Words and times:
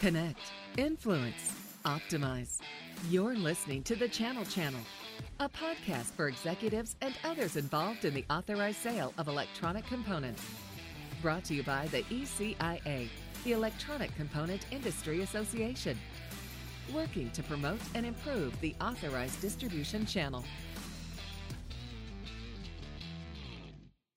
Connect, 0.00 0.40
influence, 0.78 1.52
optimize. 1.84 2.60
You're 3.10 3.36
listening 3.36 3.82
to 3.82 3.94
the 3.94 4.08
Channel 4.08 4.46
Channel, 4.46 4.80
a 5.40 5.46
podcast 5.46 6.12
for 6.12 6.28
executives 6.28 6.96
and 7.02 7.12
others 7.22 7.56
involved 7.56 8.06
in 8.06 8.14
the 8.14 8.24
authorized 8.30 8.78
sale 8.78 9.12
of 9.18 9.28
electronic 9.28 9.86
components. 9.86 10.42
Brought 11.20 11.44
to 11.44 11.54
you 11.54 11.62
by 11.64 11.86
the 11.88 12.02
ECIA, 12.04 13.10
the 13.44 13.52
Electronic 13.52 14.16
Component 14.16 14.64
Industry 14.70 15.20
Association, 15.20 15.98
working 16.94 17.30
to 17.32 17.42
promote 17.42 17.80
and 17.94 18.06
improve 18.06 18.58
the 18.62 18.74
authorized 18.80 19.42
distribution 19.42 20.06
channel. 20.06 20.42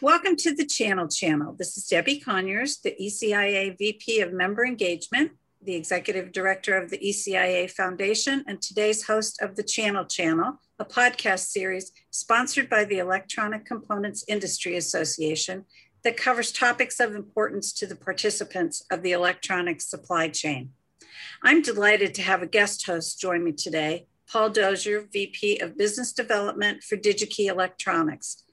Welcome 0.02 0.38
to 0.38 0.56
the 0.56 0.66
Channel 0.66 1.10
Channel. 1.10 1.56
This 1.60 1.76
is 1.76 1.88
Debbie 1.88 2.22
Conyers, 2.22 2.78
the 2.78 2.96
ECIA 3.02 3.78
VP 3.78 4.22
of 4.22 4.32
Member 4.32 4.66
Engagement, 4.66 5.32
the 5.66 5.76
Executive 5.76 6.32
Director 6.32 6.76
of 6.78 6.90
the 6.90 6.98
ECIA 6.98 7.70
Foundation, 7.72 8.44
and 8.48 8.62
today's 8.62 9.06
host 9.06 9.42
of 9.42 9.56
the 9.56 9.64
Channel 9.64 10.06
Channel, 10.06 10.60
a 10.80 10.86
podcast 10.86 11.48
series 11.48 11.92
sponsored 12.12 12.70
by 12.70 12.84
the 12.84 13.00
Electronic 13.00 13.66
Components 13.66 14.26
Industry 14.28 14.76
Association 14.76 15.66
that 16.04 16.18
covers 16.18 16.52
topics 16.52 17.00
of 17.00 17.16
importance 17.16 17.72
to 17.74 17.88
the 17.88 17.96
participants 17.96 18.86
of 18.92 19.04
the 19.04 19.14
electronics 19.14 19.90
supply 19.90 20.28
chain. 20.28 20.72
I'm 21.42 21.62
delighted 21.62 22.14
to 22.16 22.22
have 22.22 22.42
a 22.42 22.48
guest 22.48 22.86
host 22.86 23.20
join 23.20 23.44
me 23.44 23.54
today, 23.54 24.08
Paul 24.30 24.50
Dosser, 24.50 25.08
VP 25.12 25.60
of 25.60 25.78
Business 25.78 26.12
Development 26.12 26.84
for 26.84 26.98
DigiKey 26.98 27.48
Electronics. 27.48 28.44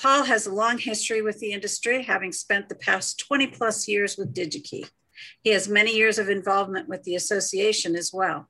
Paul 0.00 0.24
has 0.24 0.46
a 0.46 0.54
long 0.54 0.78
history 0.78 1.20
with 1.20 1.40
the 1.40 1.52
industry, 1.52 2.04
having 2.04 2.32
spent 2.32 2.68
the 2.68 2.74
past 2.74 3.18
20 3.26 3.48
plus 3.48 3.88
years 3.88 4.16
with 4.16 4.34
DigiKey. 4.34 4.88
He 5.42 5.50
has 5.50 5.68
many 5.68 5.96
years 5.96 6.18
of 6.18 6.28
involvement 6.28 6.88
with 6.88 7.02
the 7.04 7.14
association 7.14 7.96
as 7.96 8.10
well. 8.12 8.48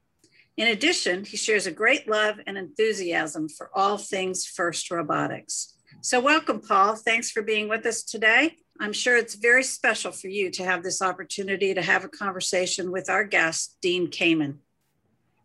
In 0.56 0.68
addition, 0.68 1.24
he 1.24 1.36
shares 1.36 1.66
a 1.66 1.72
great 1.72 2.08
love 2.08 2.36
and 2.46 2.58
enthusiasm 2.58 3.48
for 3.48 3.70
all 3.74 3.96
things 3.96 4.46
FIRST 4.46 4.90
robotics. 4.90 5.74
So, 6.02 6.20
welcome, 6.20 6.60
Paul. 6.60 6.96
Thanks 6.96 7.30
for 7.30 7.42
being 7.42 7.68
with 7.68 7.84
us 7.86 8.02
today. 8.02 8.56
I'm 8.78 8.92
sure 8.92 9.16
it's 9.16 9.34
very 9.34 9.62
special 9.62 10.12
for 10.12 10.28
you 10.28 10.50
to 10.52 10.64
have 10.64 10.82
this 10.82 11.02
opportunity 11.02 11.74
to 11.74 11.82
have 11.82 12.04
a 12.04 12.08
conversation 12.08 12.90
with 12.90 13.10
our 13.10 13.24
guest, 13.24 13.76
Dean 13.82 14.08
Kamen. 14.08 14.56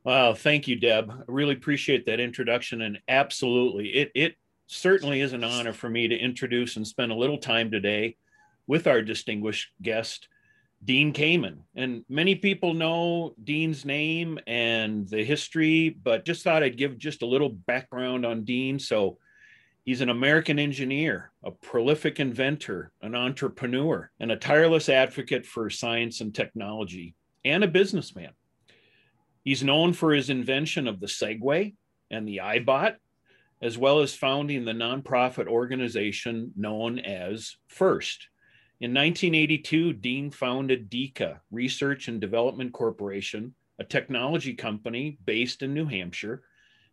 Wow, 0.06 0.34
thank 0.34 0.68
you, 0.68 0.76
Deb. 0.76 1.12
I 1.12 1.24
really 1.28 1.56
appreciate 1.56 2.06
that 2.06 2.20
introduction. 2.20 2.82
And 2.82 3.00
absolutely, 3.08 3.88
it, 3.88 4.12
it 4.14 4.36
certainly 4.68 5.22
is 5.22 5.34
an 5.34 5.44
honor 5.44 5.74
for 5.74 5.90
me 5.90 6.08
to 6.08 6.16
introduce 6.16 6.78
and 6.78 6.88
spend 6.88 7.12
a 7.12 7.16
little 7.16 7.38
time 7.38 7.72
today 7.72 8.16
with 8.68 8.88
our 8.88 9.02
distinguished 9.02 9.70
guest, 9.82 10.28
Dean 10.84 11.14
Kamen. 11.14 11.58
And 11.76 12.06
many 12.10 12.36
people 12.36 12.74
know 12.74 13.34
Dean's 13.44 13.86
name 13.86 14.40
and 14.46 15.08
the 15.08 15.24
history, 15.24 15.90
but 15.90 16.26
just 16.26 16.44
thought 16.44 16.64
I'd 16.64 16.78
give 16.78 16.98
just 16.98 17.22
a 17.22 17.28
little 17.28 17.50
background 17.50 18.26
on 18.26 18.44
Dean. 18.44 18.78
So 18.78 19.18
he's 19.84 20.02
an 20.02 20.10
American 20.10 20.60
engineer, 20.60 21.32
a 21.44 21.52
prolific 21.52 22.20
inventor, 22.20 22.92
an 23.02 23.16
entrepreneur, 23.16 24.12
and 24.20 24.32
a 24.32 24.36
tireless 24.36 24.90
advocate 24.90 25.46
for 25.46 25.70
science 25.70 26.22
and 26.22 26.36
technology, 26.36 27.16
and 27.44 27.64
a 27.64 27.68
businessman. 27.68 28.32
He's 29.44 29.64
known 29.64 29.94
for 29.94 30.12
his 30.12 30.30
invention 30.30 30.88
of 30.88 31.00
the 31.00 31.08
Segway 31.08 31.76
and 32.12 32.28
the 32.28 32.42
iBot, 32.44 32.96
as 33.62 33.78
well 33.78 34.00
as 34.00 34.14
founding 34.14 34.66
the 34.66 34.72
nonprofit 34.72 35.48
organization 35.48 36.52
known 36.56 37.00
as 37.00 37.56
FIRST. 37.68 38.28
In 38.82 38.94
1982, 38.94 39.94
Dean 39.94 40.30
founded 40.32 40.90
DEKA, 40.90 41.40
Research 41.50 42.10
and 42.10 42.20
Development 42.20 42.74
Corporation, 42.74 43.56
a 43.80 43.86
technology 43.86 44.54
company 44.54 45.18
based 45.24 45.62
in 45.62 45.74
New 45.74 45.86
Hampshire, 45.86 46.44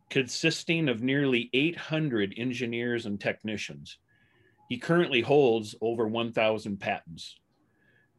consisting 0.09 0.89
of 0.89 1.03
nearly 1.03 1.51
800 1.53 2.35
engineers 2.37 3.07
and 3.07 3.21
technicians. 3.21 3.99
He 4.69 4.79
currently 4.79 5.23
holds 5.23 5.75
over 5.81 6.07
1,000 6.07 6.79
patents. 6.79 7.41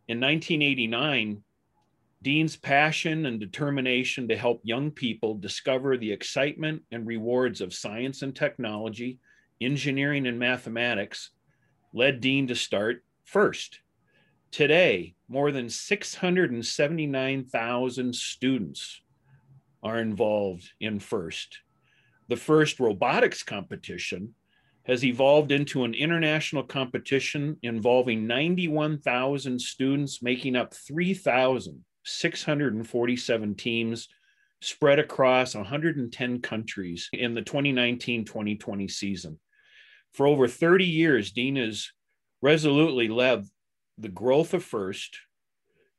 In 0.09 0.19
1989, 0.19 1.41
Dean's 2.21 2.57
passion 2.57 3.25
and 3.25 3.39
determination 3.39 4.27
to 4.27 4.35
help 4.35 4.59
young 4.65 4.91
people 4.91 5.35
discover 5.35 5.97
the 5.97 6.11
excitement 6.11 6.81
and 6.91 7.07
rewards 7.07 7.61
of 7.61 7.73
science 7.73 8.23
and 8.23 8.35
technology, 8.35 9.19
engineering 9.61 10.27
and 10.27 10.37
mathematics 10.37 11.29
led 11.93 12.19
Dean 12.19 12.47
to 12.47 12.55
start 12.55 13.03
FIRST. 13.25 13.79
Today, 14.51 15.15
more 15.27 15.51
than 15.51 15.69
679,000 15.69 18.15
students 18.15 19.01
are 19.81 19.99
involved 19.99 20.71
in 20.79 20.99
FIRST. 20.99 21.57
The 22.29 22.35
FIRST 22.35 22.79
robotics 22.79 23.41
competition 23.43 24.35
has 24.85 25.03
evolved 25.03 25.51
into 25.51 25.83
an 25.83 25.93
international 25.93 26.63
competition 26.63 27.57
involving 27.63 28.25
91,000 28.27 29.59
students, 29.59 30.21
making 30.21 30.55
up 30.55 30.73
3,647 30.73 33.55
teams 33.55 34.07
spread 34.61 34.99
across 34.99 35.55
110 35.55 36.41
countries 36.41 37.09
in 37.11 37.33
the 37.33 37.41
2019 37.41 38.23
2020 38.25 38.87
season. 38.87 39.39
For 40.13 40.27
over 40.27 40.47
30 40.47 40.85
years, 40.85 41.31
Dean 41.31 41.55
has 41.55 41.89
resolutely 42.43 43.07
led 43.07 43.45
the 43.97 44.09
growth 44.09 44.53
of 44.53 44.65
FIRST 44.65 45.17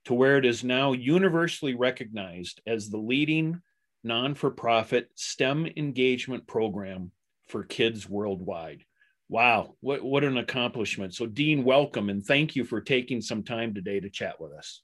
to 0.05 0.13
where 0.13 0.37
it 0.37 0.45
is 0.45 0.63
now 0.63 0.93
universally 0.93 1.75
recognized 1.75 2.61
as 2.67 2.91
the 2.91 2.99
leading 2.99 3.63
non 4.05 4.35
for 4.35 4.51
profit 4.51 5.09
STEM 5.15 5.67
engagement 5.79 6.47
program 6.47 7.11
for 7.49 7.65
kids 7.65 8.07
worldwide. 8.07 8.85
Wow, 9.31 9.77
what, 9.81 10.05
what 10.05 10.23
an 10.23 10.37
accomplishment. 10.37 11.15
So, 11.15 11.25
Dean, 11.25 11.65
welcome 11.65 12.11
and 12.11 12.23
thank 12.23 12.55
you 12.55 12.65
for 12.65 12.83
taking 12.83 13.23
some 13.23 13.43
time 13.43 13.73
today 13.73 13.99
to 13.99 14.11
chat 14.11 14.39
with 14.39 14.53
us. 14.53 14.83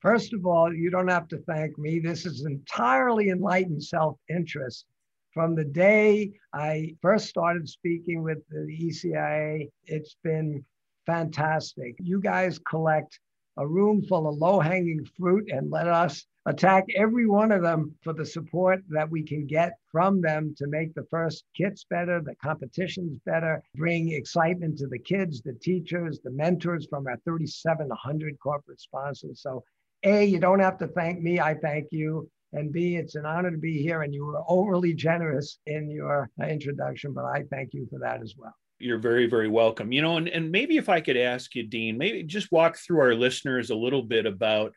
First 0.00 0.34
of 0.34 0.44
all, 0.44 0.74
you 0.74 0.90
don't 0.90 1.08
have 1.08 1.26
to 1.28 1.38
thank 1.48 1.78
me. 1.78 2.00
This 2.00 2.26
is 2.26 2.44
entirely 2.44 3.30
enlightened 3.30 3.82
self 3.82 4.18
interest. 4.28 4.84
From 5.32 5.54
the 5.54 5.64
day 5.64 6.32
I 6.52 6.94
first 7.00 7.28
started 7.28 7.66
speaking 7.66 8.22
with 8.22 8.46
the 8.50 8.66
ECIA, 8.68 9.70
it's 9.86 10.16
been 10.22 10.62
fantastic. 11.06 11.96
You 11.98 12.20
guys 12.20 12.58
collect 12.58 13.18
a 13.58 13.66
room 13.66 14.02
full 14.02 14.28
of 14.28 14.36
low 14.38 14.60
hanging 14.60 15.04
fruit 15.16 15.50
and 15.50 15.70
let 15.70 15.86
us 15.88 16.24
attack 16.46 16.84
every 16.96 17.26
one 17.26 17.52
of 17.52 17.62
them 17.62 17.94
for 18.02 18.12
the 18.12 18.24
support 18.24 18.80
that 18.88 19.08
we 19.08 19.22
can 19.22 19.46
get 19.46 19.74
from 19.90 20.20
them 20.20 20.54
to 20.56 20.66
make 20.66 20.94
the 20.94 21.04
FIRST 21.10 21.44
kits 21.56 21.84
better, 21.88 22.20
the 22.20 22.34
competitions 22.36 23.18
better, 23.24 23.62
bring 23.76 24.12
excitement 24.12 24.78
to 24.78 24.86
the 24.86 24.98
kids, 24.98 25.42
the 25.42 25.52
teachers, 25.52 26.18
the 26.24 26.30
mentors 26.30 26.86
from 26.88 27.06
our 27.06 27.18
3,700 27.24 28.38
corporate 28.40 28.80
sponsors. 28.80 29.40
So 29.42 29.62
a, 30.02 30.24
you 30.24 30.40
don't 30.40 30.60
have 30.60 30.78
to 30.78 30.88
thank 30.88 31.20
me. 31.20 31.38
I 31.38 31.54
thank 31.54 31.88
you. 31.92 32.28
And 32.54 32.72
B, 32.72 32.96
it's 32.96 33.14
an 33.14 33.24
honor 33.24 33.50
to 33.50 33.56
be 33.56 33.80
here. 33.80 34.02
And 34.02 34.12
you 34.12 34.26
were 34.26 34.42
overly 34.48 34.94
generous 34.94 35.58
in 35.66 35.90
your 35.90 36.28
uh, 36.42 36.46
introduction, 36.46 37.12
but 37.12 37.24
I 37.24 37.44
thank 37.50 37.72
you 37.72 37.86
for 37.90 37.98
that 38.00 38.20
as 38.20 38.34
well. 38.36 38.54
You're 38.82 38.98
very, 38.98 39.26
very 39.26 39.48
welcome. 39.48 39.92
You 39.92 40.02
know, 40.02 40.16
and, 40.16 40.28
and 40.28 40.50
maybe 40.50 40.76
if 40.76 40.88
I 40.88 41.00
could 41.00 41.16
ask 41.16 41.54
you, 41.54 41.62
Dean, 41.62 41.98
maybe 41.98 42.22
just 42.22 42.52
walk 42.52 42.76
through 42.76 43.00
our 43.00 43.14
listeners 43.14 43.70
a 43.70 43.76
little 43.76 44.02
bit 44.02 44.26
about, 44.26 44.72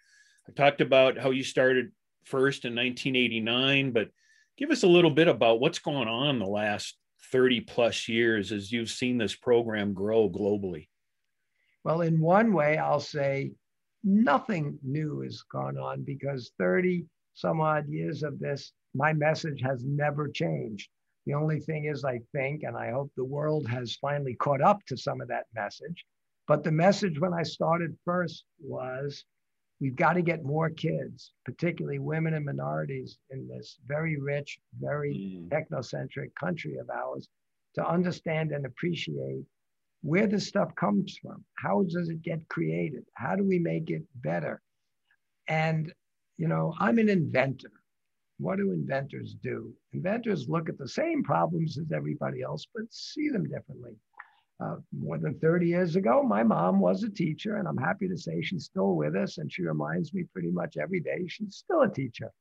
I 0.47 0.51
talked 0.51 0.81
about 0.81 1.17
how 1.17 1.31
you 1.31 1.43
started 1.43 1.91
first 2.25 2.65
in 2.65 2.75
1989, 2.75 3.91
but 3.91 4.09
give 4.57 4.71
us 4.71 4.83
a 4.83 4.87
little 4.87 5.11
bit 5.11 5.27
about 5.27 5.59
what's 5.59 5.79
going 5.79 6.07
on 6.07 6.39
the 6.39 6.45
last 6.45 6.97
30 7.31 7.61
plus 7.61 8.07
years 8.07 8.51
as 8.51 8.71
you've 8.71 8.89
seen 8.89 9.17
this 9.17 9.35
program 9.35 9.93
grow 9.93 10.29
globally. 10.29 10.87
Well, 11.83 12.01
in 12.01 12.19
one 12.19 12.53
way, 12.53 12.77
I'll 12.77 12.99
say 12.99 13.51
nothing 14.03 14.77
new 14.83 15.21
has 15.21 15.43
gone 15.51 15.77
on 15.77 16.03
because 16.03 16.51
30 16.57 17.05
some 17.33 17.59
odd 17.59 17.87
years 17.87 18.23
of 18.23 18.39
this, 18.39 18.71
my 18.93 19.13
message 19.13 19.61
has 19.61 19.83
never 19.83 20.29
changed. 20.29 20.89
The 21.25 21.33
only 21.33 21.59
thing 21.59 21.85
is, 21.85 22.03
I 22.03 22.19
think, 22.31 22.63
and 22.63 22.77
I 22.77 22.91
hope 22.91 23.11
the 23.15 23.25
world 23.25 23.67
has 23.67 23.97
finally 23.99 24.35
caught 24.35 24.61
up 24.61 24.85
to 24.87 24.97
some 24.97 25.21
of 25.21 25.27
that 25.29 25.45
message. 25.55 26.05
But 26.47 26.63
the 26.63 26.71
message 26.71 27.19
when 27.19 27.33
I 27.33 27.43
started 27.43 27.97
first 28.05 28.45
was 28.59 29.25
we've 29.81 29.95
got 29.95 30.13
to 30.13 30.21
get 30.21 30.43
more 30.43 30.69
kids, 30.69 31.31
particularly 31.43 31.99
women 31.99 32.35
and 32.35 32.45
minorities 32.45 33.17
in 33.31 33.47
this 33.47 33.77
very 33.87 34.19
rich, 34.19 34.59
very 34.79 35.13
mm. 35.13 35.49
technocentric 35.49 36.33
country 36.39 36.77
of 36.77 36.89
ours, 36.89 37.27
to 37.73 37.85
understand 37.85 38.51
and 38.51 38.65
appreciate 38.65 39.43
where 40.01 40.27
this 40.27 40.47
stuff 40.47 40.73
comes 40.75 41.17
from. 41.21 41.43
How 41.57 41.83
does 41.83 42.09
it 42.09 42.21
get 42.21 42.47
created? 42.47 43.03
How 43.15 43.35
do 43.35 43.43
we 43.43 43.57
make 43.57 43.89
it 43.89 44.03
better? 44.13 44.61
And, 45.47 45.91
you 46.37 46.47
know, 46.47 46.73
I'm 46.79 46.99
an 46.99 47.09
inventor. 47.09 47.71
What 48.37 48.57
do 48.57 48.71
inventors 48.71 49.35
do? 49.41 49.73
Inventors 49.93 50.49
look 50.49 50.67
at 50.67 50.77
the 50.77 50.87
same 50.87 51.23
problems 51.23 51.77
as 51.77 51.91
everybody 51.91 52.41
else, 52.41 52.65
but 52.73 52.83
see 52.89 53.29
them 53.29 53.47
differently. 53.47 53.95
Uh, 54.59 54.75
more 54.97 55.17
than 55.17 55.37
30 55.39 55.67
years 55.67 55.95
ago, 55.95 56.23
my 56.23 56.43
mom 56.43 56.79
was 56.79 57.03
a 57.03 57.09
teacher, 57.09 57.57
and 57.57 57.67
I'm 57.67 57.77
happy 57.77 58.07
to 58.07 58.17
say 58.17 58.41
she's 58.41 58.65
still 58.65 58.95
with 58.95 59.15
us, 59.15 59.37
and 59.37 59.51
she 59.51 59.63
reminds 59.63 60.13
me 60.13 60.23
pretty 60.23 60.51
much 60.51 60.77
every 60.77 60.99
day 60.99 61.25
she's 61.27 61.55
still 61.55 61.81
a 61.81 61.89
teacher. 61.89 62.31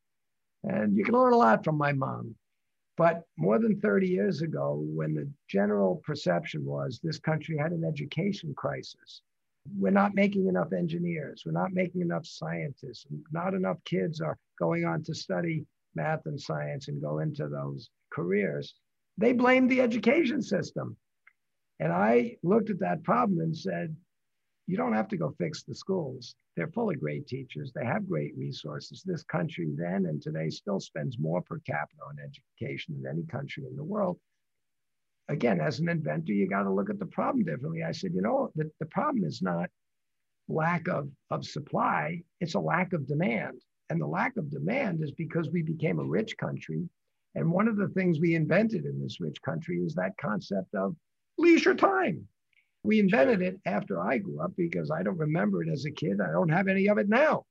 And 0.64 0.96
you 0.96 1.04
can 1.04 1.14
learn 1.14 1.32
a 1.32 1.38
lot 1.38 1.64
from 1.64 1.76
my 1.76 1.92
mom. 1.92 2.34
But 2.96 3.24
more 3.36 3.58
than 3.58 3.80
30 3.80 4.06
years 4.06 4.42
ago, 4.42 4.84
when 4.86 5.14
the 5.14 5.28
general 5.48 5.96
perception 6.04 6.64
was 6.64 7.00
this 7.02 7.18
country 7.18 7.56
had 7.56 7.72
an 7.72 7.84
education 7.84 8.54
crisis, 8.54 9.22
we're 9.76 9.90
not 9.90 10.14
making 10.14 10.46
enough 10.46 10.72
engineers, 10.72 11.42
we're 11.44 11.52
not 11.52 11.72
making 11.72 12.02
enough 12.02 12.26
scientists, 12.26 13.06
not 13.32 13.54
enough 13.54 13.78
kids 13.84 14.20
are 14.20 14.38
going 14.58 14.84
on 14.84 15.02
to 15.04 15.14
study 15.14 15.66
math 15.94 16.26
and 16.26 16.40
science 16.40 16.88
and 16.88 17.02
go 17.02 17.18
into 17.18 17.48
those 17.48 17.90
careers. 18.12 18.74
They 19.18 19.32
blamed 19.32 19.70
the 19.70 19.80
education 19.80 20.42
system. 20.42 20.96
And 21.80 21.92
I 21.92 22.36
looked 22.42 22.70
at 22.70 22.80
that 22.80 23.02
problem 23.02 23.40
and 23.40 23.56
said, 23.56 23.94
you 24.66 24.76
don't 24.76 24.94
have 24.94 25.08
to 25.08 25.16
go 25.16 25.34
fix 25.38 25.62
the 25.62 25.74
schools. 25.74 26.36
They're 26.56 26.68
full 26.68 26.90
of 26.90 27.00
great 27.00 27.26
teachers. 27.26 27.72
They 27.72 27.84
have 27.84 28.08
great 28.08 28.36
resources. 28.36 29.02
This 29.04 29.22
country 29.24 29.68
then 29.76 30.06
and 30.06 30.22
today 30.22 30.48
still 30.48 30.80
spends 30.80 31.18
more 31.18 31.42
per 31.42 31.58
capita 31.66 32.00
on 32.08 32.16
education 32.18 32.94
than 33.02 33.12
any 33.12 33.26
country 33.26 33.64
in 33.68 33.76
the 33.76 33.84
world. 33.84 34.18
Again, 35.28 35.60
as 35.60 35.80
an 35.80 35.88
inventor, 35.88 36.32
you 36.32 36.48
got 36.48 36.62
to 36.62 36.72
look 36.72 36.90
at 36.90 36.98
the 36.98 37.06
problem 37.06 37.44
differently. 37.44 37.82
I 37.82 37.92
said, 37.92 38.12
you 38.14 38.22
know, 38.22 38.50
the, 38.54 38.70
the 38.78 38.86
problem 38.86 39.24
is 39.24 39.42
not 39.42 39.68
lack 40.48 40.88
of, 40.88 41.08
of 41.30 41.44
supply, 41.44 42.22
it's 42.40 42.54
a 42.54 42.60
lack 42.60 42.92
of 42.92 43.06
demand. 43.06 43.60
And 43.90 44.00
the 44.00 44.06
lack 44.06 44.36
of 44.36 44.50
demand 44.50 45.02
is 45.02 45.12
because 45.12 45.50
we 45.50 45.62
became 45.62 45.98
a 45.98 46.04
rich 46.04 46.36
country. 46.36 46.88
And 47.34 47.50
one 47.50 47.68
of 47.68 47.76
the 47.76 47.88
things 47.88 48.20
we 48.20 48.34
invented 48.34 48.84
in 48.84 49.00
this 49.00 49.20
rich 49.20 49.40
country 49.42 49.78
is 49.78 49.94
that 49.94 50.16
concept 50.20 50.74
of 50.74 50.96
leisure 51.36 51.74
time. 51.74 52.26
We 52.82 53.00
invented 53.00 53.42
it 53.42 53.58
after 53.66 54.00
I 54.00 54.18
grew 54.18 54.40
up 54.40 54.52
because 54.56 54.90
I 54.90 55.02
don't 55.02 55.18
remember 55.18 55.62
it 55.62 55.70
as 55.70 55.84
a 55.84 55.90
kid. 55.90 56.20
I 56.20 56.30
don't 56.30 56.50
have 56.50 56.68
any 56.68 56.88
of 56.88 56.98
it 56.98 57.08
now. 57.08 57.44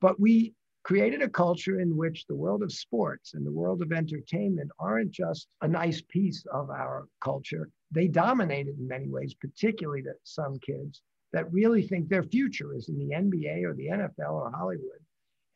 But 0.00 0.18
we 0.20 0.54
created 0.84 1.20
a 1.20 1.28
culture 1.28 1.80
in 1.80 1.96
which 1.96 2.26
the 2.26 2.34
world 2.34 2.62
of 2.62 2.72
sports 2.72 3.34
and 3.34 3.44
the 3.44 3.50
world 3.50 3.82
of 3.82 3.90
entertainment 3.90 4.70
aren't 4.78 5.10
just 5.10 5.48
a 5.62 5.66
nice 5.66 6.00
piece 6.08 6.44
of 6.52 6.70
our 6.70 7.08
culture. 7.20 7.68
They 7.90 8.06
dominate 8.06 8.68
it 8.68 8.76
in 8.78 8.86
many 8.86 9.08
ways, 9.08 9.34
particularly 9.34 10.02
to 10.02 10.12
some 10.22 10.60
kids 10.60 11.02
that 11.32 11.52
really 11.52 11.82
think 11.82 12.08
their 12.08 12.22
future 12.22 12.72
is 12.74 12.88
in 12.88 12.98
the 12.98 13.14
NBA 13.14 13.64
or 13.64 13.74
the 13.74 13.88
NFL 13.88 14.30
or 14.30 14.52
Hollywood. 14.52 15.00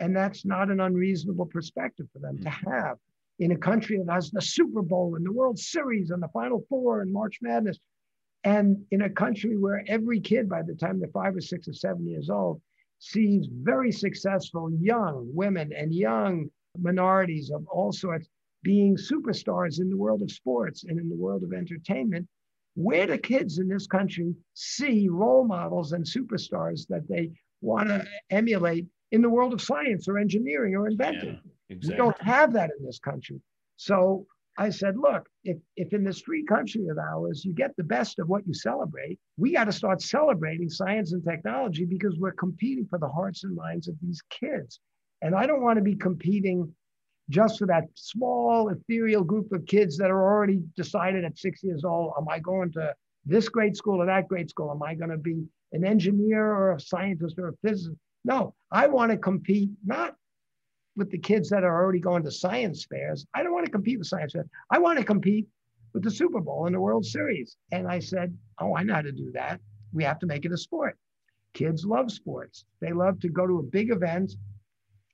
And 0.00 0.16
that's 0.16 0.44
not 0.46 0.70
an 0.70 0.80
unreasonable 0.80 1.46
perspective 1.46 2.06
for 2.12 2.18
them 2.18 2.38
to 2.38 2.48
mm-hmm. 2.48 2.70
have 2.70 2.96
in 3.38 3.52
a 3.52 3.56
country 3.56 3.98
that 3.98 4.12
has 4.12 4.30
the 4.30 4.42
Super 4.42 4.82
Bowl 4.82 5.14
and 5.16 5.24
the 5.24 5.32
World 5.32 5.58
Series 5.58 6.10
and 6.10 6.22
the 6.22 6.28
Final 6.28 6.64
Four 6.68 7.02
and 7.02 7.12
March 7.12 7.38
Madness. 7.40 7.78
And 8.44 8.82
in 8.90 9.02
a 9.02 9.10
country 9.10 9.56
where 9.56 9.84
every 9.86 10.20
kid, 10.20 10.48
by 10.48 10.62
the 10.62 10.74
time 10.74 10.98
they're 10.98 11.10
five 11.10 11.36
or 11.36 11.40
six 11.40 11.68
or 11.68 11.74
seven 11.74 12.06
years 12.08 12.30
old, 12.30 12.60
sees 12.98 13.48
very 13.50 13.92
successful 13.92 14.70
young 14.80 15.30
women 15.34 15.72
and 15.74 15.94
young 15.94 16.50
minorities 16.78 17.50
of 17.50 17.66
all 17.68 17.92
sorts 17.92 18.28
being 18.62 18.96
superstars 18.96 19.80
in 19.80 19.88
the 19.88 19.96
world 19.96 20.22
of 20.22 20.30
sports 20.30 20.84
and 20.84 20.98
in 20.98 21.08
the 21.08 21.16
world 21.16 21.42
of 21.42 21.52
entertainment, 21.52 22.26
where 22.74 23.06
do 23.06 23.16
kids 23.18 23.58
in 23.58 23.68
this 23.68 23.86
country 23.86 24.34
see 24.54 25.08
role 25.08 25.46
models 25.46 25.92
and 25.92 26.04
superstars 26.04 26.86
that 26.88 27.08
they 27.08 27.30
want 27.62 27.88
to 27.88 28.04
emulate 28.30 28.86
in 29.12 29.22
the 29.22 29.28
world 29.28 29.52
of 29.52 29.60
science 29.60 30.08
or 30.08 30.18
engineering 30.18 30.74
or 30.74 30.86
inventing? 30.86 31.40
Yeah, 31.68 31.76
exactly. 31.76 31.94
We 31.94 31.96
don't 31.96 32.22
have 32.22 32.52
that 32.54 32.70
in 32.78 32.84
this 32.84 32.98
country. 32.98 33.40
So 33.76 34.26
I 34.58 34.68
said, 34.70 34.96
look, 34.98 35.28
if, 35.44 35.56
if 35.76 35.92
in 35.92 36.04
this 36.04 36.20
free 36.20 36.44
country 36.44 36.86
of 36.88 36.98
ours, 36.98 37.44
you 37.44 37.54
get 37.54 37.74
the 37.76 37.84
best 37.84 38.18
of 38.18 38.28
what 38.28 38.46
you 38.46 38.52
celebrate, 38.52 39.18
we 39.36 39.52
got 39.52 39.64
to 39.64 39.72
start 39.72 40.02
celebrating 40.02 40.68
science 40.68 41.12
and 41.12 41.24
technology 41.24 41.84
because 41.84 42.18
we're 42.18 42.32
competing 42.32 42.86
for 42.86 42.98
the 42.98 43.08
hearts 43.08 43.44
and 43.44 43.54
minds 43.54 43.88
of 43.88 43.94
these 44.02 44.22
kids. 44.28 44.80
And 45.22 45.34
I 45.34 45.46
don't 45.46 45.62
want 45.62 45.78
to 45.78 45.82
be 45.82 45.96
competing 45.96 46.72
just 47.30 47.58
for 47.58 47.66
that 47.66 47.84
small, 47.94 48.68
ethereal 48.68 49.22
group 49.22 49.52
of 49.52 49.64
kids 49.66 49.96
that 49.98 50.10
are 50.10 50.22
already 50.22 50.60
decided 50.76 51.24
at 51.24 51.38
six 51.38 51.62
years 51.62 51.84
old, 51.84 52.12
am 52.18 52.28
I 52.28 52.40
going 52.40 52.72
to 52.72 52.92
this 53.24 53.48
grade 53.48 53.76
school 53.76 54.02
or 54.02 54.06
that 54.06 54.28
grade 54.28 54.50
school? 54.50 54.70
Am 54.70 54.82
I 54.82 54.94
going 54.94 55.10
to 55.10 55.18
be 55.18 55.44
an 55.72 55.84
engineer 55.84 56.44
or 56.44 56.72
a 56.72 56.80
scientist 56.80 57.38
or 57.38 57.48
a 57.48 57.52
physicist? 57.62 57.96
No, 58.24 58.54
I 58.70 58.86
want 58.86 59.12
to 59.12 59.18
compete 59.18 59.70
not 59.84 60.16
with 60.96 61.10
the 61.10 61.18
kids 61.18 61.48
that 61.50 61.64
are 61.64 61.82
already 61.82 62.00
going 62.00 62.22
to 62.24 62.30
science 62.30 62.84
fairs. 62.84 63.26
I 63.34 63.42
don't 63.42 63.52
want 63.52 63.64
to 63.66 63.72
compete 63.72 63.98
with 63.98 64.08
science 64.08 64.32
fairs. 64.32 64.48
I 64.70 64.78
want 64.78 64.98
to 64.98 65.04
compete 65.04 65.46
with 65.94 66.02
the 66.02 66.10
Super 66.10 66.40
Bowl 66.40 66.66
and 66.66 66.74
the 66.74 66.80
World 66.80 67.04
Series. 67.04 67.56
And 67.72 67.88
I 67.88 67.98
said, 67.98 68.36
Oh, 68.58 68.76
I 68.76 68.82
know 68.82 68.94
how 68.94 69.02
to 69.02 69.12
do 69.12 69.30
that. 69.32 69.60
We 69.92 70.04
have 70.04 70.18
to 70.20 70.26
make 70.26 70.44
it 70.44 70.52
a 70.52 70.58
sport. 70.58 70.96
Kids 71.54 71.84
love 71.84 72.12
sports. 72.12 72.64
They 72.80 72.92
love 72.92 73.18
to 73.20 73.28
go 73.28 73.46
to 73.46 73.58
a 73.58 73.62
big 73.62 73.90
event. 73.90 74.34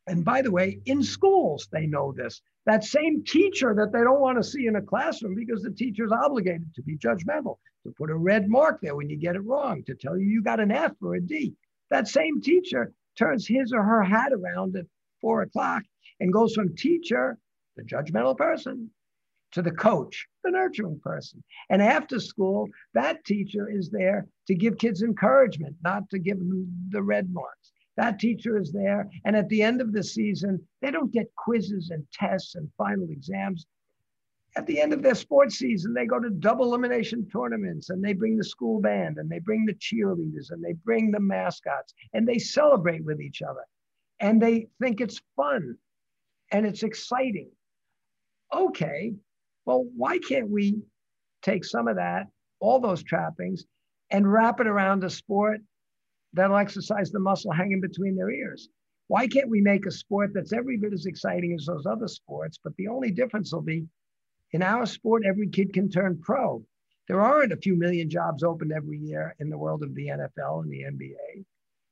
And 0.06 0.24
by 0.24 0.42
the 0.42 0.50
way, 0.50 0.80
in 0.86 1.02
schools, 1.02 1.68
they 1.72 1.86
know 1.86 2.12
this. 2.12 2.42
That 2.66 2.84
same 2.84 3.24
teacher 3.24 3.74
that 3.74 3.92
they 3.92 4.02
don't 4.02 4.20
want 4.20 4.38
to 4.38 4.44
see 4.44 4.66
in 4.66 4.76
a 4.76 4.82
classroom 4.82 5.34
because 5.34 5.62
the 5.62 5.70
teacher 5.70 6.04
is 6.04 6.12
obligated 6.12 6.74
to 6.74 6.82
be 6.82 6.96
judgmental, 6.98 7.56
to 7.84 7.92
put 7.96 8.10
a 8.10 8.16
red 8.16 8.48
mark 8.48 8.80
there 8.80 8.96
when 8.96 9.08
you 9.08 9.16
get 9.16 9.36
it 9.36 9.44
wrong, 9.44 9.82
to 9.84 9.94
tell 9.94 10.18
you 10.18 10.26
you 10.26 10.42
got 10.42 10.60
an 10.60 10.72
F 10.72 10.92
or 11.00 11.14
a 11.14 11.20
D. 11.20 11.54
That 11.90 12.08
same 12.08 12.40
teacher 12.40 12.92
turns 13.18 13.46
his 13.46 13.72
or 13.72 13.82
her 13.82 14.02
hat 14.02 14.32
around 14.32 14.76
at 14.76 14.86
four 15.20 15.42
o'clock 15.42 15.82
and 16.20 16.32
goes 16.32 16.54
from 16.54 16.74
teacher, 16.76 17.38
the 17.76 17.82
judgmental 17.82 18.36
person, 18.36 18.90
to 19.52 19.62
the 19.62 19.70
coach, 19.70 20.26
the 20.44 20.50
nurturing 20.50 21.00
person. 21.02 21.42
And 21.70 21.80
after 21.80 22.20
school, 22.20 22.68
that 22.94 23.24
teacher 23.24 23.70
is 23.70 23.90
there 23.90 24.26
to 24.48 24.54
give 24.54 24.78
kids 24.78 25.02
encouragement, 25.02 25.76
not 25.82 26.08
to 26.10 26.18
give 26.18 26.38
them 26.38 26.88
the 26.90 27.02
red 27.02 27.32
marks. 27.32 27.72
That 27.96 28.18
teacher 28.18 28.58
is 28.58 28.72
there. 28.72 29.08
And 29.24 29.34
at 29.34 29.48
the 29.48 29.62
end 29.62 29.80
of 29.80 29.92
the 29.92 30.02
season, 30.02 30.60
they 30.82 30.90
don't 30.90 31.12
get 31.12 31.34
quizzes 31.36 31.90
and 31.90 32.06
tests 32.12 32.54
and 32.54 32.68
final 32.76 33.08
exams. 33.10 33.66
At 34.56 34.66
the 34.66 34.80
end 34.80 34.94
of 34.94 35.02
their 35.02 35.14
sports 35.14 35.58
season, 35.58 35.92
they 35.92 36.06
go 36.06 36.18
to 36.18 36.30
double 36.30 36.64
elimination 36.64 37.28
tournaments 37.30 37.90
and 37.90 38.02
they 38.02 38.14
bring 38.14 38.38
the 38.38 38.44
school 38.44 38.80
band 38.80 39.18
and 39.18 39.30
they 39.30 39.38
bring 39.38 39.66
the 39.66 39.74
cheerleaders 39.74 40.50
and 40.50 40.64
they 40.64 40.72
bring 40.84 41.10
the 41.10 41.20
mascots 41.20 41.92
and 42.14 42.26
they 42.26 42.38
celebrate 42.38 43.04
with 43.04 43.20
each 43.20 43.42
other 43.42 43.64
and 44.20 44.40
they 44.40 44.68
think 44.80 45.00
it's 45.00 45.20
fun 45.36 45.76
and 46.52 46.64
it's 46.64 46.82
exciting. 46.82 47.50
Okay, 48.54 49.12
well, 49.66 49.84
why 49.94 50.18
can't 50.18 50.48
we 50.48 50.80
take 51.42 51.64
some 51.64 51.88
of 51.88 51.96
that, 51.96 52.26
all 52.60 52.80
those 52.80 53.02
trappings, 53.02 53.64
and 54.10 54.30
wrap 54.30 54.60
it 54.60 54.66
around 54.66 55.04
a 55.04 55.10
sport 55.10 55.60
that'll 56.32 56.56
exercise 56.56 57.10
the 57.10 57.18
muscle 57.18 57.52
hanging 57.52 57.80
between 57.80 58.16
their 58.16 58.30
ears? 58.30 58.68
Why 59.08 59.26
can't 59.26 59.50
we 59.50 59.60
make 59.60 59.86
a 59.86 59.90
sport 59.90 60.30
that's 60.32 60.52
every 60.52 60.76
bit 60.76 60.92
as 60.92 61.06
exciting 61.06 61.54
as 61.58 61.66
those 61.66 61.86
other 61.86 62.08
sports? 62.08 62.58
But 62.62 62.74
the 62.76 62.88
only 62.88 63.10
difference 63.10 63.52
will 63.52 63.62
be 63.62 63.86
in 64.56 64.62
our 64.62 64.86
sport, 64.86 65.22
every 65.24 65.48
kid 65.48 65.72
can 65.72 65.88
turn 65.88 66.18
pro. 66.20 66.64
There 67.08 67.20
aren't 67.20 67.52
a 67.52 67.56
few 67.56 67.76
million 67.76 68.10
jobs 68.10 68.42
opened 68.42 68.72
every 68.72 68.98
year 68.98 69.34
in 69.38 69.48
the 69.48 69.58
world 69.58 69.82
of 69.82 69.94
the 69.94 70.08
NFL 70.08 70.64
and 70.64 70.70
the 70.72 70.82
NBA 70.82 71.44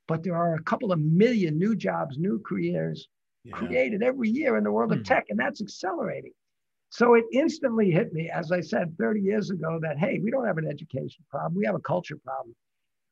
but 0.07 0.23
there 0.23 0.37
are 0.37 0.55
a 0.55 0.63
couple 0.63 0.93
of 0.93 1.01
million 1.01 1.59
new 1.59 1.75
jobs, 1.75 2.19
new 2.19 2.41
careers 2.41 3.09
yeah. 3.45 3.57
created 3.57 4.03
every 4.03 4.29
year 4.29 4.57
in 4.57 4.65
the 4.65 4.73
world 4.73 4.93
of 4.93 4.99
hmm. 4.99 5.05
tech, 5.05 5.27
and 5.29 5.39
that's 5.39 5.61
accelerating. 5.61 6.33
So 6.91 7.15
it 7.15 7.25
instantly 7.33 7.91
hit 7.91 8.13
me, 8.13 8.31
as 8.31 8.53
I 8.53 8.61
said 8.61 8.97
30 8.99 9.21
years 9.21 9.51
ago, 9.51 9.79
that 9.83 9.99
hey, 9.99 10.21
we 10.23 10.31
don't 10.31 10.47
have 10.47 10.59
an 10.59 10.69
education 10.69 11.25
problem, 11.31 11.55
we 11.57 11.67
have 11.67 11.75
a 11.75 11.81
culture 11.81 12.19
problem. 12.25 12.55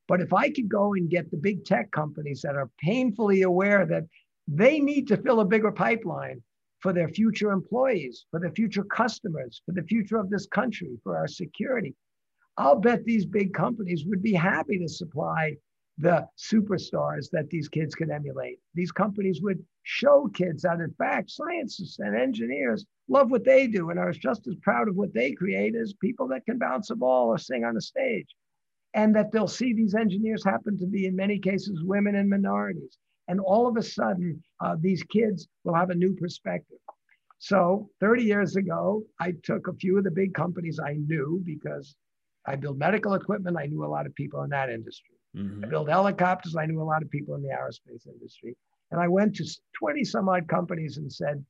But 0.09 0.21
if 0.21 0.33
I 0.33 0.51
could 0.51 0.69
go 0.69 0.95
and 0.95 1.09
get 1.09 1.31
the 1.31 1.37
big 1.37 1.65
tech 1.65 1.91
companies 1.91 2.43
that 2.43 2.57
are 2.57 2.71
painfully 2.83 3.43
aware 3.43 3.87
that 3.87 4.05
they 4.47 4.79
need 4.81 5.09
to 5.09 5.17
fill 5.17 5.41
a 5.41 5.45
bigger 5.45 5.73
pipeline 5.73 6.43
for 6.83 6.93
their 6.93 7.09
future 7.09 7.53
employees, 7.53 8.27
for 8.31 8.41
their 8.41 8.51
future 8.51 8.85
customers, 8.85 9.63
for 9.65 9.73
the 9.73 9.85
future 9.85 10.17
of 10.19 10.29
this 10.29 10.47
country, 10.47 10.99
for 11.05 11.17
our 11.17 11.29
security, 11.29 11.95
I'll 12.59 12.81
bet 12.81 13.05
these 13.05 13.25
big 13.25 13.55
companies 13.55 14.05
would 14.07 14.23
be 14.23 14.35
happy 14.35 14.79
to 14.79 14.89
supply 14.89 15.57
the 15.99 16.27
superstars 16.37 17.31
that 17.31 17.49
these 17.51 17.69
kids 17.69 17.95
could 17.95 18.11
emulate. 18.11 18.59
These 18.75 18.93
companies 18.93 19.41
would 19.43 19.65
show 19.85 20.29
kids 20.35 20.63
that, 20.63 20.81
in 20.81 20.93
fact, 20.99 21.31
scientists 21.31 21.99
and 22.01 22.17
engineers 22.17 22.85
love 23.09 23.31
what 23.31 23.45
they 23.45 23.67
do 23.67 23.91
and 23.91 23.99
are 23.99 24.13
just 24.13 24.47
as 24.49 24.57
proud 24.63 24.89
of 24.89 24.97
what 24.97 25.15
they 25.15 25.33
create 25.33 25.75
as 25.77 25.95
people 26.01 26.27
that 26.29 26.45
can 26.45 26.59
bounce 26.59 26.91
a 26.91 26.97
ball 26.97 27.29
or 27.29 27.39
sing 27.39 27.65
on 27.65 27.77
a 27.77 27.81
stage. 27.81 28.29
And 28.95 29.15
that 29.17 29.33
they'll 29.33 29.49
see 29.49 29.73
these 29.73 29.95
engineers 29.95 30.45
happen 30.45 30.79
to 30.79 30.87
be, 30.87 31.07
in 31.07 31.17
many 31.17 31.39
cases, 31.39 31.83
women 31.83 32.17
and 32.17 32.29
minorities. 32.29 32.99
And 33.29 33.41
all 33.41 33.67
of 33.67 33.77
a 33.77 33.83
sudden, 33.83 34.43
uh, 34.61 34.77
these 34.81 35.03
kids 35.05 35.49
will 35.65 35.75
have 35.75 35.91
a 35.91 35.95
new 35.95 36.15
perspective. 36.15 36.79
So 37.39 37.89
30 38.01 38.23
years 38.23 38.57
ago, 38.57 39.03
I 39.21 39.33
took 39.43 39.69
a 39.69 39.73
few 39.75 39.99
of 39.99 40.05
the 40.05 40.11
big 40.11 40.35
companies 40.35 40.79
I 40.79 40.95
knew 40.95 41.43
because 41.45 41.97
I 42.47 42.57
build 42.57 42.79
medical 42.79 43.15
equipment. 43.15 43.57
I 43.59 43.67
knew 43.67 43.85
a 43.85 43.87
lot 43.87 44.07
of 44.07 44.15
people 44.15 44.43
in 44.43 44.51
that 44.51 44.71
industry. 44.71 45.17
Mm-hmm. 45.37 45.65
I 45.65 45.69
built 45.69 45.89
helicopters. 45.89 46.57
I 46.57 46.67
knew 46.67 46.81
a 46.81 46.85
lot 46.85 47.03
of 47.03 47.11
people 47.11 47.35
in 47.35 47.43
the 47.43 47.49
aerospace 47.49 48.07
industry. 48.07 48.57
And 48.91 49.01
I 49.01 49.09
went 49.09 49.35
to 49.37 49.45
20 49.79 50.05
some 50.05 50.29
odd 50.29 50.47
companies 50.49 50.99
and 50.99 51.13
said, 51.13 51.45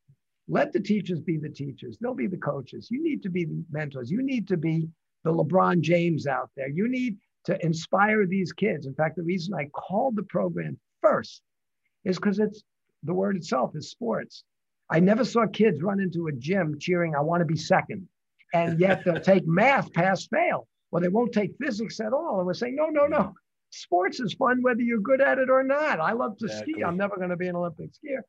let 0.49 0.73
the 0.73 0.81
teachers 0.81 1.21
be 1.21 1.39
the 1.39 1.49
teachers. 1.49 1.99
They'll 2.01 2.15
be 2.15 2.27
the 2.27 2.37
coaches. 2.37 2.89
You 2.91 3.03
need 3.03 3.23
to 3.23 3.31
be 3.31 3.45
the 3.45 3.65
mentors. 3.71 4.11
You 4.11 4.23
need 4.23 4.49
to 4.49 4.57
be 4.57 4.89
the 5.25 5.33
LeBron 5.33 5.81
James 5.81 6.27
out 6.27 6.51
there. 6.57 6.69
You 6.69 6.89
need 6.89 7.17
to 7.45 7.65
inspire 7.65 8.27
these 8.27 8.53
kids. 8.53 8.87
In 8.87 8.95
fact, 8.95 9.17
the 9.17 9.23
reason 9.23 9.55
I 9.55 9.67
called 9.67 10.17
the 10.17 10.25
program 10.25 10.79
first 11.01 11.43
is 12.05 12.17
because 12.17 12.39
it's 12.39 12.63
the 13.03 13.15
word 13.15 13.37
itself 13.37 13.73
is 13.75 13.91
sports. 13.91 14.45
I 14.91 15.01
never 15.01 15.25
saw 15.25 15.47
kids 15.47 15.83
run 15.83 16.01
into 16.01 16.27
a 16.27 16.33
gym 16.33 16.79
cheering, 16.79 17.15
I 17.15 17.21
want 17.21 17.41
to 17.41 17.47
be 17.47 17.57
second. 17.57 18.09
And 18.55 18.79
yet 18.79 19.05
they'll 19.05 19.21
take 19.33 19.47
math 19.47 19.93
pass 19.93 20.27
fail, 20.27 20.69
or 20.91 21.01
they 21.01 21.09
won't 21.09 21.33
take 21.33 21.57
physics 21.61 22.01
at 22.01 22.13
all. 22.13 22.39
And 22.39 22.47
we're 22.47 22.55
saying, 22.55 22.77
no, 22.77 22.87
no, 22.87 23.07
no. 23.07 23.35
Sports 23.71 24.21
is 24.21 24.35
fun 24.35 24.63
whether 24.63 24.83
you're 24.83 25.01
good 25.01 25.23
at 25.23 25.39
it 25.39 25.49
or 25.49 25.63
not. 25.63 25.99
I 25.99 26.13
love 26.13 26.37
to 26.39 26.45
exactly. 26.45 26.75
ski. 26.75 26.85
I'm 26.85 26.99
never 26.99 27.17
going 27.17 27.31
to 27.31 27.37
be 27.37 27.49
an 27.49 27.57
Olympic 27.57 27.91
skier. 27.93 28.21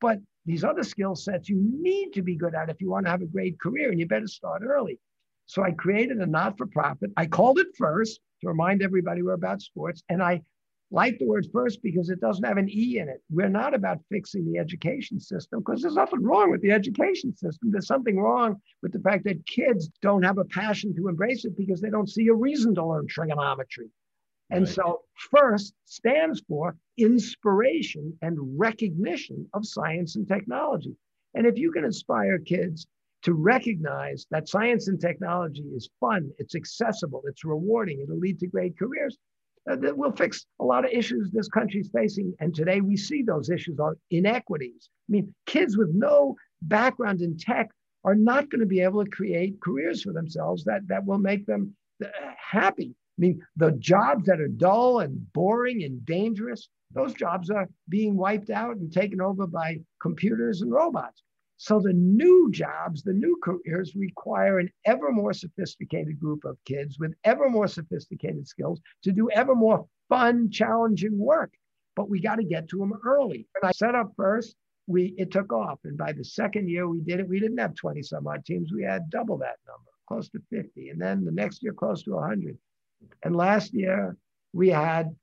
But 0.00 0.18
these 0.44 0.64
other 0.64 0.82
skill 0.82 1.14
sets 1.14 1.48
you 1.48 1.60
need 1.60 2.12
to 2.14 2.22
be 2.22 2.36
good 2.36 2.54
at 2.54 2.68
if 2.68 2.80
you 2.80 2.90
want 2.90 3.06
to 3.06 3.10
have 3.10 3.22
a 3.22 3.26
great 3.26 3.60
career, 3.60 3.90
and 3.90 4.00
you 4.00 4.06
better 4.06 4.26
start 4.26 4.62
early. 4.62 4.98
So 5.46 5.62
I 5.62 5.70
created 5.70 6.18
a 6.18 6.26
not 6.26 6.58
for 6.58 6.66
profit. 6.66 7.10
I 7.16 7.26
called 7.26 7.58
it 7.58 7.68
first 7.76 8.20
to 8.40 8.48
remind 8.48 8.82
everybody 8.82 9.22
we're 9.22 9.32
about 9.32 9.62
sports. 9.62 10.02
And 10.08 10.22
I 10.22 10.42
like 10.90 11.18
the 11.18 11.26
word 11.26 11.46
first 11.52 11.82
because 11.82 12.08
it 12.08 12.20
doesn't 12.20 12.44
have 12.44 12.56
an 12.56 12.68
E 12.70 12.98
in 12.98 13.08
it. 13.08 13.22
We're 13.30 13.48
not 13.48 13.74
about 13.74 13.98
fixing 14.10 14.50
the 14.50 14.58
education 14.58 15.20
system 15.20 15.60
because 15.60 15.82
there's 15.82 15.94
nothing 15.94 16.22
wrong 16.22 16.50
with 16.50 16.62
the 16.62 16.70
education 16.70 17.36
system. 17.36 17.70
There's 17.70 17.86
something 17.86 18.18
wrong 18.18 18.56
with 18.82 18.92
the 18.92 19.00
fact 19.00 19.24
that 19.24 19.46
kids 19.46 19.90
don't 20.00 20.22
have 20.22 20.38
a 20.38 20.44
passion 20.44 20.94
to 20.96 21.08
embrace 21.08 21.44
it 21.44 21.56
because 21.56 21.80
they 21.80 21.90
don't 21.90 22.08
see 22.08 22.28
a 22.28 22.34
reason 22.34 22.74
to 22.76 22.86
learn 22.86 23.06
trigonometry. 23.06 23.90
And 24.50 24.64
right. 24.64 24.74
so, 24.74 25.02
first 25.30 25.74
stands 25.84 26.42
for 26.48 26.74
inspiration 26.96 28.16
and 28.22 28.38
recognition 28.58 29.46
of 29.52 29.66
science 29.66 30.16
and 30.16 30.26
technology. 30.26 30.96
And 31.34 31.46
if 31.46 31.58
you 31.58 31.70
can 31.70 31.84
inspire 31.84 32.38
kids 32.38 32.86
to 33.24 33.34
recognize 33.34 34.26
that 34.30 34.48
science 34.48 34.88
and 34.88 34.98
technology 34.98 35.64
is 35.74 35.90
fun, 36.00 36.30
it's 36.38 36.54
accessible, 36.54 37.22
it's 37.26 37.44
rewarding, 37.44 38.00
it'll 38.00 38.18
lead 38.18 38.38
to 38.40 38.46
great 38.46 38.78
careers, 38.78 39.18
that 39.76 39.96
will 39.96 40.12
fix 40.12 40.46
a 40.60 40.64
lot 40.64 40.84
of 40.84 40.90
issues 40.90 41.30
this 41.30 41.48
country's 41.48 41.90
facing. 41.92 42.34
And 42.40 42.54
today 42.54 42.80
we 42.80 42.96
see 42.96 43.22
those 43.22 43.50
issues 43.50 43.78
are 43.78 43.96
inequities. 44.10 44.88
I 45.08 45.12
mean, 45.12 45.34
kids 45.46 45.76
with 45.76 45.90
no 45.92 46.36
background 46.62 47.20
in 47.20 47.36
tech 47.36 47.70
are 48.04 48.14
not 48.14 48.50
going 48.50 48.60
to 48.60 48.66
be 48.66 48.80
able 48.80 49.04
to 49.04 49.10
create 49.10 49.60
careers 49.60 50.02
for 50.02 50.12
themselves 50.12 50.64
that, 50.64 50.86
that 50.88 51.04
will 51.04 51.18
make 51.18 51.46
them 51.46 51.74
uh, 52.02 52.08
happy. 52.38 52.94
I 53.18 53.20
mean, 53.20 53.40
the 53.56 53.72
jobs 53.72 54.26
that 54.26 54.40
are 54.40 54.48
dull 54.48 55.00
and 55.00 55.32
boring 55.32 55.82
and 55.82 56.04
dangerous, 56.06 56.68
those 56.92 57.12
jobs 57.14 57.50
are 57.50 57.68
being 57.88 58.16
wiped 58.16 58.50
out 58.50 58.76
and 58.76 58.92
taken 58.92 59.20
over 59.20 59.46
by 59.46 59.80
computers 60.00 60.62
and 60.62 60.72
robots. 60.72 61.22
So 61.58 61.80
the 61.80 61.92
new 61.92 62.52
jobs, 62.52 63.02
the 63.02 63.12
new 63.12 63.36
careers 63.42 63.96
require 63.96 64.60
an 64.60 64.70
ever 64.84 65.10
more 65.10 65.32
sophisticated 65.32 66.20
group 66.20 66.44
of 66.44 66.56
kids 66.64 67.00
with 67.00 67.14
ever 67.24 67.50
more 67.50 67.66
sophisticated 67.66 68.46
skills 68.46 68.80
to 69.02 69.10
do 69.10 69.28
ever 69.32 69.56
more 69.56 69.84
fun, 70.08 70.50
challenging 70.52 71.18
work. 71.18 71.52
But 71.96 72.08
we 72.08 72.20
got 72.20 72.36
to 72.36 72.44
get 72.44 72.68
to 72.68 72.78
them 72.78 72.92
early. 73.04 73.48
And 73.56 73.68
I 73.68 73.72
set 73.72 73.96
up 73.96 74.12
first, 74.16 74.54
we 74.86 75.16
it 75.18 75.32
took 75.32 75.52
off. 75.52 75.80
And 75.82 75.98
by 75.98 76.12
the 76.12 76.24
second 76.24 76.70
year 76.70 76.88
we 76.88 77.00
did 77.00 77.18
it, 77.18 77.28
we 77.28 77.40
didn't 77.40 77.58
have 77.58 77.74
20 77.74 78.02
some 78.04 78.28
odd 78.28 78.44
teams. 78.44 78.72
We 78.72 78.84
had 78.84 79.10
double 79.10 79.36
that 79.38 79.56
number, 79.66 79.90
close 80.06 80.28
to 80.30 80.40
50. 80.50 80.90
And 80.90 81.02
then 81.02 81.24
the 81.24 81.32
next 81.32 81.64
year, 81.64 81.72
close 81.72 82.04
to 82.04 82.12
100. 82.12 82.56
And 83.24 83.34
last 83.34 83.74
year 83.74 84.16
we 84.52 84.68
had 84.68 85.14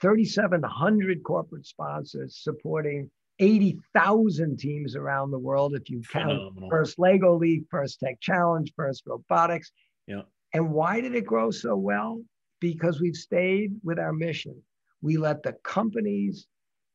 3,700 0.00 1.24
corporate 1.24 1.66
sponsors 1.66 2.38
supporting 2.40 3.10
80,000 3.40 4.58
teams 4.58 4.94
around 4.94 5.30
the 5.30 5.38
world 5.38 5.74
if 5.74 5.88
you 5.90 6.02
count 6.12 6.30
Phenomenal. 6.30 6.70
first 6.70 6.98
Lego 6.98 7.36
League, 7.36 7.64
first 7.70 7.98
Tech 8.00 8.20
Challenge, 8.20 8.72
first 8.76 9.02
robotics. 9.06 9.72
Yeah. 10.06 10.22
And 10.54 10.72
why 10.72 11.00
did 11.00 11.14
it 11.14 11.26
grow 11.26 11.50
so 11.50 11.74
well? 11.76 12.22
Because 12.60 13.00
we've 13.00 13.16
stayed 13.16 13.72
with 13.82 13.98
our 13.98 14.12
mission. 14.12 14.60
We 15.00 15.16
let 15.16 15.42
the 15.42 15.54
companies 15.64 16.46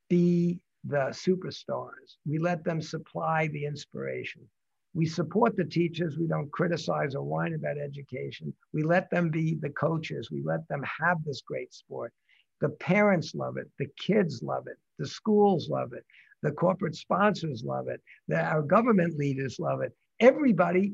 be 0.10 0.60
the 0.84 1.08
superstars. 1.10 2.18
We 2.28 2.38
let 2.38 2.64
them 2.64 2.82
supply 2.82 3.48
the 3.48 3.66
inspiration. 3.66 4.44
We 4.94 5.08
support 5.08 5.58
the 5.58 5.66
teachers. 5.66 6.18
We 6.18 6.28
don't 6.28 6.52
criticize 6.52 7.16
or 7.16 7.24
whine 7.24 7.54
about 7.54 7.78
education. 7.78 8.54
We 8.74 8.84
let 8.84 9.10
them 9.10 9.30
be 9.30 9.56
the 9.56 9.72
coaches. 9.72 10.30
We 10.32 10.42
let 10.44 10.68
them 10.70 10.84
have 11.00 11.18
this 11.25 11.42
great 11.42 11.74
sport. 11.74 12.14
The 12.62 12.70
parents 12.70 13.36
love 13.36 13.58
it. 13.58 13.70
The 13.80 13.88
kids 14.00 14.42
love 14.44 14.68
it. 14.68 14.78
The 15.00 15.08
schools 15.08 15.70
love 15.70 15.92
it. 15.94 16.06
The 16.46 16.52
corporate 16.52 16.96
sponsors 16.96 17.64
love 17.64 17.88
it. 17.88 18.00
The, 18.28 18.40
our 18.40 18.62
government 18.62 19.18
leaders 19.18 19.58
love 19.58 19.82
it. 19.82 19.92
Everybody 20.20 20.94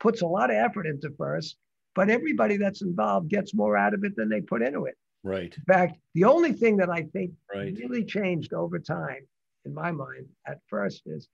puts 0.00 0.22
a 0.22 0.26
lot 0.26 0.48
of 0.48 0.56
effort 0.56 0.86
into 0.86 1.10
first, 1.18 1.58
but 1.94 2.08
everybody 2.08 2.56
that's 2.56 2.80
involved 2.80 3.28
gets 3.28 3.52
more 3.52 3.76
out 3.76 3.92
of 3.92 4.04
it 4.04 4.16
than 4.16 4.30
they 4.30 4.40
put 4.40 4.62
into 4.62 4.86
it. 4.86 4.94
Right. 5.22 5.54
In 5.54 5.64
fact, 5.64 5.98
the 6.14 6.24
only 6.24 6.54
thing 6.54 6.78
that 6.78 6.88
I 6.88 7.02
think 7.12 7.32
right. 7.54 7.76
really 7.76 8.06
changed 8.06 8.54
over 8.54 8.78
time, 8.78 9.20
in 9.66 9.74
my 9.74 9.92
mind, 9.92 10.28
at 10.46 10.60
first 10.66 11.02
is 11.04 11.28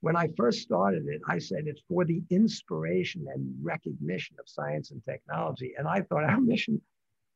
when 0.00 0.14
I 0.14 0.28
first 0.36 0.60
started 0.60 1.08
it, 1.08 1.20
I 1.26 1.40
said 1.40 1.64
it's 1.66 1.82
for 1.88 2.04
the 2.04 2.22
inspiration 2.30 3.26
and 3.34 3.52
recognition 3.60 4.36
of 4.38 4.48
science 4.48 4.92
and 4.92 5.04
technology. 5.04 5.74
And 5.76 5.88
I 5.88 6.02
thought 6.02 6.22
our 6.22 6.40
mission 6.40 6.80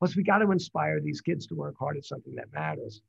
was 0.01 0.15
we 0.15 0.23
got 0.23 0.39
to 0.39 0.53
inspire 0.53 1.01
these 1.01 1.21
kids 1.21 1.45
to 1.49 1.57
work 1.57 1.75
hard 1.77 1.97
at 1.97 2.05
something 2.05 2.37
that 2.37 2.53
matters 2.53 3.03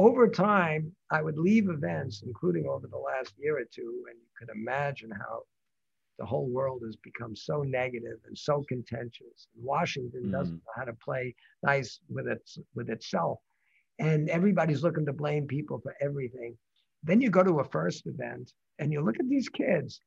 over 0.00 0.26
time, 0.28 0.90
I 1.10 1.20
would 1.20 1.36
leave 1.36 1.68
events, 1.68 2.22
including 2.24 2.66
over 2.66 2.86
the 2.86 2.96
last 2.96 3.34
year 3.38 3.58
or 3.58 3.66
two, 3.70 4.04
and 4.08 4.18
you 4.18 4.28
could 4.38 4.48
imagine 4.48 5.10
how 5.10 5.42
the 6.18 6.24
whole 6.24 6.48
world 6.48 6.80
has 6.86 6.96
become 6.96 7.36
so 7.36 7.60
negative 7.62 8.18
and 8.26 8.36
so 8.36 8.64
contentious. 8.66 9.48
Washington 9.54 10.22
mm-hmm. 10.22 10.32
doesn't 10.32 10.54
know 10.54 10.72
how 10.74 10.84
to 10.84 10.94
play 10.94 11.34
nice 11.62 12.00
with 12.08 12.28
its 12.28 12.58
with 12.74 12.88
itself, 12.88 13.40
and 13.98 14.30
everybody's 14.30 14.82
looking 14.82 15.04
to 15.04 15.12
blame 15.12 15.46
people 15.46 15.78
for 15.82 15.94
everything. 16.00 16.56
Then 17.02 17.20
you 17.20 17.28
go 17.28 17.42
to 17.42 17.60
a 17.60 17.64
first 17.64 18.06
event 18.06 18.52
and 18.78 18.90
you 18.92 19.02
look 19.02 19.20
at 19.20 19.28
these 19.28 19.50
kids. 19.50 20.00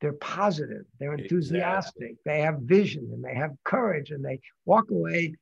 They're 0.00 0.12
positive, 0.14 0.84
they're 0.98 1.14
enthusiastic, 1.14 2.02
exactly. 2.02 2.18
they 2.26 2.40
have 2.40 2.58
vision, 2.62 3.08
and 3.12 3.24
they 3.24 3.34
have 3.34 3.52
courage, 3.64 4.10
and 4.10 4.24
they 4.24 4.40
walk 4.64 4.90
away 4.90 5.34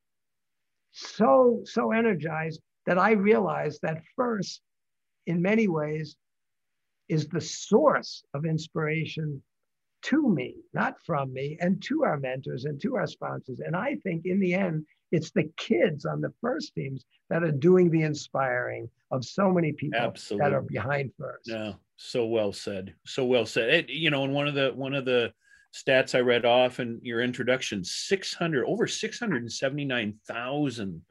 so 0.93 1.63
so 1.65 1.91
energized 1.91 2.61
that 2.87 2.99
I 2.99 3.13
realized 3.13 3.81
that 3.83 4.03
first, 4.17 4.61
in 5.27 5.41
many 5.41 5.69
ways, 5.69 6.17
is 7.09 7.29
the 7.29 7.41
source 7.41 8.25
of 8.35 8.45
inspiration 8.45 9.43
to 10.03 10.29
me, 10.29 10.57
not 10.75 10.97
from 11.05 11.33
me, 11.33 11.57
and 11.61 11.83
to 11.83 12.05
our 12.05 12.19
mentors 12.19 12.67
and 12.67 12.81
to 12.83 12.97
our 12.97 13.07
sponsors. 13.07 13.61
And 13.61 13.75
I 13.75 13.97
think 14.03 14.27
in 14.27 14.39
the 14.39 14.53
end, 14.55 14.85
it's 15.13 15.31
the 15.31 15.51
kids 15.57 16.05
on 16.05 16.21
the 16.21 16.33
first 16.41 16.75
teams 16.75 17.07
that 17.31 17.43
are 17.43 17.53
doing 17.53 17.91
the 17.91 18.03
inspiring 18.03 18.91
of 19.11 19.25
so 19.25 19.51
many 19.51 19.73
people 19.73 20.01
Absolutely. 20.01 20.45
that 20.45 20.55
are 20.55 20.63
behind 20.63 21.11
first. 21.19 21.49
No, 21.49 21.77
so 21.97 22.27
well 22.27 22.53
said. 22.53 22.95
So 23.07 23.25
well 23.25 23.47
said. 23.47 23.71
It, 23.71 23.89
you 23.89 24.11
know, 24.11 24.25
and 24.25 24.35
one 24.35 24.49
of 24.49 24.55
the 24.55 24.73
one 24.75 24.95
of 24.95 25.07
the 25.07 25.33
stats 25.75 26.15
I 26.15 26.21
read 26.21 26.45
off 26.45 26.81
in 26.81 27.01
your 27.03 27.23
introduction, 27.23 27.83
600 27.83 28.67
over 28.67 28.87
679,000 28.87 31.03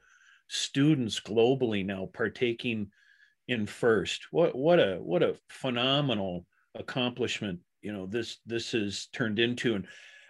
students 0.54 1.20
globally 1.20 1.86
now 1.86 2.10
partaking 2.14 2.88
in 3.48 3.66
first. 3.66 4.28
What 4.32 4.56
what 4.56 4.80
a 4.80 4.96
what 5.02 5.24
a 5.24 5.36
phenomenal 5.50 6.46
accomplishment 6.76 7.60
you 7.82 7.92
know 7.92 8.06
this 8.06 8.38
this 8.46 8.72
has 8.72 9.08
turned 9.08 9.40
into. 9.40 9.76
And 9.76 9.88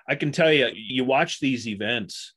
i 0.07 0.15
can 0.15 0.31
tell 0.31 0.51
you 0.51 0.69
you 0.73 1.03
watch 1.03 1.39
these 1.39 1.67
events 1.67 2.33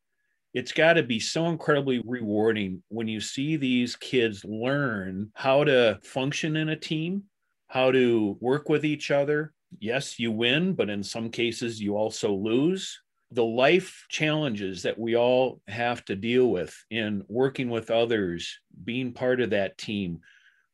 it's 0.54 0.72
got 0.72 0.94
to 0.94 1.02
be 1.02 1.20
so 1.20 1.48
incredibly 1.48 2.02
rewarding 2.06 2.82
when 2.88 3.08
you 3.08 3.20
see 3.20 3.56
these 3.56 3.94
kids 3.94 4.44
learn 4.44 5.30
how 5.34 5.64
to 5.64 5.98
function 6.02 6.56
in 6.56 6.70
a 6.70 6.76
team 6.76 7.24
how 7.68 7.90
to 7.90 8.38
work 8.40 8.68
with 8.68 8.84
each 8.84 9.10
other. 9.10 9.52
Yes 9.78 10.18
you 10.18 10.30
win 10.32 10.74
but 10.74 10.90
in 10.90 11.02
some 11.02 11.30
cases 11.30 11.80
you 11.80 11.96
also 11.96 12.32
lose 12.32 13.00
the 13.30 13.44
life 13.44 14.06
challenges 14.08 14.82
that 14.82 14.98
we 14.98 15.16
all 15.16 15.60
have 15.68 16.04
to 16.04 16.16
deal 16.16 16.48
with 16.48 16.74
in 16.90 17.24
working 17.28 17.70
with 17.70 17.90
others, 17.90 18.60
being 18.84 19.12
part 19.12 19.40
of 19.40 19.50
that 19.50 19.76
team, 19.78 20.20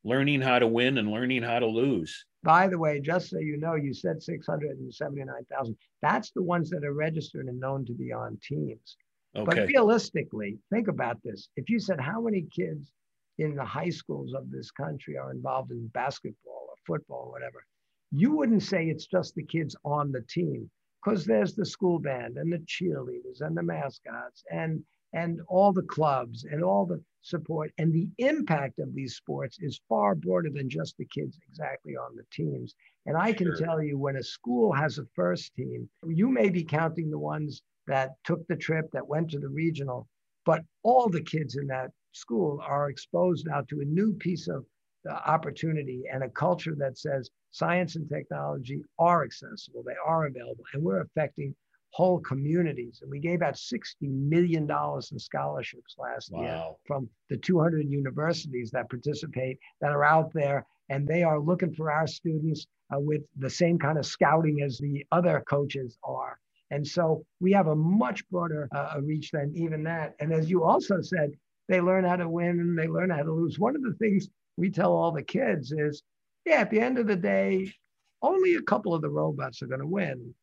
learning 0.05 0.41
how 0.41 0.59
to 0.59 0.67
win 0.67 0.99
and 0.99 1.11
learning 1.11 1.43
how 1.43 1.59
to 1.59 1.67
lose. 1.67 2.27
By 2.43 2.69
the 2.69 2.79
way, 2.79 3.01
just 3.01 3.31
so 3.31 3.39
you 3.39 3.57
know, 3.57 3.77
you 3.77 3.95
said 3.95 4.23
679,000. 4.23 5.77
That's 6.03 6.31
the 6.33 6.43
ones 6.43 6.71
that 6.71 6.85
are 6.85 6.93
registered 6.93 7.47
and 7.47 7.59
known 7.59 7.85
to 7.87 7.93
be 7.93 8.13
on 8.13 8.39
teams. 8.43 8.97
Okay. 9.35 9.45
But 9.45 9.69
realistically, 9.69 10.59
think 10.71 10.89
about 10.89 11.19
this. 11.25 11.49
If 11.57 11.71
you 11.71 11.79
said 11.79 12.01
how 12.01 12.21
many 12.21 12.47
kids 12.55 12.93
in 13.39 13.55
the 13.55 13.65
high 13.65 13.89
schools 13.89 14.35
of 14.35 14.51
this 14.51 14.71
country 14.71 15.17
are 15.17 15.31
involved 15.31 15.71
in 15.71 15.87
basketball 15.89 16.67
or 16.69 16.75
football 16.87 17.27
or 17.29 17.33
whatever, 17.33 17.65
you 18.11 18.33
wouldn't 18.33 18.63
say 18.63 18.87
it's 18.87 19.07
just 19.07 19.35
the 19.35 19.45
kids 19.45 19.75
on 19.85 20.13
the 20.13 20.21
team 20.23 20.69
because 21.03 21.25
there's 21.25 21.55
the 21.55 21.67
school 21.67 21.99
band 21.99 22.37
and 22.37 22.53
the 22.53 22.59
cheerleaders 22.59 23.41
and 23.41 23.57
the 23.57 23.63
mascots 23.63 24.45
and 24.51 24.83
and 25.15 25.41
all 25.47 25.73
the 25.73 25.83
clubs 25.83 26.45
and 26.45 26.65
all 26.65 26.87
the 26.87 27.03
support 27.21 27.71
and 27.79 27.93
the 27.93 28.09
impact 28.19 28.79
of 28.79 28.95
these 28.95 29.17
sports 29.17 29.59
is 29.61 29.81
far 29.89 30.15
broader 30.15 30.49
than 30.51 30.71
just 30.71 30.97
the 30.97 31.05
kids 31.07 31.39
exactly 31.49 31.95
on 31.97 32.17
the 32.17 32.25
teams 32.33 32.75
and 33.07 33.17
i 33.17 33.33
can 33.33 33.49
sure. 33.49 33.67
tell 33.67 33.83
you 33.83 33.99
when 33.99 34.17
a 34.17 34.23
school 34.23 34.73
has 34.73 34.99
a 34.99 35.05
first 35.15 35.55
team 35.55 35.89
you 36.09 36.29
may 36.29 36.49
be 36.49 36.65
counting 36.65 37.11
the 37.11 37.19
ones 37.19 37.63
that 37.87 38.13
took 38.25 38.47
the 38.47 38.57
trip, 38.57 38.91
that 38.93 39.07
went 39.07 39.31
to 39.31 39.39
the 39.39 39.49
regional, 39.49 40.07
but 40.45 40.63
all 40.83 41.09
the 41.09 41.23
kids 41.23 41.57
in 41.57 41.67
that 41.69 41.91
school 42.13 42.61
are 42.67 42.91
exposed 42.91 43.47
now 43.47 43.63
to 43.63 43.81
a 43.81 43.85
new 43.85 44.13
piece 44.15 44.49
of 44.49 44.65
uh, 45.09 45.15
opportunity 45.27 46.03
and 46.13 46.23
a 46.23 46.29
culture 46.29 46.75
that 46.77 46.99
says 46.99 47.31
science 47.53 47.97
and 47.97 48.09
technology 48.09 48.83
are 48.99 49.25
accessible, 49.25 49.83
they 49.87 49.95
are 50.05 50.27
available, 50.27 50.65
and 50.73 50.83
we're 50.83 51.03
affecting 51.03 51.55
whole 51.93 52.19
communities. 52.21 53.01
And 53.03 53.11
we 53.11 53.21
gave 53.21 53.43
out 53.43 53.55
$60 53.55 53.85
million 54.03 54.69
in 54.71 55.19
scholarships 55.19 55.97
last 55.99 56.33
wow. 56.33 56.41
year 56.41 56.65
from 56.87 57.09
the 57.29 57.37
200 57.37 57.89
universities 57.89 58.71
that 58.73 58.89
participate 58.89 59.59
that 59.81 59.93
are 59.93 60.05
out 60.05 60.33
there. 60.33 60.67
And 60.89 61.07
they 61.07 61.23
are 61.23 61.39
looking 61.39 61.73
for 61.75 61.93
our 61.93 62.07
students 62.07 62.67
uh, 62.95 62.99
with 62.99 63.23
the 63.39 63.51
same 63.51 63.79
kind 63.79 63.99
of 63.99 64.07
scouting 64.07 64.63
as 64.63 64.79
the 64.79 65.05
other 65.13 65.43
coaches 65.49 65.99
are. 66.03 66.39
And 66.71 66.87
so 66.87 67.25
we 67.41 67.53
have 67.53 67.67
a 67.67 67.77
much 67.77 68.27
broader 68.31 68.69
uh, 68.75 68.95
reach 69.03 69.31
than 69.31 69.53
even 69.55 69.85
that. 69.85 70.15
And 70.21 70.33
as 70.33 70.51
you 70.51 70.65
also 70.65 71.03
said, 71.03 71.33
they 71.69 71.81
learn 71.81 72.05
how 72.05 72.17
to 72.17 72.29
win 72.29 72.61
and 72.61 72.79
they 72.79 72.89
learn 72.89 73.11
how 73.11 73.23
to 73.23 73.33
lose. 73.33 73.59
One 73.59 73.77
of 73.77 73.83
the 73.83 73.95
things 73.95 74.29
we 74.57 74.71
tell 74.71 74.93
all 74.93 75.13
the 75.13 75.23
kids 75.23 75.73
is, 75.73 76.03
yeah, 76.45 76.57
at 76.57 76.71
the 76.71 76.81
end 76.81 76.99
of 76.99 77.07
the 77.07 77.17
day, 77.17 77.73
only 78.21 78.55
a 78.55 78.63
couple 78.63 78.95
of 78.95 79.03
the 79.03 79.11
robots 79.11 79.63
are 79.63 79.67
going 79.67 79.81
to 79.81 79.87
win. 79.87 80.35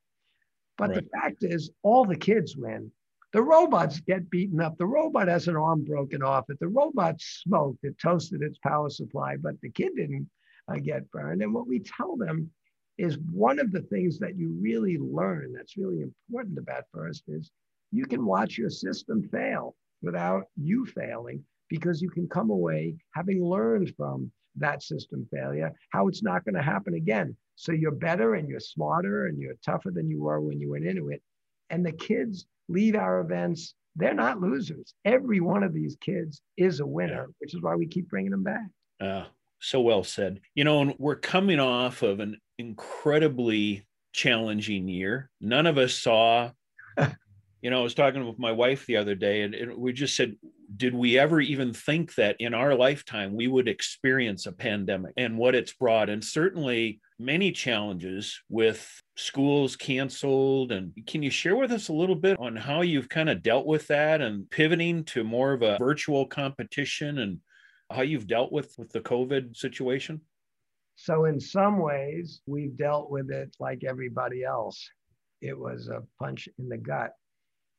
But 0.77 0.91
right. 0.91 1.03
the 1.03 1.09
fact 1.09 1.43
is, 1.43 1.71
all 1.83 2.05
the 2.05 2.15
kids 2.15 2.55
win. 2.55 2.91
The 3.31 3.41
robots 3.41 3.99
get 3.99 4.29
beaten 4.29 4.59
up. 4.59 4.77
The 4.77 4.87
robot 4.87 5.27
has 5.27 5.47
an 5.47 5.55
arm 5.55 5.83
broken 5.83 6.23
off 6.23 6.49
it. 6.49 6.59
The 6.59 6.67
robot 6.67 7.15
smoked. 7.19 7.83
It 7.83 7.99
toasted 8.01 8.41
its 8.41 8.57
power 8.59 8.89
supply, 8.89 9.35
but 9.37 9.59
the 9.61 9.69
kid 9.69 9.91
didn't 9.95 10.29
uh, 10.67 10.77
get 10.77 11.09
burned. 11.11 11.43
And 11.43 11.53
what 11.53 11.67
we 11.67 11.79
tell 11.79 12.15
them 12.15 12.49
is 12.97 13.17
one 13.31 13.59
of 13.59 13.71
the 13.71 13.81
things 13.83 14.19
that 14.19 14.37
you 14.37 14.57
really 14.59 14.97
learn 14.97 15.53
that's 15.53 15.77
really 15.77 16.01
important 16.01 16.57
about 16.57 16.85
FIRST 16.93 17.23
is 17.27 17.51
you 17.91 18.05
can 18.05 18.25
watch 18.25 18.57
your 18.57 18.69
system 18.69 19.27
fail 19.31 19.75
without 20.01 20.45
you 20.57 20.85
failing 20.85 21.43
because 21.69 22.01
you 22.01 22.09
can 22.09 22.27
come 22.27 22.49
away 22.49 22.95
having 23.13 23.43
learned 23.43 23.93
from 23.95 24.31
that 24.57 24.83
system 24.83 25.27
failure, 25.31 25.73
how 25.91 26.07
it's 26.07 26.23
not 26.23 26.43
going 26.45 26.55
to 26.55 26.61
happen 26.61 26.93
again. 26.93 27.35
So 27.55 27.71
you're 27.71 27.91
better 27.91 28.35
and 28.35 28.47
you're 28.47 28.59
smarter 28.59 29.27
and 29.27 29.39
you're 29.39 29.55
tougher 29.65 29.91
than 29.91 30.09
you 30.09 30.21
were 30.21 30.41
when 30.41 30.59
you 30.59 30.71
went 30.71 30.85
into 30.85 31.09
it. 31.09 31.21
And 31.69 31.85
the 31.85 31.91
kids 31.91 32.45
leave 32.67 32.95
our 32.95 33.19
events, 33.19 33.75
they're 33.95 34.13
not 34.13 34.39
losers. 34.39 34.93
Every 35.05 35.39
one 35.39 35.63
of 35.63 35.73
these 35.73 35.97
kids 35.99 36.41
is 36.57 36.79
a 36.79 36.85
winner, 36.85 37.25
yeah. 37.27 37.33
which 37.39 37.53
is 37.53 37.61
why 37.61 37.75
we 37.75 37.87
keep 37.87 38.09
bringing 38.09 38.31
them 38.31 38.43
back. 38.43 38.67
Uh, 38.99 39.25
so 39.59 39.81
well 39.81 40.03
said. 40.03 40.39
You 40.55 40.63
know, 40.63 40.81
and 40.81 40.95
we're 40.97 41.15
coming 41.15 41.59
off 41.59 42.01
of 42.01 42.19
an 42.19 42.37
incredibly 42.57 43.85
challenging 44.13 44.87
year. 44.87 45.29
None 45.41 45.67
of 45.67 45.77
us 45.77 45.93
saw 45.93 46.51
you 47.61 47.69
know, 47.69 47.79
I 47.79 47.83
was 47.83 47.93
talking 47.93 48.25
with 48.25 48.39
my 48.39 48.51
wife 48.51 48.85
the 48.85 48.97
other 48.97 49.15
day, 49.15 49.41
and, 49.41 49.75
we 49.75 49.91
just 49.91 50.15
said, 50.15 50.35
did 50.77 50.93
we 50.93 51.17
ever 51.17 51.41
even 51.41 51.73
think 51.73 52.15
that 52.15 52.35
in 52.39 52.53
our 52.53 52.75
lifetime 52.75 53.35
we 53.35 53.47
would 53.47 53.67
experience 53.67 54.45
a 54.45 54.51
pandemic 54.51 55.13
and 55.17 55.37
what 55.37 55.55
it's 55.55 55.73
brought? 55.73 56.09
And 56.09 56.23
certainly 56.23 57.01
many 57.17 57.51
challenges 57.51 58.39
with 58.49 58.87
schools 59.17 59.75
canceled. 59.75 60.71
And 60.71 60.93
can 61.07 61.21
you 61.23 61.31
share 61.31 61.55
with 61.55 61.71
us 61.71 61.89
a 61.89 61.93
little 61.93 62.15
bit 62.15 62.37
on 62.39 62.55
how 62.55 62.81
you've 62.81 63.09
kind 63.09 63.29
of 63.29 63.41
dealt 63.41 63.65
with 63.65 63.87
that 63.87 64.21
and 64.21 64.49
pivoting 64.49 65.03
to 65.05 65.23
more 65.23 65.53
of 65.53 65.63
a 65.63 65.77
virtual 65.77 66.25
competition 66.25 67.17
and 67.17 67.39
how 67.91 68.03
you've 68.03 68.27
dealt 68.27 68.51
with 68.51 68.73
with 68.77 68.91
the 68.91 69.01
COVID 69.01 69.57
situation? 69.57 70.21
So 70.95 71.25
in 71.25 71.39
some 71.39 71.79
ways, 71.79 72.41
we've 72.45 72.77
dealt 72.77 73.09
with 73.09 73.31
it 73.31 73.55
like 73.59 73.83
everybody 73.83 74.43
else. 74.43 74.87
It 75.41 75.57
was 75.57 75.87
a 75.87 76.03
punch 76.21 76.47
in 76.57 76.69
the 76.69 76.77
gut 76.77 77.13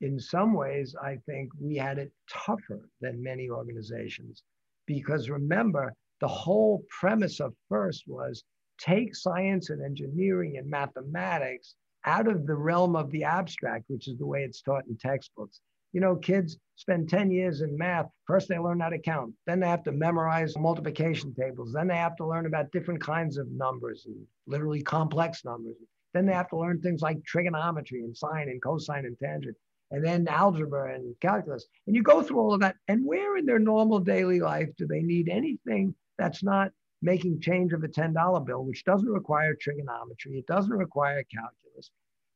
in 0.00 0.18
some 0.18 0.54
ways, 0.54 0.94
I 1.00 1.18
think 1.26 1.50
we 1.60 1.76
had 1.76 1.98
it 1.98 2.12
tougher 2.30 2.88
than 3.00 3.22
many 3.22 3.50
organizations 3.50 4.42
because 4.86 5.30
remember, 5.30 5.94
the 6.20 6.28
whole 6.28 6.84
premise 7.00 7.40
of 7.40 7.54
FIRST 7.68 8.04
was 8.06 8.42
take 8.78 9.14
science 9.14 9.70
and 9.70 9.82
engineering 9.82 10.56
and 10.56 10.68
mathematics 10.68 11.74
out 12.06 12.28
of 12.28 12.46
the 12.46 12.54
realm 12.54 12.96
of 12.96 13.10
the 13.10 13.24
abstract, 13.24 13.84
which 13.88 14.08
is 14.08 14.18
the 14.18 14.26
way 14.26 14.42
it's 14.42 14.62
taught 14.62 14.86
in 14.86 14.96
textbooks. 14.96 15.60
You 15.92 16.00
know, 16.00 16.16
kids 16.16 16.56
spend 16.76 17.08
10 17.08 17.30
years 17.30 17.60
in 17.60 17.76
math. 17.76 18.06
First, 18.26 18.48
they 18.48 18.58
learn 18.58 18.80
how 18.80 18.88
to 18.88 18.98
count. 18.98 19.34
Then 19.46 19.60
they 19.60 19.68
have 19.68 19.82
to 19.84 19.92
memorize 19.92 20.56
multiplication 20.56 21.34
tables. 21.34 21.72
Then 21.72 21.88
they 21.88 21.96
have 21.96 22.16
to 22.16 22.26
learn 22.26 22.46
about 22.46 22.72
different 22.72 23.02
kinds 23.02 23.36
of 23.36 23.50
numbers 23.50 24.06
and 24.06 24.16
literally 24.46 24.82
complex 24.82 25.44
numbers. 25.44 25.76
Then 26.14 26.26
they 26.26 26.32
have 26.32 26.48
to 26.50 26.58
learn 26.58 26.80
things 26.80 27.02
like 27.02 27.22
trigonometry 27.24 28.02
and 28.02 28.16
sine 28.16 28.48
and 28.48 28.62
cosine 28.62 29.04
and 29.04 29.18
tangent 29.18 29.56
and 29.90 30.04
then 30.04 30.28
algebra 30.28 30.94
and 30.94 31.14
calculus. 31.20 31.66
And 31.86 31.96
you 31.96 32.02
go 32.02 32.22
through 32.22 32.38
all 32.38 32.54
of 32.54 32.60
that. 32.60 32.76
And 32.88 33.04
where 33.04 33.36
in 33.36 33.46
their 33.46 33.58
normal 33.58 33.98
daily 33.98 34.40
life 34.40 34.68
do 34.76 34.86
they 34.86 35.02
need 35.02 35.28
anything 35.28 35.94
that's 36.18 36.42
not 36.42 36.70
making 37.02 37.40
change 37.40 37.72
of 37.72 37.82
a 37.82 37.88
$10 37.88 38.46
bill, 38.46 38.64
which 38.64 38.84
doesn't 38.84 39.08
require 39.08 39.54
trigonometry, 39.54 40.38
it 40.38 40.46
doesn't 40.46 40.72
require 40.72 41.24
calculus. 41.24 41.90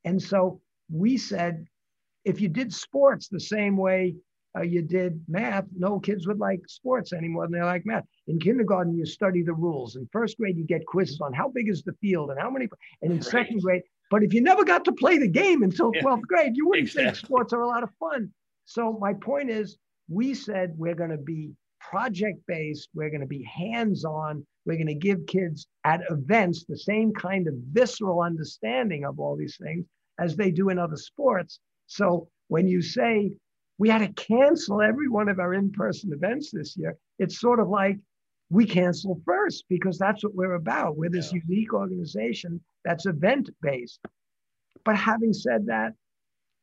And 0.04 0.20
so 0.20 0.60
we 0.90 1.16
said, 1.16 1.66
if 2.24 2.40
you 2.40 2.48
did 2.48 2.72
sports 2.72 3.28
the 3.28 3.40
same 3.40 3.76
way 3.76 4.16
uh, 4.56 4.62
you 4.62 4.82
did 4.82 5.22
math, 5.28 5.64
no 5.76 5.98
kids 5.98 6.26
would 6.26 6.38
like 6.38 6.60
sports 6.68 7.12
any 7.12 7.28
more 7.28 7.44
than 7.44 7.52
they 7.52 7.62
like 7.62 7.84
math. 7.84 8.04
In 8.28 8.38
kindergarten, 8.38 8.96
you 8.96 9.04
study 9.04 9.42
the 9.42 9.52
rules. 9.52 9.96
In 9.96 10.08
first 10.12 10.38
grade, 10.38 10.56
you 10.56 10.64
get 10.64 10.86
quizzes 10.86 11.20
on 11.20 11.32
how 11.32 11.48
big 11.48 11.68
is 11.68 11.82
the 11.82 11.92
field 12.00 12.30
and 12.30 12.38
how 12.40 12.50
many. 12.50 12.68
And 13.02 13.10
in 13.10 13.18
right. 13.18 13.24
second 13.24 13.60
grade, 13.60 13.82
but 14.10 14.22
if 14.22 14.32
you 14.32 14.40
never 14.40 14.64
got 14.64 14.84
to 14.84 14.92
play 14.92 15.18
the 15.18 15.28
game 15.28 15.62
until 15.62 15.92
12th 15.92 16.22
grade, 16.22 16.52
you 16.56 16.68
wouldn't 16.68 16.88
exactly. 16.88 17.04
think 17.04 17.16
sports 17.16 17.52
are 17.52 17.62
a 17.62 17.66
lot 17.66 17.82
of 17.82 17.90
fun. 17.98 18.30
So 18.66 18.96
my 19.00 19.14
point 19.14 19.50
is, 19.50 19.76
we 20.08 20.34
said 20.34 20.74
we're 20.76 20.94
going 20.94 21.10
to 21.10 21.16
be 21.16 21.52
project 21.80 22.40
based, 22.46 22.88
we're 22.94 23.10
going 23.10 23.20
to 23.20 23.26
be 23.26 23.42
hands 23.42 24.04
on, 24.04 24.46
we're 24.66 24.76
going 24.76 24.86
to 24.86 24.94
give 24.94 25.26
kids 25.26 25.66
at 25.84 26.00
events 26.10 26.64
the 26.68 26.76
same 26.76 27.12
kind 27.12 27.46
of 27.46 27.54
visceral 27.72 28.20
understanding 28.20 29.04
of 29.04 29.18
all 29.20 29.36
these 29.36 29.58
things 29.62 29.86
as 30.18 30.36
they 30.36 30.50
do 30.50 30.68
in 30.70 30.78
other 30.78 30.96
sports. 30.96 31.60
So 31.86 32.28
when 32.48 32.66
you 32.66 32.80
say 32.82 33.32
we 33.78 33.88
had 33.88 33.98
to 33.98 34.22
cancel 34.22 34.80
every 34.80 35.08
one 35.08 35.28
of 35.28 35.38
our 35.38 35.54
in 35.54 35.70
person 35.72 36.12
events 36.12 36.50
this 36.50 36.76
year, 36.76 36.96
it's 37.18 37.40
sort 37.40 37.60
of 37.60 37.68
like 37.68 37.98
we 38.54 38.64
cancel 38.64 39.20
first 39.26 39.64
because 39.68 39.98
that's 39.98 40.22
what 40.22 40.36
we're 40.36 40.54
about. 40.54 40.96
We're 40.96 41.10
this 41.10 41.32
yeah. 41.32 41.40
unique 41.44 41.74
organization 41.74 42.60
that's 42.84 43.04
event 43.04 43.50
based. 43.60 43.98
But 44.84 44.96
having 44.96 45.32
said 45.32 45.66
that, 45.66 45.94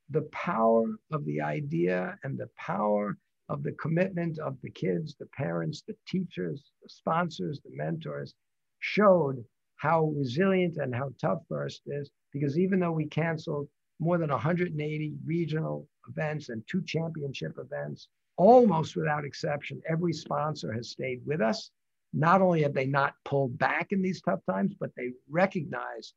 the 0.10 0.22
power 0.32 0.86
of 1.12 1.26
the 1.26 1.42
idea 1.42 2.18
and 2.24 2.38
the 2.38 2.48
power 2.58 3.18
of 3.50 3.62
the 3.62 3.74
commitment 3.74 4.40
of 4.40 4.56
the 4.64 4.70
kids, 4.70 5.18
the 5.20 5.26
parents, 5.38 5.84
the 5.86 5.96
teachers, 6.08 6.64
the 6.82 6.88
sponsors, 6.88 7.60
the 7.60 7.76
mentors 7.76 8.36
showed 8.80 9.44
how 9.76 10.14
resilient 10.16 10.78
and 10.78 10.96
how 10.96 11.12
tough 11.20 11.40
First 11.50 11.82
is. 11.88 12.10
Because 12.32 12.58
even 12.58 12.80
though 12.80 12.94
we 12.94 13.08
canceled 13.08 13.68
more 14.00 14.18
than 14.18 14.30
180 14.30 15.14
regional 15.26 15.90
events 16.08 16.48
and 16.48 16.64
two 16.68 16.84
championship 16.84 17.58
events, 17.58 18.08
almost 18.38 18.96
without 18.96 19.26
exception, 19.26 19.82
every 19.90 20.14
sponsor 20.14 20.72
has 20.72 20.92
stayed 20.92 21.20
with 21.26 21.42
us 21.42 21.70
not 22.14 22.42
only 22.42 22.64
have 22.64 22.74
they 22.74 22.86
not 22.86 23.14
pulled 23.26 23.58
back 23.58 23.92
in 23.92 24.02
these 24.02 24.22
tough 24.22 24.42
times, 24.50 24.74
but 24.80 24.92
they 24.96 25.12
recognize 25.30 26.14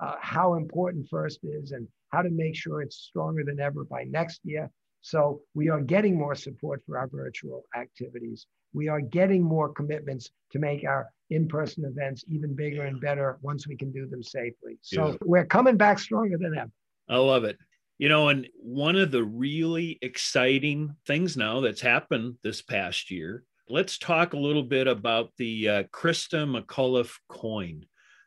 uh, 0.00 0.14
how 0.20 0.54
important 0.54 1.08
FIRST 1.08 1.40
is 1.42 1.72
and 1.72 1.88
how 2.10 2.22
to 2.22 2.30
make 2.30 2.54
sure 2.54 2.82
it's 2.82 2.96
stronger 2.96 3.42
than 3.44 3.60
ever 3.60 3.84
by 3.84 4.04
next 4.04 4.40
year. 4.44 4.70
So 5.00 5.40
we 5.54 5.68
are 5.68 5.80
getting 5.80 6.16
more 6.16 6.34
support 6.34 6.82
for 6.86 6.98
our 6.98 7.08
virtual 7.08 7.64
activities. 7.76 8.46
We 8.72 8.88
are 8.88 9.00
getting 9.00 9.42
more 9.42 9.70
commitments 9.70 10.30
to 10.52 10.58
make 10.58 10.84
our 10.84 11.08
in-person 11.30 11.84
events 11.84 12.24
even 12.28 12.54
bigger 12.54 12.84
and 12.84 13.00
better 13.00 13.38
once 13.42 13.66
we 13.66 13.76
can 13.76 13.92
do 13.92 14.06
them 14.06 14.22
safely. 14.22 14.78
So 14.82 15.08
yeah. 15.08 15.16
we're 15.24 15.46
coming 15.46 15.76
back 15.76 15.98
stronger 15.98 16.36
than 16.38 16.56
ever. 16.56 16.70
I 17.08 17.16
love 17.16 17.44
it. 17.44 17.58
You 17.98 18.08
know, 18.08 18.28
and 18.28 18.46
one 18.54 18.96
of 18.96 19.10
the 19.10 19.24
really 19.24 19.98
exciting 20.02 20.94
things 21.06 21.36
now 21.36 21.60
that's 21.60 21.80
happened 21.80 22.36
this 22.42 22.62
past 22.62 23.10
year 23.10 23.44
let's 23.70 23.98
talk 23.98 24.32
a 24.32 24.38
little 24.38 24.62
bit 24.62 24.86
about 24.86 25.30
the 25.36 25.68
uh, 25.68 25.82
Christa 25.84 26.46
McAuliffe 26.46 27.16
coin, 27.28 27.84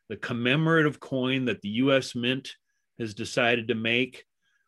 the 0.10 0.18
commemorative 0.18 1.00
coin 1.00 1.46
that 1.46 1.62
the 1.62 1.70
U.S. 1.70 2.16
Mint 2.16 2.54
has 3.00 3.14
decided 3.14 3.68
to 3.70 3.76
make. 3.76 4.26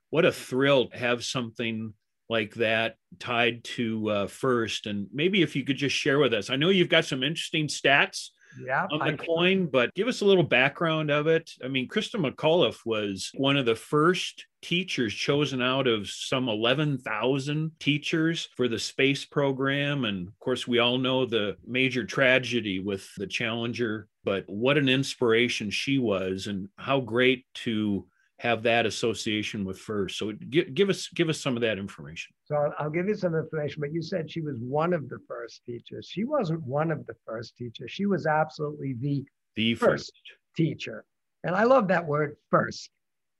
What 0.09 0.25
a 0.25 0.31
thrill 0.31 0.89
to 0.89 0.97
have 0.97 1.23
something 1.23 1.93
like 2.29 2.55
that 2.55 2.95
tied 3.19 3.63
to 3.63 4.09
uh, 4.09 4.27
first. 4.27 4.87
And 4.87 5.07
maybe 5.13 5.41
if 5.41 5.55
you 5.55 5.63
could 5.63 5.77
just 5.77 5.95
share 5.95 6.19
with 6.19 6.33
us, 6.33 6.49
I 6.49 6.55
know 6.55 6.69
you've 6.69 6.89
got 6.89 7.05
some 7.05 7.23
interesting 7.23 7.67
stats 7.67 8.29
yeah, 8.59 8.87
on 8.91 9.11
the 9.11 9.17
coin, 9.17 9.67
but 9.67 9.93
give 9.93 10.07
us 10.07 10.21
a 10.21 10.25
little 10.25 10.43
background 10.43 11.11
of 11.11 11.27
it. 11.27 11.51
I 11.63 11.67
mean, 11.67 11.87
Christa 11.87 12.15
McAuliffe 12.15 12.79
was 12.85 13.31
one 13.35 13.57
of 13.57 13.65
the 13.65 13.75
first 13.75 14.45
teachers 14.61 15.13
chosen 15.13 15.61
out 15.61 15.87
of 15.87 16.09
some 16.09 16.47
11,000 16.47 17.71
teachers 17.79 18.49
for 18.55 18.67
the 18.67 18.79
space 18.79 19.25
program. 19.25 20.05
And 20.05 20.27
of 20.27 20.39
course, 20.39 20.67
we 20.67 20.79
all 20.79 20.97
know 20.97 21.25
the 21.25 21.57
major 21.67 22.05
tragedy 22.05 22.79
with 22.79 23.07
the 23.17 23.27
Challenger, 23.27 24.07
but 24.23 24.45
what 24.47 24.77
an 24.77 24.87
inspiration 24.87 25.69
she 25.69 25.97
was, 25.97 26.47
and 26.47 26.69
how 26.77 27.01
great 27.01 27.45
to 27.55 28.07
have 28.43 28.61
that 28.61 28.85
association 28.85 29.63
with 29.63 29.79
first. 29.79 30.17
So 30.17 30.33
give, 30.49 30.73
give 30.73 30.89
us 30.89 31.07
give 31.07 31.29
us 31.29 31.39
some 31.39 31.55
of 31.55 31.61
that 31.61 31.79
information. 31.79 32.33
So 32.43 32.55
I'll, 32.55 32.73
I'll, 32.77 32.89
give 32.89 33.07
you 33.07 33.15
some 33.15 33.33
information, 33.35 33.79
but 33.79 33.93
you 33.93 34.01
said 34.01 34.29
she 34.29 34.41
was 34.41 34.57
one 34.59 34.93
of 34.93 35.07
the 35.07 35.19
first 35.29 35.61
teachers. 35.65 36.09
She 36.11 36.25
wasn't 36.25 36.61
one 36.63 36.91
of 36.91 37.05
the 37.07 37.13
first 37.25 37.55
teachers. 37.55 37.89
She 37.89 38.05
was 38.05 38.27
absolutely 38.27 38.95
the 38.99 39.23
the 39.55 39.75
first, 39.75 39.87
first 39.87 40.13
teacher. 40.57 41.05
And 41.45 41.55
I 41.55 41.63
love 41.63 41.87
that 41.87 42.05
word 42.05 42.35
first. 42.51 42.89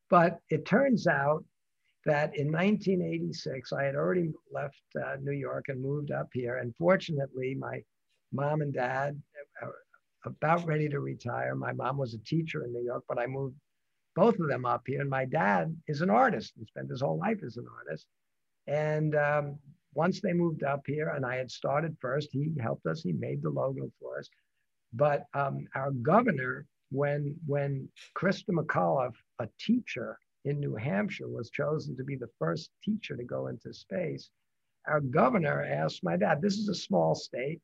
But 0.10 0.40
it 0.50 0.66
turns 0.66 1.06
out 1.06 1.44
that 2.06 2.38
in 2.38 2.50
1986, 2.50 3.74
I 3.74 3.84
had 3.84 3.96
already 3.96 4.32
left 4.54 4.82
uh, 5.06 5.16
New 5.22 5.34
York 5.34 5.66
and 5.68 5.82
moved 5.82 6.12
up 6.12 6.30
here. 6.32 6.60
And 6.60 6.74
fortunately, 6.78 7.56
my 7.60 7.82
mom 8.32 8.62
and 8.62 8.74
dad 8.74 9.22
are 9.62 9.74
about 10.26 10.66
ready 10.66 10.88
to 10.88 11.02
retire. 11.02 11.56
My 11.56 11.74
mom 11.74 11.98
was 11.98 12.14
a 12.14 12.20
teacher 12.20 12.64
in 12.64 12.72
New 12.72 12.86
York, 12.86 13.04
but 13.10 13.20
I 13.20 13.28
moved 13.28 13.56
both 14.16 14.40
of 14.40 14.48
them 14.48 14.66
up 14.66 14.84
here. 14.86 15.02
And 15.02 15.10
my 15.10 15.26
dad 15.26 15.76
is 15.88 16.02
an 16.02 16.10
artist. 16.10 16.54
He 16.58 16.66
spent 16.66 16.90
his 16.90 17.02
whole 17.02 17.18
life 17.18 17.40
as 17.46 17.58
an 17.58 17.66
artist. 17.78 18.08
And 18.68 19.16
um, 19.16 19.58
once 19.94 20.22
they 20.22 20.34
moved 20.34 20.64
up 20.64 20.82
here, 20.86 21.10
and 21.10 21.26
I 21.26 21.36
had 21.36 21.52
started 21.52 21.98
first, 22.00 22.30
he 22.32 22.50
helped 22.60 22.86
us. 22.86 23.02
He 23.02 23.14
made 23.14 23.42
the 23.42 23.50
logo 23.50 23.92
for 24.00 24.20
us. 24.20 24.30
But 24.94 25.26
um, 25.34 25.66
our 25.76 25.92
governor, 25.92 26.66
when 26.92 27.36
when 27.48 27.90
Christa 28.16 28.50
McAuliffe, 28.50 29.16
a 29.40 29.48
teacher 29.60 30.18
in 30.46 30.60
New 30.60 30.76
Hampshire, 30.76 31.28
was 31.28 31.50
chosen 31.50 31.98
to 31.98 32.04
be 32.04 32.16
the 32.16 32.30
first 32.38 32.70
teacher 32.84 33.18
to 33.18 33.24
go 33.24 33.48
into 33.48 33.74
space, 33.74 34.30
our 34.88 35.00
governor 35.02 35.64
asked 35.64 36.04
my 36.04 36.18
dad. 36.18 36.42
This 36.42 36.58
is 36.58 36.70
a 36.70 36.76
small 36.76 37.16
state, 37.16 37.62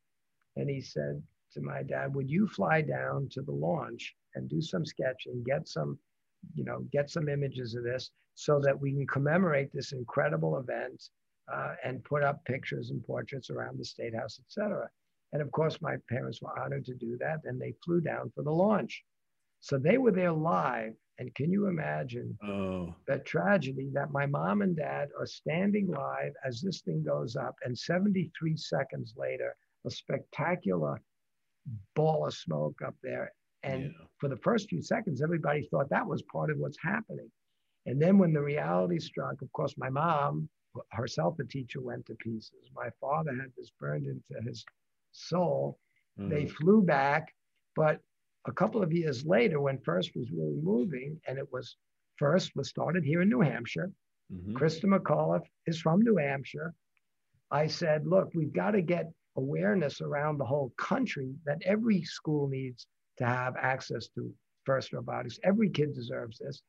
and 0.55 0.69
he 0.69 0.81
said 0.81 1.21
to 1.53 1.61
my 1.61 1.83
dad, 1.83 2.15
"Would 2.15 2.29
you 2.29 2.47
fly 2.47 2.81
down 2.81 3.29
to 3.29 3.41
the 3.41 3.51
launch 3.51 4.15
and 4.35 4.49
do 4.49 4.61
some 4.61 4.85
sketching, 4.85 5.43
get 5.43 5.67
some 5.67 5.99
you 6.55 6.63
know, 6.63 6.85
get 6.91 7.09
some 7.09 7.29
images 7.29 7.75
of 7.75 7.83
this 7.83 8.11
so 8.35 8.59
that 8.59 8.79
we 8.79 8.91
can 8.91 9.07
commemorate 9.07 9.71
this 9.73 9.91
incredible 9.91 10.57
event 10.57 11.09
uh, 11.51 11.73
and 11.83 12.03
put 12.03 12.23
up 12.23 12.43
pictures 12.45 12.91
and 12.91 13.03
portraits 13.05 13.49
around 13.49 13.77
the 13.77 13.85
State 13.85 14.15
House, 14.15 14.39
et 14.39 14.51
cetera. 14.51 14.89
And 15.33 15.41
of 15.41 15.51
course, 15.51 15.81
my 15.81 15.97
parents 16.07 16.41
were 16.41 16.57
honored 16.57 16.85
to 16.85 16.95
do 16.95 17.17
that, 17.19 17.39
and 17.43 17.61
they 17.61 17.73
flew 17.83 18.01
down 18.01 18.31
for 18.33 18.43
the 18.43 18.51
launch. 18.51 19.03
So 19.59 19.77
they 19.77 19.97
were 19.97 20.11
there 20.11 20.31
live. 20.31 20.93
And 21.17 21.35
can 21.35 21.51
you 21.51 21.67
imagine 21.67 22.37
oh. 22.41 22.95
the 23.05 23.19
tragedy 23.19 23.89
that 23.93 24.11
my 24.11 24.25
mom 24.25 24.61
and 24.61 24.75
dad 24.75 25.09
are 25.19 25.25
standing 25.25 25.87
live 25.87 26.31
as 26.45 26.61
this 26.61 26.81
thing 26.81 27.03
goes 27.03 27.35
up, 27.35 27.55
and 27.65 27.77
73 27.77 28.55
seconds 28.55 29.15
later, 29.17 29.53
a 29.85 29.91
spectacular 29.91 31.01
ball 31.95 32.25
of 32.25 32.33
smoke 32.33 32.79
up 32.85 32.95
there 33.03 33.33
and 33.63 33.83
yeah. 33.83 33.89
for 34.19 34.29
the 34.29 34.37
first 34.37 34.69
few 34.69 34.81
seconds, 34.81 35.21
everybody 35.21 35.67
thought 35.69 35.89
that 35.89 36.07
was 36.07 36.21
part 36.31 36.49
of 36.49 36.57
what's 36.57 36.77
happening. 36.81 37.29
And 37.85 38.01
then 38.01 38.17
when 38.17 38.33
the 38.33 38.41
reality 38.41 38.99
struck, 38.99 39.41
of 39.41 39.51
course, 39.51 39.73
my 39.77 39.89
mom, 39.89 40.49
herself 40.91 41.37
a 41.39 41.45
teacher, 41.45 41.81
went 41.81 42.05
to 42.05 42.15
pieces. 42.15 42.71
My 42.75 42.89
father 43.01 43.31
had 43.31 43.51
this 43.57 43.71
burned 43.79 44.05
into 44.05 44.47
his 44.47 44.63
soul. 45.11 45.77
Mm. 46.19 46.29
They 46.29 46.47
flew 46.47 46.81
back, 46.81 47.33
but 47.75 47.99
a 48.47 48.51
couple 48.51 48.83
of 48.83 48.93
years 48.93 49.25
later, 49.25 49.59
when 49.59 49.79
FIRST 49.79 50.11
was 50.15 50.31
really 50.31 50.59
moving, 50.61 51.19
and 51.27 51.37
it 51.37 51.47
was 51.51 51.75
FIRST 52.17 52.51
was 52.55 52.69
started 52.69 53.03
here 53.03 53.21
in 53.21 53.29
New 53.29 53.41
Hampshire. 53.41 53.91
Mm-hmm. 54.31 54.57
Christa 54.57 54.85
McAuliffe 54.85 55.47
is 55.65 55.81
from 55.81 56.01
New 56.01 56.17
Hampshire. 56.17 56.73
I 57.51 57.67
said, 57.67 58.05
look, 58.05 58.29
we've 58.35 58.53
got 58.53 58.71
to 58.71 58.81
get 58.81 59.11
awareness 59.35 60.01
around 60.01 60.37
the 60.37 60.45
whole 60.45 60.71
country 60.77 61.33
that 61.45 61.61
every 61.65 62.03
school 62.03 62.47
needs 62.47 62.85
to 63.19 63.25
have 63.25 63.55
access 63.57 64.07
to 64.15 64.33
FIRST 64.65 64.93
robotics. 64.93 65.39
Every 65.43 65.69
kid 65.69 65.93
deserves 65.93 66.39
this. 66.39 66.61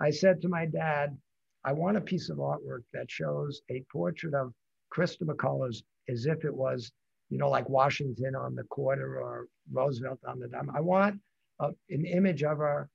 I 0.00 0.10
said 0.10 0.40
to 0.42 0.48
my 0.48 0.66
dad, 0.66 1.16
I 1.64 1.72
want 1.72 1.96
a 1.96 2.00
piece 2.00 2.28
of 2.28 2.38
artwork 2.38 2.82
that 2.92 3.10
shows 3.10 3.60
a 3.70 3.84
portrait 3.92 4.34
of 4.34 4.52
Christa 4.94 5.22
McAuliffe 5.22 5.82
as 6.08 6.26
if 6.26 6.44
it 6.44 6.54
was, 6.54 6.92
you 7.28 7.38
know, 7.38 7.50
like 7.50 7.68
Washington 7.68 8.36
on 8.36 8.54
the 8.54 8.64
quarter 8.64 9.20
or 9.20 9.46
Roosevelt 9.72 10.20
on 10.26 10.38
the 10.38 10.48
dime. 10.48 10.70
I 10.74 10.80
want 10.80 11.20
a, 11.60 11.70
an 11.90 12.04
image 12.06 12.42
of 12.42 12.58
her 12.58 12.88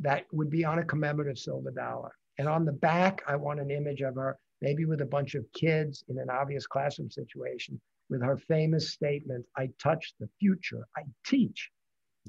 that 0.00 0.26
would 0.32 0.50
be 0.50 0.64
on 0.64 0.78
a 0.78 0.84
commemorative 0.84 1.38
silver 1.38 1.70
dollar. 1.70 2.12
And 2.38 2.48
on 2.48 2.64
the 2.64 2.72
back, 2.72 3.22
I 3.26 3.36
want 3.36 3.60
an 3.60 3.70
image 3.70 4.02
of 4.02 4.14
her, 4.16 4.38
maybe 4.60 4.84
with 4.84 5.00
a 5.00 5.06
bunch 5.06 5.34
of 5.34 5.44
kids 5.54 6.04
in 6.08 6.18
an 6.18 6.30
obvious 6.30 6.66
classroom 6.66 7.10
situation, 7.10 7.80
with 8.10 8.22
her 8.22 8.36
famous 8.36 8.90
statement 8.90 9.44
I 9.56 9.70
touch 9.82 10.14
the 10.20 10.28
future, 10.38 10.86
I 10.96 11.02
teach. 11.26 11.70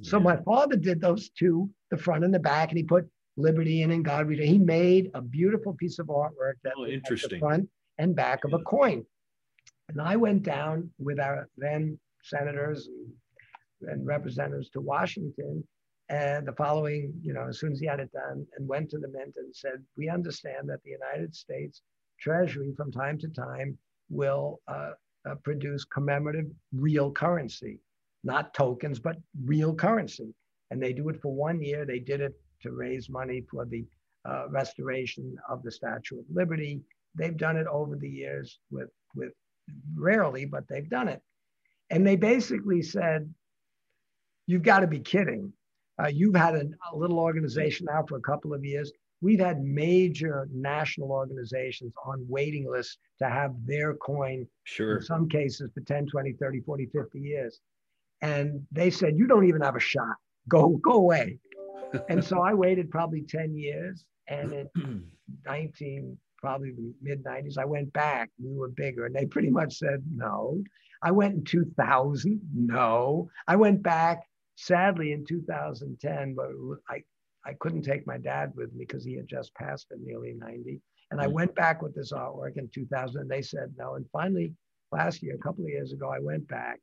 So 0.02 0.20
my 0.20 0.38
father 0.38 0.76
did 0.76 1.02
those 1.02 1.30
two, 1.30 1.70
the 1.92 1.98
front 1.98 2.24
and 2.24 2.34
the 2.34 2.40
back, 2.40 2.70
and 2.70 2.78
he 2.78 2.84
put 2.84 3.10
Liberty 3.38 3.82
in 3.82 3.92
and 3.92 4.04
God 4.04 4.28
Reader. 4.28 4.44
He 4.44 4.58
made 4.58 5.12
a 5.14 5.22
beautiful 5.22 5.74
piece 5.74 6.00
of 6.00 6.08
artwork 6.08 6.56
that 6.64 6.74
oh, 6.78 6.86
interesting. 6.86 7.30
the 7.32 7.40
front 7.40 7.70
and 7.98 8.16
back 8.16 8.44
of 8.44 8.54
a 8.54 8.60
coin. 8.60 9.06
And 9.90 10.02
I 10.02 10.16
went 10.16 10.44
down 10.44 10.90
with 11.00 11.20
our 11.20 11.50
then 11.58 12.00
senators 12.24 12.88
and, 12.88 13.90
and 13.90 14.06
representatives 14.06 14.70
to 14.72 14.82
Washington 14.82 15.64
and 16.10 16.48
the 16.48 16.54
following, 16.54 17.14
you 17.22 17.34
know, 17.34 17.48
as 17.48 17.60
soon 17.60 17.72
as 17.72 17.80
he 17.80 17.86
had 17.86 18.00
it 18.00 18.12
done, 18.12 18.46
and 18.58 18.68
went 18.68 18.90
to 18.90 18.98
the 18.98 19.08
mint 19.08 19.36
and 19.38 19.56
said, 19.56 19.84
We 19.96 20.10
understand 20.10 20.68
that 20.70 20.84
the 20.84 20.92
United 20.92 21.36
States 21.36 21.82
Treasury 22.20 22.74
from 22.76 22.92
time 22.92 23.18
to 23.20 23.28
time 23.30 23.78
will 24.10 24.60
uh, 24.68 24.92
uh, 25.30 25.36
produce 25.44 25.86
commemorative 25.86 26.48
real 26.74 27.12
currency 27.12 27.80
not 28.24 28.54
tokens, 28.54 29.00
but 29.00 29.18
real 29.46 29.74
currency. 29.74 30.34
And 30.72 30.82
they 30.82 30.94
do 30.94 31.10
it 31.10 31.22
for 31.22 31.34
one 31.34 31.62
year. 31.62 31.86
They 31.86 32.00
did 32.00 32.22
it 32.22 32.34
to 32.62 32.72
raise 32.72 33.10
money 33.10 33.44
for 33.50 33.66
the 33.66 33.86
uh, 34.26 34.50
restoration 34.50 35.36
of 35.50 35.64
the 35.64 35.72
Statue 35.72 36.20
of 36.20 36.26
Liberty. 36.32 36.82
They've 37.16 37.38
done 37.38 37.58
it 37.58 37.68
over 37.68 37.96
the 37.96 38.10
years 38.10 38.60
with, 38.70 38.90
with 39.16 39.32
rarely, 39.96 40.46
but 40.46 40.68
they've 40.68 40.90
done 40.90 41.08
it. 41.08 41.22
And 41.90 42.06
they 42.06 42.16
basically 42.16 42.82
said, 42.82 43.34
You've 44.46 44.64
got 44.64 44.80
to 44.80 44.88
be 44.88 45.00
kidding. 45.00 45.54
Uh, 46.02 46.08
you've 46.08 46.36
had 46.36 46.56
a, 46.56 46.64
a 46.92 46.98
little 46.98 47.20
organization 47.20 47.86
now 47.88 48.04
for 48.08 48.18
a 48.18 48.22
couple 48.22 48.52
of 48.52 48.66
years. 48.66 48.92
We've 49.22 49.40
had 49.40 49.62
major 49.64 50.48
national 50.52 51.12
organizations 51.12 51.94
on 52.04 52.26
waiting 52.28 52.68
lists 52.68 52.98
to 53.20 53.30
have 53.30 53.54
their 53.68 53.94
coin, 53.94 54.48
sure. 54.64 54.98
in 54.98 55.04
some 55.04 55.30
cases, 55.30 55.70
for 55.74 55.82
10, 55.82 56.08
20, 56.08 56.34
30, 56.34 56.62
40, 56.62 56.86
50 56.88 57.20
years 57.20 57.60
and 58.22 58.66
they 58.72 58.90
said 58.90 59.18
you 59.18 59.28
don't 59.28 59.48
even 59.48 59.62
have 59.62 59.76
a 59.76 59.80
shot. 59.80 60.16
Go 60.48 60.80
go 60.84 60.94
away. 60.94 61.40
And 62.10 62.24
so 62.24 62.42
i 62.42 62.54
waited 62.54 62.92
probably 62.92 63.24
10 63.24 63.56
years 63.56 64.06
and 64.28 64.54
in 64.54 65.04
19 65.46 66.18
probably 66.38 66.74
mid 67.02 67.24
90s 67.24 67.58
i 67.58 67.66
went 67.66 67.92
back. 67.94 68.30
We 68.42 68.56
were 68.56 68.70
bigger 68.70 69.06
and 69.06 69.16
they 69.16 69.26
pretty 69.26 69.50
much 69.50 69.78
said 69.78 70.04
no. 70.14 70.62
I 71.02 71.12
went 71.12 71.36
in 71.36 71.44
2000 71.46 72.42
no. 72.54 73.30
I 73.48 73.56
went 73.56 73.82
back 73.82 74.24
sadly 74.56 75.14
in 75.14 75.26
2010 75.26 76.36
but 76.36 76.50
i 76.90 77.02
i 77.46 77.54
couldn't 77.62 77.82
take 77.82 78.06
my 78.06 78.18
dad 78.18 78.52
with 78.56 78.74
me 78.74 78.84
because 78.86 79.06
he 79.06 79.16
had 79.16 79.26
just 79.26 79.56
passed 79.56 79.88
at 79.92 80.02
nearly 80.02 80.34
90 80.38 80.82
and 81.12 81.22
i 81.22 81.28
mm. 81.28 81.32
went 81.32 81.56
back 81.56 81.82
with 81.82 81.96
this 81.96 82.12
artwork 82.12 82.58
in 82.58 82.70
2000 82.74 83.22
and 83.22 83.30
they 83.30 83.42
said 83.42 83.74
no. 83.78 83.96
And 83.96 84.06
finally 84.12 84.54
last 84.92 85.24
year 85.24 85.36
a 85.36 85.38
couple 85.38 85.64
of 85.64 85.70
years 85.70 85.94
ago 85.94 86.10
i 86.10 86.20
went 86.20 86.48
back 86.48 86.80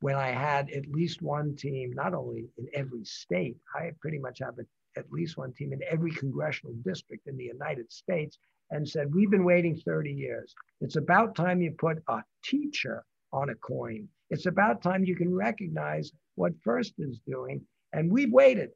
when 0.00 0.16
I 0.16 0.28
had 0.28 0.70
at 0.70 0.88
least 0.88 1.22
one 1.22 1.56
team, 1.56 1.92
not 1.94 2.14
only 2.14 2.48
in 2.58 2.66
every 2.74 3.04
state, 3.04 3.56
I 3.74 3.92
pretty 4.00 4.18
much 4.18 4.40
have 4.40 4.58
a, 4.58 4.98
at 4.98 5.10
least 5.10 5.36
one 5.36 5.52
team 5.52 5.72
in 5.72 5.80
every 5.90 6.10
congressional 6.10 6.74
district 6.84 7.26
in 7.26 7.36
the 7.36 7.44
United 7.44 7.90
States, 7.90 8.38
and 8.70 8.88
said, 8.88 9.14
We've 9.14 9.30
been 9.30 9.44
waiting 9.44 9.76
30 9.76 10.12
years. 10.12 10.54
It's 10.80 10.96
about 10.96 11.34
time 11.34 11.62
you 11.62 11.72
put 11.72 12.02
a 12.08 12.22
teacher 12.44 13.04
on 13.32 13.50
a 13.50 13.54
coin. 13.54 14.08
It's 14.30 14.46
about 14.46 14.82
time 14.82 15.04
you 15.04 15.16
can 15.16 15.32
recognize 15.32 16.12
what 16.34 16.52
FIRST 16.62 16.94
is 16.98 17.20
doing. 17.26 17.62
And 17.92 18.10
we've 18.10 18.32
waited. 18.32 18.70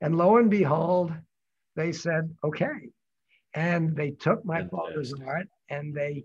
And 0.00 0.16
lo 0.16 0.38
and 0.38 0.50
behold, 0.50 1.12
they 1.76 1.92
said, 1.92 2.34
Okay. 2.44 2.90
And 3.54 3.96
they 3.96 4.10
took 4.10 4.44
my 4.44 4.66
father's 4.66 5.14
art 5.26 5.48
and 5.70 5.94
they 5.94 6.24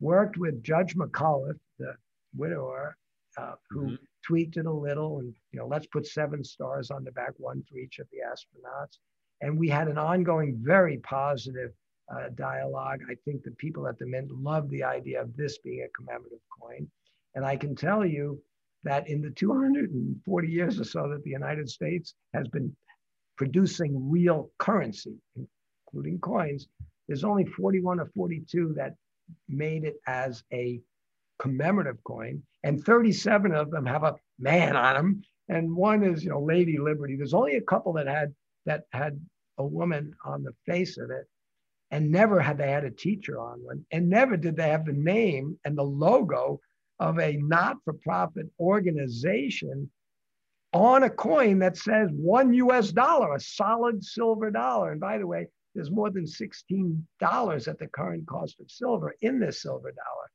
worked 0.00 0.36
with 0.36 0.62
Judge 0.62 0.96
McAuliffe, 0.96 1.60
the 1.78 1.94
widower, 2.36 2.96
uh, 3.38 3.54
who 3.70 3.84
mm-hmm. 3.84 3.94
tweaked 4.24 4.56
it 4.56 4.66
a 4.66 4.72
little 4.72 5.18
and 5.18 5.34
you 5.52 5.58
know 5.58 5.66
let's 5.66 5.86
put 5.86 6.06
seven 6.06 6.42
stars 6.44 6.90
on 6.90 7.04
the 7.04 7.12
back 7.12 7.32
one 7.38 7.62
for 7.68 7.78
each 7.78 7.98
of 7.98 8.06
the 8.10 8.18
astronauts. 8.18 8.98
And 9.40 9.58
we 9.58 9.68
had 9.68 9.88
an 9.88 9.98
ongoing 9.98 10.58
very 10.62 10.98
positive 10.98 11.72
uh, 12.14 12.28
dialogue. 12.34 13.00
I 13.10 13.14
think 13.24 13.42
the 13.42 13.50
people 13.52 13.88
at 13.88 13.98
the 13.98 14.06
mint 14.06 14.30
love 14.30 14.68
the 14.70 14.84
idea 14.84 15.20
of 15.20 15.36
this 15.36 15.58
being 15.58 15.86
a 15.86 15.96
commemorative 15.96 16.40
coin. 16.60 16.88
And 17.34 17.44
i 17.44 17.56
can 17.56 17.74
tell 17.74 18.04
you 18.04 18.40
that 18.84 19.08
in 19.08 19.22
the 19.22 19.30
240 19.30 20.48
years 20.48 20.78
or 20.78 20.84
so 20.84 21.08
that 21.08 21.22
the 21.24 21.30
united 21.30 21.68
states 21.68 22.14
has 22.32 22.46
been 22.48 22.74
producing 23.36 24.10
real 24.10 24.50
currency 24.58 25.16
including 25.86 26.18
coins 26.20 26.68
there's 27.08 27.24
only 27.24 27.44
41 27.44 28.00
or 28.00 28.06
42 28.14 28.74
that 28.76 28.94
made 29.48 29.84
it 29.84 29.96
as 30.06 30.42
a 30.52 30.80
commemorative 31.38 32.02
coin, 32.04 32.42
and 32.62 32.82
37 32.84 33.52
of 33.52 33.70
them 33.70 33.86
have 33.86 34.04
a 34.04 34.16
man 34.38 34.76
on 34.76 34.94
them, 34.94 35.22
and 35.48 35.74
one 35.74 36.02
is 36.02 36.24
you 36.24 36.30
know 36.30 36.40
Lady 36.40 36.78
Liberty. 36.78 37.16
There's 37.16 37.34
only 37.34 37.56
a 37.56 37.62
couple 37.62 37.92
that 37.94 38.06
had 38.06 38.34
that 38.66 38.84
had 38.92 39.20
a 39.58 39.64
woman 39.64 40.14
on 40.24 40.42
the 40.42 40.52
face 40.66 40.98
of 40.98 41.10
it. 41.10 41.26
And 41.90 42.10
never 42.10 42.40
had 42.40 42.58
they 42.58 42.70
had 42.70 42.84
a 42.84 42.90
teacher 42.90 43.38
on 43.38 43.62
one. 43.62 43.84
And 43.92 44.08
never 44.08 44.36
did 44.36 44.56
they 44.56 44.68
have 44.68 44.84
the 44.84 44.92
name 44.92 45.58
and 45.64 45.76
the 45.76 45.84
logo 45.84 46.60
of 46.98 47.18
a 47.18 47.36
not 47.36 47.76
for 47.84 47.92
profit 47.92 48.46
organization 48.58 49.90
on 50.72 51.04
a 51.04 51.10
coin 51.10 51.60
that 51.60 51.76
says 51.76 52.08
one 52.12 52.52
US 52.54 52.90
dollar, 52.90 53.34
a 53.34 53.40
solid 53.40 54.02
silver 54.02 54.50
dollar. 54.50 54.90
And 54.90 55.00
by 55.00 55.18
the 55.18 55.26
way, 55.26 55.46
there's 55.74 55.90
more 55.90 56.10
than 56.10 56.24
$16 56.24 57.68
at 57.68 57.78
the 57.78 57.86
current 57.88 58.26
cost 58.26 58.60
of 58.60 58.70
silver 58.70 59.14
in 59.20 59.38
this 59.38 59.62
silver 59.62 59.92
dollar. 59.92 60.30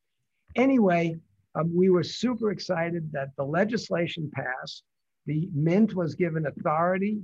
Anyway, 0.55 1.15
um, 1.55 1.75
we 1.75 1.89
were 1.89 2.03
super 2.03 2.51
excited 2.51 3.11
that 3.11 3.29
the 3.37 3.43
legislation 3.43 4.31
passed. 4.33 4.83
The 5.25 5.49
mint 5.53 5.95
was 5.95 6.15
given 6.15 6.45
authority 6.45 7.21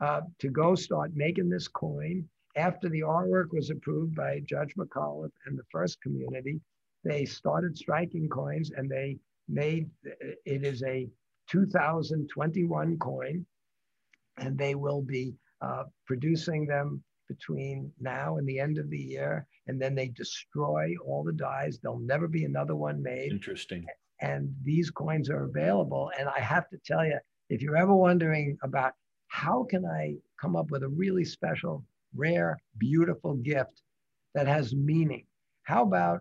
uh, 0.00 0.22
to 0.40 0.48
go 0.48 0.74
start 0.74 1.12
making 1.14 1.48
this 1.48 1.68
coin. 1.68 2.28
After 2.56 2.88
the 2.88 3.00
artwork 3.00 3.52
was 3.52 3.70
approved 3.70 4.14
by 4.14 4.40
Judge 4.46 4.74
McAuliffe 4.76 5.32
and 5.46 5.58
the 5.58 5.64
first 5.70 6.00
community, 6.00 6.60
they 7.04 7.24
started 7.24 7.76
striking 7.76 8.28
coins 8.28 8.70
and 8.76 8.90
they 8.90 9.18
made 9.48 9.88
it 10.02 10.64
is 10.64 10.82
a 10.82 11.08
2021 11.48 12.98
coin, 12.98 13.46
and 14.38 14.58
they 14.58 14.74
will 14.74 15.02
be 15.02 15.34
uh, 15.60 15.84
producing 16.04 16.66
them 16.66 17.02
between 17.28 17.92
now 18.00 18.36
and 18.38 18.48
the 18.48 18.58
end 18.58 18.78
of 18.78 18.90
the 18.90 18.98
year. 18.98 19.46
And 19.66 19.80
then 19.80 19.94
they 19.94 20.08
destroy 20.08 20.94
all 21.04 21.24
the 21.24 21.32
dies. 21.32 21.78
There'll 21.78 21.98
never 21.98 22.28
be 22.28 22.44
another 22.44 22.76
one 22.76 23.02
made. 23.02 23.32
Interesting. 23.32 23.84
And 24.20 24.54
these 24.62 24.90
coins 24.90 25.28
are 25.28 25.44
available. 25.44 26.10
And 26.18 26.28
I 26.28 26.40
have 26.40 26.68
to 26.70 26.78
tell 26.86 27.04
you, 27.04 27.18
if 27.50 27.62
you're 27.62 27.76
ever 27.76 27.94
wondering 27.94 28.56
about 28.62 28.92
how 29.28 29.64
can 29.68 29.84
I 29.84 30.16
come 30.40 30.56
up 30.56 30.70
with 30.70 30.82
a 30.82 30.88
really 30.88 31.24
special, 31.24 31.84
rare, 32.14 32.58
beautiful 32.78 33.34
gift 33.34 33.82
that 34.34 34.46
has 34.46 34.74
meaning, 34.74 35.26
how 35.64 35.82
about 35.82 36.20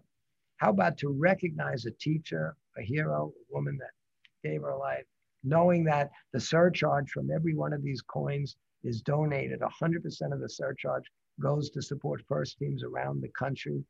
how 0.58 0.70
about 0.70 0.98
to 0.98 1.10
recognize 1.10 1.86
a 1.86 1.92
teacher, 1.92 2.56
a 2.78 2.82
hero, 2.82 3.34
a 3.38 3.54
woman 3.54 3.78
that 3.78 4.50
gave 4.50 4.62
her 4.62 4.76
life, 4.78 5.04
knowing 5.44 5.84
that 5.84 6.10
the 6.34 6.40
surcharge 6.40 7.12
from 7.12 7.30
every 7.30 7.54
one 7.54 7.74
of 7.74 7.84
these 7.84 8.02
coins 8.02 8.56
is 8.86 9.02
donated. 9.02 9.60
100% 9.60 10.34
of 10.34 10.40
the 10.40 10.50
surcharge 10.50 11.06
goes 11.42 11.70
to 11.72 11.82
support 11.82 12.24
first 12.28 12.58
teams 12.58 12.84
around 12.84 13.22
the 13.22 13.30
country. 13.38 13.84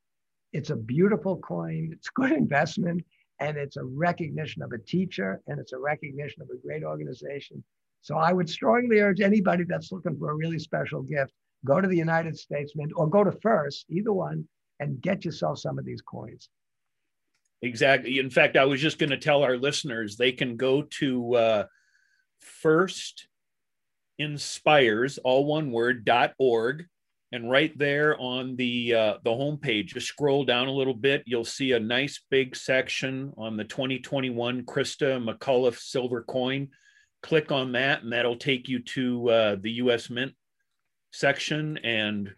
It's 0.53 0.69
a 0.69 0.75
beautiful 0.75 1.37
coin, 1.37 1.89
it's 1.91 2.09
good 2.09 2.31
investment, 2.31 3.03
and 3.39 3.57
it's 3.57 3.77
a 3.77 3.83
recognition 3.83 4.61
of 4.61 4.71
a 4.71 4.77
teacher 4.77 5.41
and 5.47 5.59
it's 5.59 5.73
a 5.73 5.77
recognition 5.77 6.41
of 6.41 6.49
a 6.49 6.65
great 6.65 6.83
organization. 6.83 7.63
So 8.01 8.15
I 8.15 8.31
would 8.31 8.49
strongly 8.49 8.99
urge 8.99 9.19
anybody 9.19 9.63
that's 9.67 9.91
looking 9.91 10.17
for 10.17 10.31
a 10.31 10.35
really 10.35 10.59
special 10.59 11.01
gift, 11.01 11.33
go 11.65 11.81
to 11.81 11.87
the 11.87 11.97
United 11.97 12.37
States 12.37 12.73
Mint 12.75 12.93
or 12.95 13.09
go 13.09 13.23
to 13.23 13.31
First, 13.41 13.85
either 13.89 14.13
one, 14.13 14.47
and 14.79 15.01
get 15.01 15.25
yourself 15.25 15.59
some 15.59 15.79
of 15.79 15.85
these 15.85 16.01
coins. 16.01 16.49
Exactly. 17.61 18.19
In 18.19 18.29
fact, 18.29 18.57
I 18.57 18.65
was 18.65 18.79
just 18.79 18.99
going 18.99 19.09
to 19.09 19.17
tell 19.17 19.43
our 19.43 19.57
listeners 19.57 20.15
they 20.15 20.31
can 20.31 20.55
go 20.55 20.83
to 20.83 21.35
uh, 21.35 21.63
first 22.39 23.27
inspires 24.19 25.17
all 25.19 25.45
one 25.45 25.71
word 25.71 26.05
dot 26.05 26.33
org 26.39 26.85
and 27.31 27.49
right 27.49 27.77
there 27.77 28.17
on 28.19 28.55
the 28.55 28.93
uh, 28.93 29.13
the 29.23 29.29
homepage 29.29 29.87
just 29.87 30.07
scroll 30.07 30.45
down 30.45 30.67
a 30.67 30.73
little 30.73 30.93
bit 30.93 31.23
you'll 31.25 31.43
see 31.43 31.73
a 31.73 31.79
nice 31.79 32.21
big 32.29 32.55
section 32.55 33.33
on 33.37 33.57
the 33.57 33.63
2021 33.63 34.63
Christa 34.63 35.23
McAuliffe 35.23 35.79
silver 35.79 36.23
coin 36.23 36.69
click 37.21 37.51
on 37.51 37.73
that 37.73 38.03
and 38.03 38.13
that'll 38.13 38.37
take 38.37 38.69
you 38.69 38.79
to 38.79 39.29
uh, 39.29 39.55
the 39.61 39.71
US 39.71 40.09
mint 40.09 40.33
section 41.11 41.77
and 41.79 42.31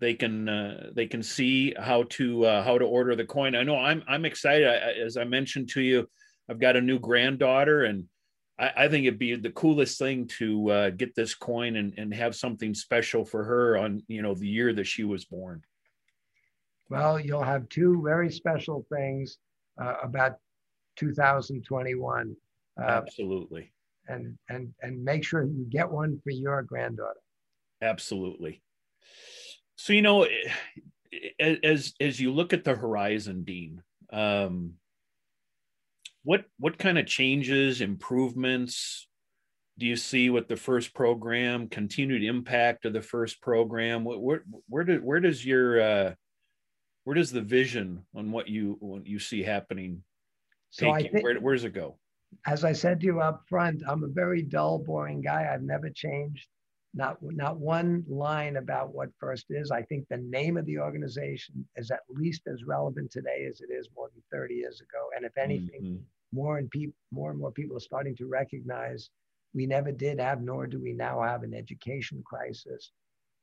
they 0.00 0.14
can 0.14 0.48
uh, 0.48 0.90
they 0.94 1.06
can 1.06 1.22
see 1.22 1.74
how 1.78 2.04
to 2.10 2.44
uh, 2.44 2.62
how 2.62 2.78
to 2.78 2.84
order 2.84 3.16
the 3.16 3.24
coin. 3.24 3.54
I 3.54 3.62
know 3.62 3.76
I'm 3.76 4.02
I'm 4.08 4.24
excited. 4.24 4.66
I, 4.66 4.92
as 5.04 5.16
I 5.16 5.24
mentioned 5.24 5.70
to 5.70 5.80
you, 5.80 6.08
I've 6.48 6.60
got 6.60 6.76
a 6.76 6.80
new 6.80 6.98
granddaughter, 6.98 7.84
and 7.84 8.04
I, 8.58 8.72
I 8.76 8.88
think 8.88 9.06
it'd 9.06 9.18
be 9.18 9.36
the 9.36 9.50
coolest 9.50 9.98
thing 9.98 10.26
to 10.38 10.70
uh, 10.70 10.90
get 10.90 11.14
this 11.14 11.34
coin 11.34 11.76
and, 11.76 11.94
and 11.96 12.12
have 12.14 12.34
something 12.34 12.74
special 12.74 13.24
for 13.24 13.44
her 13.44 13.78
on 13.78 14.02
you 14.08 14.22
know 14.22 14.34
the 14.34 14.48
year 14.48 14.72
that 14.74 14.86
she 14.86 15.04
was 15.04 15.24
born. 15.24 15.62
Well, 16.90 17.20
you'll 17.20 17.42
have 17.42 17.68
two 17.68 18.02
very 18.02 18.30
special 18.30 18.86
things 18.90 19.38
uh, 19.80 19.96
about 20.02 20.36
2021. 20.96 22.36
Uh, 22.80 22.82
Absolutely. 22.82 23.72
And 24.08 24.38
and 24.48 24.72
and 24.82 25.04
make 25.04 25.24
sure 25.24 25.42
you 25.42 25.66
get 25.68 25.90
one 25.90 26.18
for 26.24 26.30
your 26.30 26.62
granddaughter. 26.62 27.20
Absolutely. 27.82 28.62
So 29.76 29.92
you 29.92 30.02
know, 30.02 30.26
as 31.38 31.92
as 32.00 32.18
you 32.18 32.32
look 32.32 32.52
at 32.52 32.64
the 32.64 32.74
horizon, 32.74 33.44
Dean, 33.44 33.82
um, 34.10 34.74
what 36.24 36.44
what 36.58 36.78
kind 36.78 36.98
of 36.98 37.06
changes, 37.06 37.80
improvements 37.80 39.08
do 39.78 39.86
you 39.86 39.96
see 39.96 40.30
with 40.30 40.48
the 40.48 40.56
first 40.56 40.94
program? 40.94 41.68
Continued 41.68 42.24
impact 42.24 42.84
of 42.84 42.92
the 42.92 43.02
first 43.02 43.40
program? 43.40 44.04
Where 44.04 44.18
where, 44.18 44.42
where, 44.68 44.84
do, 44.84 44.96
where 44.98 45.20
does 45.20 45.44
your 45.44 45.80
uh, 45.80 46.14
where 47.04 47.14
does 47.14 47.30
the 47.30 47.40
vision 47.40 48.04
on 48.14 48.30
what 48.32 48.48
you 48.48 48.76
what 48.80 49.06
you 49.06 49.18
see 49.18 49.42
happening 49.42 50.02
so 50.70 50.90
I 50.90 51.02
think, 51.02 51.24
where, 51.24 51.40
where 51.40 51.54
does 51.54 51.64
it 51.64 51.74
go? 51.74 51.98
As 52.46 52.64
I 52.64 52.72
said 52.72 53.00
to 53.00 53.06
you 53.06 53.20
up 53.20 53.42
front, 53.48 53.82
I'm 53.88 54.04
a 54.04 54.08
very 54.08 54.42
dull, 54.42 54.78
boring 54.78 55.22
guy. 55.22 55.48
I've 55.52 55.62
never 55.62 55.90
changed 55.90 56.46
not 56.94 57.18
not 57.22 57.58
one 57.58 58.04
line 58.08 58.56
about 58.56 58.94
what 58.94 59.10
First 59.18 59.46
is. 59.50 59.70
I 59.70 59.82
think 59.82 60.06
the 60.08 60.16
name 60.16 60.56
of 60.56 60.66
the 60.66 60.78
organization 60.78 61.66
is 61.76 61.90
at 61.90 62.00
least 62.08 62.42
as 62.46 62.64
relevant 62.64 63.10
today 63.10 63.46
as 63.48 63.60
it 63.60 63.72
is 63.72 63.88
more 63.94 64.08
than 64.12 64.22
30 64.32 64.54
years 64.54 64.80
ago. 64.80 65.08
And 65.14 65.24
if 65.24 65.36
anything, 65.36 65.82
mm-hmm. 65.82 66.02
more 66.32 66.58
and 66.58 66.70
people, 66.70 66.94
more 67.12 67.30
and 67.30 67.38
more 67.38 67.52
people 67.52 67.76
are 67.76 67.80
starting 67.80 68.16
to 68.16 68.26
recognize 68.26 69.10
we 69.54 69.66
never 69.66 69.92
did 69.92 70.20
have, 70.20 70.42
nor 70.42 70.66
do 70.66 70.80
we 70.80 70.92
now 70.92 71.22
have 71.22 71.42
an 71.42 71.54
education 71.54 72.22
crisis. 72.24 72.92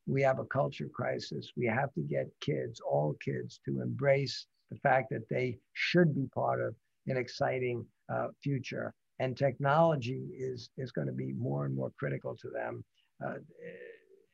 We 0.08 0.21
have 0.21 0.39
a 0.39 0.45
culture 0.45 0.89
crisis. 0.93 1.51
We 1.58 1.65
have 1.65 1.93
to 1.93 2.01
get 2.01 2.29
kids, 2.41 2.79
all 2.79 3.15
kids, 3.23 3.60
to 3.65 3.81
embrace 3.81 4.45
the 4.71 4.77
fact 4.77 5.10
that 5.12 5.27
they 5.29 5.58
should 5.73 6.13
be 6.13 6.27
part 6.34 6.62
of 6.62 6.75
an 7.08 7.17
exciting 7.17 7.86
uh, 8.13 8.27
future. 8.43 8.93
And 9.19 9.36
technology 9.36 10.29
is, 10.38 10.69
is 10.77 10.91
going 10.91 11.08
to 11.08 11.13
be 11.13 11.34
more 11.34 11.65
and 11.65 11.75
more 11.75 11.91
critical 11.97 12.36
to 12.36 12.49
them 12.49 12.84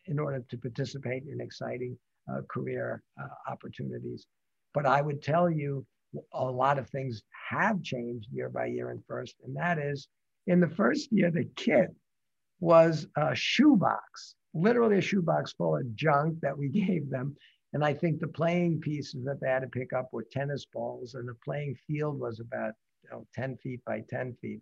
in 0.07 0.19
order 0.19 0.43
to 0.49 0.57
participate 0.57 1.23
in 1.31 1.39
exciting 1.39 1.97
uh, 2.31 2.41
career 2.49 3.03
uh, 3.21 3.51
opportunities. 3.51 4.25
But 4.73 4.85
I 4.85 5.01
would 5.01 5.21
tell 5.21 5.49
you 5.49 5.85
a 6.33 6.43
lot 6.43 6.77
of 6.77 6.89
things 6.89 7.23
have 7.49 7.81
changed 7.81 8.27
year 8.31 8.49
by 8.49 8.65
year 8.65 8.91
in 8.91 9.03
first, 9.07 9.35
and 9.43 9.55
that 9.55 9.77
is 9.77 10.07
in 10.47 10.59
the 10.59 10.69
first 10.69 11.11
year, 11.11 11.31
the 11.31 11.49
kit 11.55 11.93
was 12.59 13.07
a 13.15 13.35
shoebox, 13.35 14.35
literally 14.53 14.97
a 14.97 15.01
shoebox 15.01 15.53
full 15.53 15.75
of 15.75 15.95
junk 15.95 16.39
that 16.41 16.57
we 16.57 16.69
gave 16.85 17.09
them. 17.09 17.35
And 17.73 17.85
I 17.85 17.93
think 17.93 18.19
the 18.19 18.27
playing 18.27 18.81
pieces 18.81 19.23
that 19.23 19.39
they 19.39 19.47
had 19.47 19.61
to 19.61 19.67
pick 19.67 19.93
up 19.93 20.09
were 20.11 20.25
tennis 20.29 20.65
balls, 20.65 21.13
and 21.13 21.27
the 21.27 21.35
playing 21.45 21.75
field 21.87 22.19
was 22.19 22.39
about 22.39 22.73
you 23.03 23.09
know, 23.11 23.25
10 23.33 23.57
feet 23.57 23.79
by 23.85 24.01
10 24.09 24.35
feet. 24.41 24.61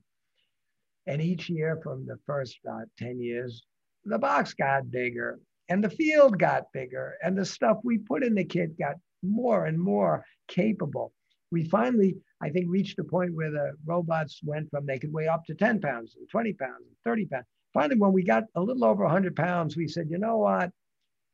And 1.07 1.21
each 1.21 1.49
year 1.49 1.79
from 1.81 2.05
the 2.05 2.19
first 2.27 2.59
uh, 2.69 2.81
10 2.99 3.19
years, 3.19 3.63
the 4.05 4.19
box 4.19 4.53
got 4.53 4.91
bigger 4.91 5.39
and 5.69 5.83
the 5.83 5.89
field 5.89 6.39
got 6.39 6.71
bigger 6.73 7.13
and 7.23 7.37
the 7.37 7.45
stuff 7.45 7.77
we 7.83 7.97
put 7.97 8.23
in 8.23 8.35
the 8.35 8.43
kit 8.43 8.77
got 8.77 8.95
more 9.23 9.65
and 9.65 9.79
more 9.79 10.25
capable. 10.47 11.13
We 11.51 11.65
finally, 11.65 12.15
I 12.41 12.49
think, 12.49 12.67
reached 12.69 12.99
a 12.99 13.03
point 13.03 13.33
where 13.33 13.51
the 13.51 13.73
robots 13.85 14.39
went 14.43 14.69
from 14.69 14.85
they 14.85 14.99
could 14.99 15.13
weigh 15.13 15.27
up 15.27 15.45
to 15.45 15.55
10 15.55 15.81
pounds 15.81 16.15
and 16.17 16.27
20 16.29 16.53
pounds 16.53 16.85
and 16.87 16.95
30 17.03 17.25
pounds. 17.25 17.45
Finally, 17.73 17.99
when 17.99 18.13
we 18.13 18.23
got 18.23 18.43
a 18.55 18.61
little 18.61 18.85
over 18.85 19.03
100 19.03 19.35
pounds, 19.35 19.75
we 19.75 19.87
said, 19.87 20.07
you 20.09 20.17
know 20.17 20.37
what? 20.37 20.71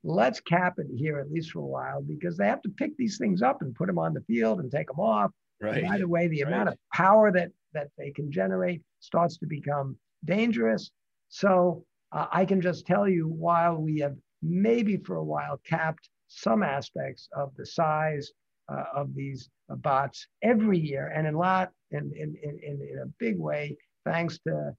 Let's 0.04 0.40
cap 0.40 0.76
it 0.78 0.88
here 0.96 1.20
at 1.20 1.32
least 1.32 1.52
for 1.52 1.60
a 1.60 1.66
while 1.66 2.02
because 2.02 2.38
they 2.38 2.48
have 2.48 2.62
to 2.64 2.70
pick 2.70 2.96
these 2.98 3.18
things 3.18 3.42
up 3.42 3.62
and 3.62 3.74
put 3.74 3.88
them 3.88 3.98
on 3.98 4.14
the 4.14 4.22
field 4.22 4.60
and 4.60 4.72
take 4.72 4.88
them 4.88 5.00
off. 5.00 5.32
Right. 5.62 5.80
And 5.80 5.88
by 5.88 5.98
the 5.98 6.08
way, 6.08 6.28
the 6.28 6.44
right. 6.44 6.54
amount 6.54 6.70
of 6.70 6.76
power 6.94 7.32
that 7.32 7.50
that 7.74 7.88
they 7.98 8.12
can 8.12 8.32
generate 8.32 8.82
starts 9.00 9.38
to 9.38 9.48
become 9.48 9.98
dangerous. 10.24 10.92
So 11.30 11.86
uh, 12.12 12.28
I 12.32 12.46
can 12.46 12.62
just 12.62 12.86
tell 12.86 13.08
you 13.08 13.28
while 13.28 13.76
we 13.78 14.00
have 14.00 14.16
maybe 14.42 14.98
for 14.98 15.16
a 15.16 15.24
while 15.24 15.60
capped 15.66 16.10
some 16.28 16.64
aspects 16.64 17.30
of 17.36 17.56
the 17.56 17.66
size 17.66 18.32
uh, 18.72 18.84
of 18.96 19.14
these 19.16 19.50
uh, 19.70 19.76
bots 19.76 20.28
every 20.42 20.80
year, 20.80 21.12
and 21.16 21.28
in 21.28 21.36
a 21.36 21.38
lot, 21.38 21.72
in, 21.92 22.12
in, 22.16 22.36
in, 22.44 22.60
in 22.64 23.00
a 23.04 23.12
big 23.20 23.38
way, 23.38 23.78
thanks 24.06 24.40
to 24.40 24.72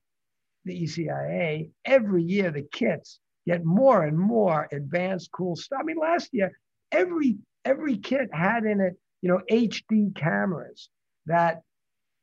the 0.64 0.82
ECIA, 0.82 1.70
every 1.84 2.22
year 2.22 2.50
the 2.50 2.66
kits 2.72 3.20
get 3.46 3.64
more 3.64 4.04
and 4.04 4.18
more 4.18 4.68
advanced, 4.72 5.30
cool 5.32 5.56
stuff. 5.56 5.78
I 5.80 5.84
mean, 5.84 5.98
last 5.98 6.30
year, 6.32 6.50
every 6.92 7.36
every 7.64 7.96
kit 7.98 8.28
had 8.32 8.64
in 8.64 8.80
it, 8.80 8.94
you 9.22 9.28
know, 9.28 9.40
HD 9.50 10.14
cameras 10.14 10.88
that 11.26 11.62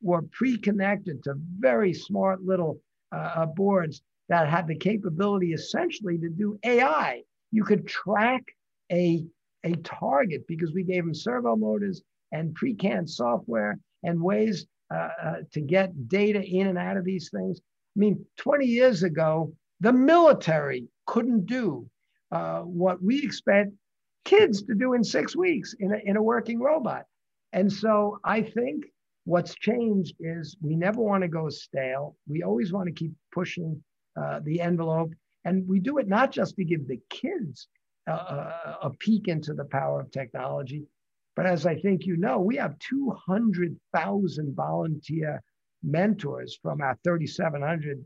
were 0.02 0.24
pre-connected 0.32 1.24
to 1.24 1.34
very 1.38 1.94
smart 1.94 2.42
little 2.42 2.80
uh, 3.14 3.34
uh 3.36 3.46
boards 3.46 4.02
that 4.30 4.50
had 4.50 4.68
the 4.68 4.76
capability 4.76 5.54
essentially 5.54 6.18
to 6.18 6.30
do 6.30 6.60
AI 6.64 7.24
You 7.52 7.64
could 7.64 7.88
track 7.88 8.44
a, 8.92 9.26
a 9.64 9.76
target 9.84 10.48
because 10.48 10.74
we 10.74 10.84
gave 10.84 11.06
them 11.06 11.14
servo 11.14 11.56
motors 11.56 12.02
and 12.32 12.56
pre-canned 12.56 13.10
software 13.10 13.78
and 14.04 14.22
ways 14.22 14.66
uh, 14.94 15.10
uh, 15.22 15.36
to 15.52 15.62
get 15.62 16.08
data 16.08 16.42
in 16.42 16.68
and 16.68 16.78
out 16.78 16.98
of 16.98 17.06
these 17.06 17.30
things. 17.30 17.60
I 17.96 18.00
mean, 18.00 18.26
20 18.38 18.66
years 18.66 19.04
ago, 19.04 19.54
the 19.80 19.94
military 19.94 20.88
couldn't 21.06 21.46
do 21.46 21.88
uh, 22.32 22.62
what 22.62 23.02
we 23.02 23.24
expect 23.24 23.72
kids 24.26 24.64
to 24.64 24.74
do 24.74 24.94
in 24.94 25.04
six 25.04 25.36
weeks 25.36 25.76
in 25.80 25.94
a, 25.94 25.98
in 26.06 26.18
a 26.18 26.22
working 26.22 26.60
robot. 26.60 27.06
And 27.52 27.72
so 27.72 28.20
I 28.24 28.42
think 28.42 28.86
what's 29.26 29.56
changed 29.56 30.16
is 30.20 30.56
we 30.62 30.76
never 30.76 31.02
want 31.02 31.22
to 31.22 31.28
go 31.28 31.50
stale. 31.50 32.16
We 32.28 32.44
always 32.44 32.74
want 32.74 32.88
to 32.88 32.94
keep 32.94 33.12
pushing 33.32 33.84
uh, 34.20 34.40
the 34.44 34.62
envelope. 34.62 35.14
And 35.46 35.68
we 35.68 35.80
do 35.80 35.98
it 35.98 36.08
not 36.08 36.32
just 36.32 36.56
to 36.56 36.64
give 36.64 36.88
the 36.88 37.00
kids 37.10 37.68
uh, 38.10 38.76
a 38.82 38.92
peek 39.00 39.28
into 39.28 39.54
the 39.54 39.66
power 39.66 40.00
of 40.00 40.12
technology, 40.12 40.86
but 41.36 41.46
as 41.46 41.66
I 41.66 41.76
think 41.76 42.06
you 42.06 42.18
know, 42.18 42.40
we 42.40 42.58
have 42.58 42.78
200,000 42.80 44.56
volunteer 44.56 45.42
mentors 45.82 46.58
from 46.62 46.82
our 46.82 46.98
3,700 47.04 48.06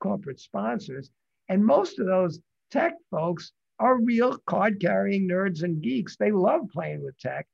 corporate 0.00 0.40
sponsors. 0.40 1.10
And 1.48 1.64
most 1.64 1.98
of 1.98 2.06
those 2.06 2.40
tech 2.70 2.94
folks 3.10 3.52
are 3.78 4.00
real 4.00 4.36
card 4.46 4.80
carrying 4.80 5.28
nerds 5.28 5.62
and 5.62 5.82
geeks. 5.82 6.16
They 6.16 6.30
love 6.30 6.62
playing 6.72 7.02
with 7.02 7.18
tech. 7.18 7.46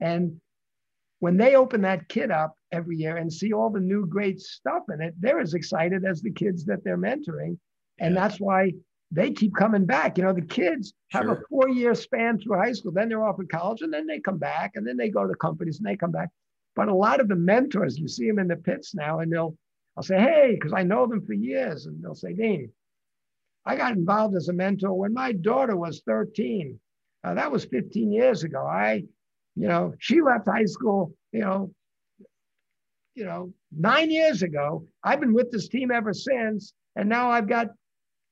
And 0.00 0.40
when 1.22 1.36
they 1.36 1.54
open 1.54 1.82
that 1.82 2.08
kit 2.08 2.32
up 2.32 2.56
every 2.72 2.96
year 2.96 3.16
and 3.16 3.32
see 3.32 3.52
all 3.52 3.70
the 3.70 3.78
new 3.78 4.04
great 4.04 4.40
stuff 4.40 4.82
in 4.92 5.00
it, 5.00 5.14
they're 5.20 5.38
as 5.38 5.54
excited 5.54 6.04
as 6.04 6.20
the 6.20 6.32
kids 6.32 6.64
that 6.64 6.82
they're 6.82 6.98
mentoring. 6.98 7.56
And 8.00 8.12
yeah. 8.12 8.20
that's 8.22 8.40
why 8.40 8.72
they 9.12 9.30
keep 9.30 9.54
coming 9.54 9.86
back. 9.86 10.18
You 10.18 10.24
know, 10.24 10.32
the 10.32 10.42
kids 10.42 10.94
have 11.12 11.26
sure. 11.26 11.34
a 11.34 11.42
four 11.48 11.68
year 11.68 11.94
span 11.94 12.40
through 12.40 12.58
high 12.58 12.72
school, 12.72 12.90
then 12.90 13.08
they're 13.08 13.22
off 13.22 13.38
in 13.38 13.46
college, 13.46 13.82
and 13.82 13.92
then 13.94 14.08
they 14.08 14.18
come 14.18 14.38
back, 14.38 14.72
and 14.74 14.84
then 14.84 14.96
they 14.96 15.10
go 15.10 15.24
to 15.24 15.34
companies 15.36 15.78
and 15.78 15.86
they 15.86 15.96
come 15.96 16.10
back. 16.10 16.28
But 16.74 16.88
a 16.88 16.94
lot 16.94 17.20
of 17.20 17.28
the 17.28 17.36
mentors, 17.36 18.00
you 18.00 18.08
see 18.08 18.26
them 18.26 18.40
in 18.40 18.48
the 18.48 18.56
pits 18.56 18.92
now, 18.92 19.20
and 19.20 19.32
they'll, 19.32 19.56
I'll 19.96 20.02
say, 20.02 20.18
hey, 20.18 20.56
because 20.58 20.72
I 20.72 20.82
know 20.82 21.06
them 21.06 21.24
for 21.24 21.34
years, 21.34 21.86
and 21.86 22.02
they'll 22.02 22.16
say, 22.16 22.32
Dean, 22.32 22.72
I 23.64 23.76
got 23.76 23.92
involved 23.92 24.34
as 24.34 24.48
a 24.48 24.52
mentor 24.52 24.92
when 24.92 25.14
my 25.14 25.30
daughter 25.30 25.76
was 25.76 26.02
13. 26.04 26.80
Uh, 27.22 27.34
that 27.34 27.52
was 27.52 27.64
15 27.66 28.10
years 28.10 28.42
ago. 28.42 28.66
I, 28.66 29.04
you 29.56 29.68
know, 29.68 29.94
she 29.98 30.20
left 30.20 30.46
high 30.46 30.64
school, 30.64 31.14
you 31.32 31.40
know, 31.40 31.72
you 33.14 33.24
know, 33.24 33.52
nine 33.70 34.10
years 34.10 34.42
ago. 34.42 34.86
I've 35.04 35.20
been 35.20 35.34
with 35.34 35.50
this 35.50 35.68
team 35.68 35.90
ever 35.90 36.12
since, 36.14 36.72
and 36.96 37.08
now 37.08 37.30
I've 37.30 37.48
got 37.48 37.68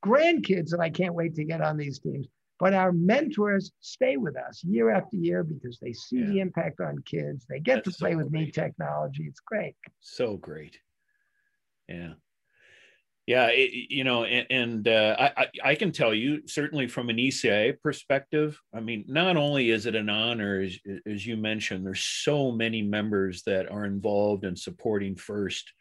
grandkids 0.04 0.70
that 0.70 0.80
I 0.80 0.90
can't 0.90 1.14
wait 1.14 1.35
to 1.35 1.44
get 1.44 1.61
on 1.61 1.76
these 1.76 1.98
teams. 1.98 2.26
But 2.59 2.74
our 2.74 2.92
mentors 2.92 3.72
stay 3.80 4.18
with 4.18 4.37
us 4.37 4.62
year 4.62 4.90
after 4.90 5.16
year 5.16 5.42
because 5.42 5.78
they 5.80 5.94
see 5.94 6.18
yeah. 6.18 6.26
the 6.26 6.40
impact 6.40 6.80
on 6.80 6.98
kids. 7.06 7.46
They 7.48 7.59
get 7.59 7.85
That's 7.85 7.96
to 7.96 8.02
play 8.02 8.12
so 8.12 8.18
with 8.18 8.30
me 8.30 8.50
technology. 8.50 9.24
It's 9.24 9.40
great. 9.40 9.74
So 10.00 10.37
great. 10.37 10.78
Yeah. 11.88 12.12
Yeah, 13.31 13.47
it, 13.47 13.71
you 13.90 14.03
know, 14.03 14.25
and, 14.25 14.47
and 14.51 14.88
uh, 14.88 15.31
I, 15.37 15.47
I 15.62 15.75
can 15.77 15.93
tell 15.93 16.12
you 16.12 16.49
certainly 16.49 16.88
from 16.88 17.11
an 17.11 17.16
ECIA 17.16 17.81
perspective. 17.81 18.61
I 18.75 18.81
mean, 18.81 19.05
not 19.07 19.37
only 19.37 19.71
is 19.71 19.87
it 19.87 19.95
an 19.95 20.09
honor, 20.11 20.62
as, 20.62 20.77
as 21.07 21.25
you 21.25 21.37
mentioned, 21.37 21.87
there's 21.87 22.03
so 22.03 22.51
many 22.51 22.83
members 22.83 23.45
that 23.45 23.71
are 23.71 23.85
involved 23.85 24.45
in 24.45 24.57
supporting 24.57 25.14
FIRST 25.14 25.73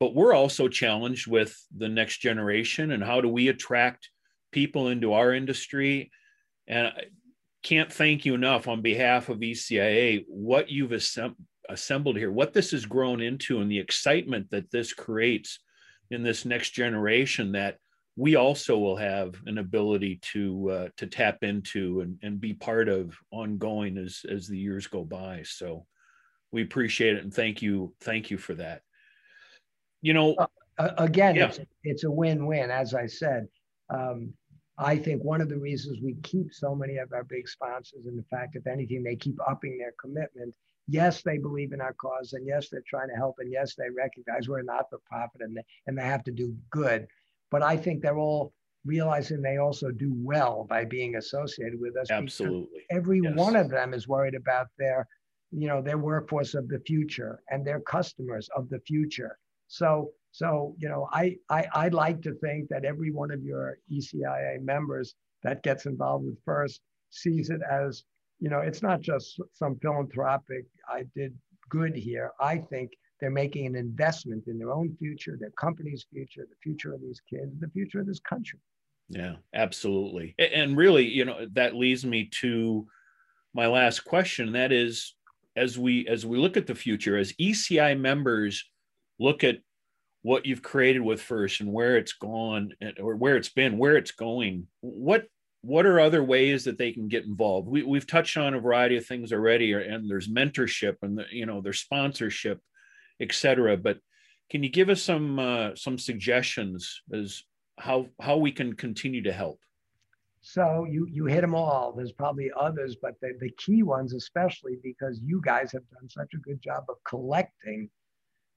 but 0.00 0.14
we're 0.14 0.34
also 0.34 0.66
challenged 0.66 1.28
with 1.28 1.56
the 1.76 1.88
next 1.88 2.18
generation 2.18 2.90
and 2.90 3.04
how 3.04 3.20
do 3.20 3.28
we 3.28 3.46
attract 3.46 4.10
people 4.50 4.88
into 4.88 5.12
our 5.12 5.32
industry 5.32 6.10
and 6.66 6.88
I 6.88 7.04
can't 7.62 7.92
thank 7.92 8.24
you 8.24 8.34
enough 8.34 8.66
on 8.66 8.82
behalf 8.82 9.28
of 9.28 9.38
ECIA 9.38 10.24
what 10.26 10.68
you've 10.68 10.90
assemb- 10.90 11.36
assembled 11.68 12.16
here 12.16 12.32
what 12.32 12.52
this 12.52 12.72
has 12.72 12.86
grown 12.86 13.20
into 13.20 13.60
and 13.60 13.70
the 13.70 13.78
excitement 13.78 14.50
that 14.50 14.70
this 14.72 14.92
creates 14.92 15.60
in 16.10 16.22
this 16.22 16.44
next 16.44 16.70
generation 16.70 17.52
that 17.52 17.76
we 18.16 18.34
also 18.34 18.76
will 18.78 18.96
have 18.96 19.34
an 19.46 19.58
ability 19.58 20.18
to 20.32 20.70
uh, 20.70 20.88
to 20.96 21.06
tap 21.06 21.38
into 21.42 22.00
and, 22.00 22.18
and 22.22 22.40
be 22.40 22.54
part 22.54 22.88
of 22.88 23.16
ongoing 23.30 23.96
as 23.96 24.22
as 24.30 24.48
the 24.48 24.58
years 24.58 24.86
go 24.86 25.04
by 25.04 25.42
so 25.44 25.86
we 26.50 26.62
appreciate 26.62 27.16
it 27.16 27.22
and 27.22 27.32
thank 27.32 27.62
you 27.62 27.94
thank 28.00 28.30
you 28.30 28.38
for 28.38 28.54
that 28.54 28.82
you 30.02 30.12
know, 30.12 30.36
uh, 30.78 30.90
again, 30.98 31.34
yeah. 31.34 31.46
it's, 31.46 31.60
it's 31.82 32.04
a 32.04 32.10
win-win. 32.10 32.70
As 32.70 32.94
I 32.94 33.06
said, 33.06 33.48
um, 33.90 34.32
I 34.78 34.96
think 34.96 35.22
one 35.24 35.40
of 35.40 35.48
the 35.48 35.58
reasons 35.58 35.98
we 36.02 36.14
keep 36.22 36.52
so 36.52 36.74
many 36.74 36.98
of 36.98 37.12
our 37.12 37.24
big 37.24 37.48
sponsors 37.48 38.06
and 38.06 38.16
the 38.16 38.24
fact, 38.24 38.54
if 38.54 38.66
anything, 38.66 39.02
they 39.02 39.16
keep 39.16 39.36
upping 39.46 39.78
their 39.78 39.94
commitment. 40.00 40.54
Yes, 40.88 41.22
they 41.22 41.38
believe 41.38 41.72
in 41.72 41.80
our 41.80 41.92
cause, 41.92 42.32
and 42.32 42.46
yes, 42.46 42.68
they're 42.70 42.82
trying 42.86 43.08
to 43.08 43.14
help, 43.14 43.36
and 43.38 43.52
yes, 43.52 43.74
they 43.76 43.90
recognize 43.94 44.48
we're 44.48 44.62
not 44.62 44.88
for 44.90 44.98
profit, 45.06 45.42
and 45.42 45.56
they, 45.56 45.62
and 45.86 45.96
they 45.96 46.02
have 46.02 46.24
to 46.24 46.32
do 46.32 46.56
good. 46.70 47.06
But 47.50 47.62
I 47.62 47.76
think 47.76 48.02
they're 48.02 48.18
all 48.18 48.52
realizing 48.84 49.42
they 49.42 49.58
also 49.58 49.90
do 49.90 50.14
well 50.16 50.66
by 50.68 50.84
being 50.84 51.16
associated 51.16 51.78
with 51.80 51.96
us. 51.96 52.10
Absolutely, 52.10 52.80
every 52.90 53.20
yes. 53.22 53.34
one 53.34 53.56
of 53.56 53.70
them 53.70 53.92
is 53.92 54.08
worried 54.08 54.34
about 54.34 54.68
their, 54.78 55.06
you 55.50 55.68
know, 55.68 55.82
their 55.82 55.98
workforce 55.98 56.54
of 56.54 56.68
the 56.68 56.80
future 56.80 57.42
and 57.50 57.66
their 57.66 57.80
customers 57.80 58.48
of 58.56 58.68
the 58.70 58.80
future 58.80 59.38
so, 59.68 60.10
so 60.32 60.74
you 60.78 60.88
know, 60.88 61.08
I, 61.12 61.36
I 61.48 61.66
I'd 61.74 61.94
like 61.94 62.22
to 62.22 62.34
think 62.34 62.68
that 62.70 62.84
every 62.84 63.12
one 63.12 63.30
of 63.30 63.42
your 63.42 63.78
ECIA 63.92 64.60
members 64.62 65.14
that 65.42 65.62
gets 65.62 65.86
involved 65.86 66.24
with 66.24 66.42
FIRST 66.44 66.80
sees 67.10 67.50
it 67.50 67.60
as, 67.70 68.02
you 68.40 68.48
know, 68.48 68.60
it's 68.60 68.82
not 68.82 69.00
just 69.00 69.40
some 69.52 69.76
philanthropic. 69.80 70.64
I 70.88 71.04
did 71.14 71.36
good 71.68 71.94
here. 71.94 72.32
I 72.40 72.58
think 72.58 72.92
they're 73.20 73.30
making 73.30 73.66
an 73.66 73.76
investment 73.76 74.46
in 74.46 74.58
their 74.58 74.72
own 74.72 74.96
future, 74.98 75.36
their 75.38 75.50
company's 75.50 76.06
future, 76.12 76.46
the 76.48 76.56
future 76.62 76.92
of 76.94 77.00
these 77.00 77.20
kids, 77.28 77.58
the 77.60 77.68
future 77.68 78.00
of 78.00 78.06
this 78.06 78.20
country. 78.20 78.60
Yeah, 79.08 79.36
absolutely. 79.54 80.34
And 80.38 80.76
really, 80.76 81.06
you 81.06 81.24
know, 81.24 81.46
that 81.52 81.74
leads 81.74 82.04
me 82.04 82.28
to 82.40 82.86
my 83.54 83.66
last 83.66 84.00
question. 84.00 84.52
That 84.52 84.70
is, 84.70 85.14
as 85.56 85.78
we 85.78 86.06
as 86.06 86.24
we 86.24 86.38
look 86.38 86.56
at 86.56 86.66
the 86.66 86.74
future, 86.74 87.16
as 87.16 87.32
ECIA 87.32 87.98
members 87.98 88.64
look 89.18 89.42
at 89.42 89.58
what 90.22 90.46
you've 90.46 90.62
created 90.62 91.00
with 91.00 91.22
FIRST 91.22 91.60
and 91.62 91.72
where 91.72 91.96
it's 91.96 92.12
gone 92.12 92.72
or 93.00 93.16
where 93.16 93.36
it's 93.36 93.48
been 93.48 93.78
where 93.78 93.96
it's 93.96 94.10
going 94.10 94.66
what 94.80 95.26
what 95.62 95.86
are 95.86 95.98
other 96.00 96.22
ways 96.22 96.64
that 96.64 96.78
they 96.78 96.92
can 96.92 97.08
get 97.08 97.24
involved 97.24 97.68
we, 97.68 97.82
we've 97.82 98.06
touched 98.06 98.36
on 98.36 98.54
a 98.54 98.60
variety 98.60 98.96
of 98.96 99.06
things 99.06 99.32
already 99.32 99.72
and 99.72 100.10
there's 100.10 100.28
mentorship 100.28 100.96
and 101.02 101.18
the, 101.18 101.24
you 101.30 101.46
know 101.46 101.60
there's 101.60 101.80
sponsorship 101.80 102.60
etc 103.20 103.76
but 103.76 103.98
can 104.50 104.62
you 104.62 104.68
give 104.68 104.88
us 104.88 105.02
some 105.02 105.38
uh, 105.38 105.74
some 105.74 105.98
suggestions 105.98 107.02
as 107.12 107.42
how 107.78 108.06
how 108.20 108.36
we 108.36 108.52
can 108.52 108.74
continue 108.74 109.22
to 109.22 109.32
help 109.32 109.60
so 110.40 110.86
you 110.88 111.06
you 111.10 111.26
hit 111.26 111.40
them 111.40 111.54
all 111.54 111.92
there's 111.92 112.12
probably 112.12 112.50
others 112.58 112.96
but 113.00 113.14
the, 113.20 113.32
the 113.40 113.50
key 113.58 113.82
ones 113.82 114.14
especially 114.14 114.78
because 114.82 115.20
you 115.24 115.40
guys 115.44 115.72
have 115.72 115.88
done 115.90 116.08
such 116.08 116.32
a 116.34 116.38
good 116.38 116.60
job 116.62 116.84
of 116.88 116.96
collecting 117.04 117.90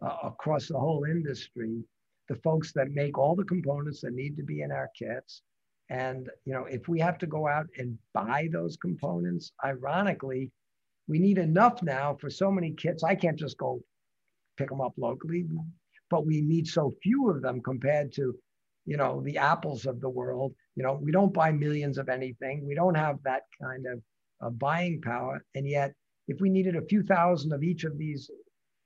uh, 0.02 0.18
across 0.24 0.68
the 0.68 0.80
whole 0.80 1.06
industry, 1.06 1.84
the 2.28 2.36
folks 2.38 2.72
that 2.74 2.92
make 2.92 3.18
all 3.18 3.36
the 3.36 3.44
components 3.44 4.02
that 4.02 4.14
need 4.14 4.36
to 4.38 4.44
be 4.44 4.62
in 4.62 4.72
our 4.72 4.90
kits. 4.98 5.44
And 5.92 6.30
you 6.46 6.54
know, 6.54 6.66
if 6.66 6.88
we 6.88 7.02
have 7.02 7.18
to 7.18 7.28
go 7.28 7.50
out 7.50 7.68
and 7.78 7.98
buy 8.14 8.48
those 8.50 8.78
components, 8.78 9.52
ironically, 9.64 10.50
we 11.10 11.20
need 11.20 11.38
enough 11.38 11.84
now 11.84 12.16
for 12.22 12.30
so 12.30 12.50
many 12.50 12.72
kits. 12.72 13.04
I 13.04 13.14
can't 13.14 13.38
just 13.38 13.58
go 13.58 13.82
pick 14.58 14.70
them 14.70 14.80
up 14.80 14.94
locally, 14.98 15.46
but 16.10 16.26
we 16.26 16.42
need 16.42 16.66
so 16.66 16.94
few 17.04 17.30
of 17.30 17.42
them 17.42 17.60
compared 17.62 18.14
to, 18.14 18.34
you 18.86 18.96
know, 18.96 19.22
the 19.26 19.38
apples 19.38 19.86
of 19.86 20.00
the 20.00 20.10
world. 20.10 20.54
You 20.76 20.84
know, 20.84 20.94
we 20.94 21.12
don't 21.12 21.34
buy 21.34 21.52
millions 21.52 21.98
of 21.98 22.08
anything. 22.08 22.66
We 22.66 22.74
don't 22.74 22.96
have 22.96 23.18
that 23.24 23.44
kind 23.62 23.86
of 23.86 24.02
uh, 24.42 24.50
buying 24.52 25.02
power. 25.02 25.44
And 25.56 25.68
yet, 25.68 25.92
if 26.30 26.40
we 26.40 26.50
needed 26.50 26.78
a 26.78 26.86
few 26.86 27.04
thousand 27.04 27.52
of 27.52 27.64
each 27.64 27.84
of 27.84 27.98
these 27.98 28.32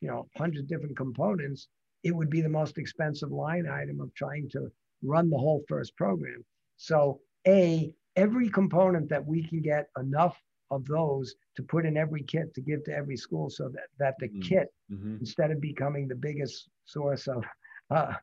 you 0.02 0.08
know, 0.08 0.28
hundred 0.38 0.68
different 0.68 0.98
components, 0.98 1.68
it 2.04 2.16
would 2.16 2.32
be 2.32 2.42
the 2.42 2.50
most 2.50 2.80
expensive 2.80 3.32
line 3.32 3.68
item 3.68 4.02
of 4.02 4.12
trying 4.16 4.50
to 4.54 4.72
run 5.04 5.30
the 5.30 5.38
whole 5.38 5.64
FIRST 5.68 5.96
program. 5.96 6.44
So 6.78 7.20
A, 7.48 7.94
every 8.16 8.50
component 8.50 9.10
that 9.10 9.26
we 9.26 9.44
can 9.44 9.62
get 9.62 9.88
enough 10.00 10.42
of 10.72 10.86
those 10.86 11.36
to 11.56 11.64
put 11.64 11.86
in 11.86 11.96
every 11.96 12.24
kit 12.24 12.54
to 12.56 12.62
give 12.62 12.84
to 12.86 12.94
every 12.94 13.18
school 13.18 13.50
so 13.50 13.70
that, 13.70 13.88
that 14.00 14.16
the 14.20 14.28
mm-hmm. 14.28 14.42
kit, 14.42 14.68
mm-hmm. 14.92 15.18
instead 15.20 15.52
of 15.52 15.62
becoming 15.62 16.08
the 16.08 16.16
biggest 16.16 16.70
source 16.86 17.28
of, 17.28 17.44
uh, 17.92 18.14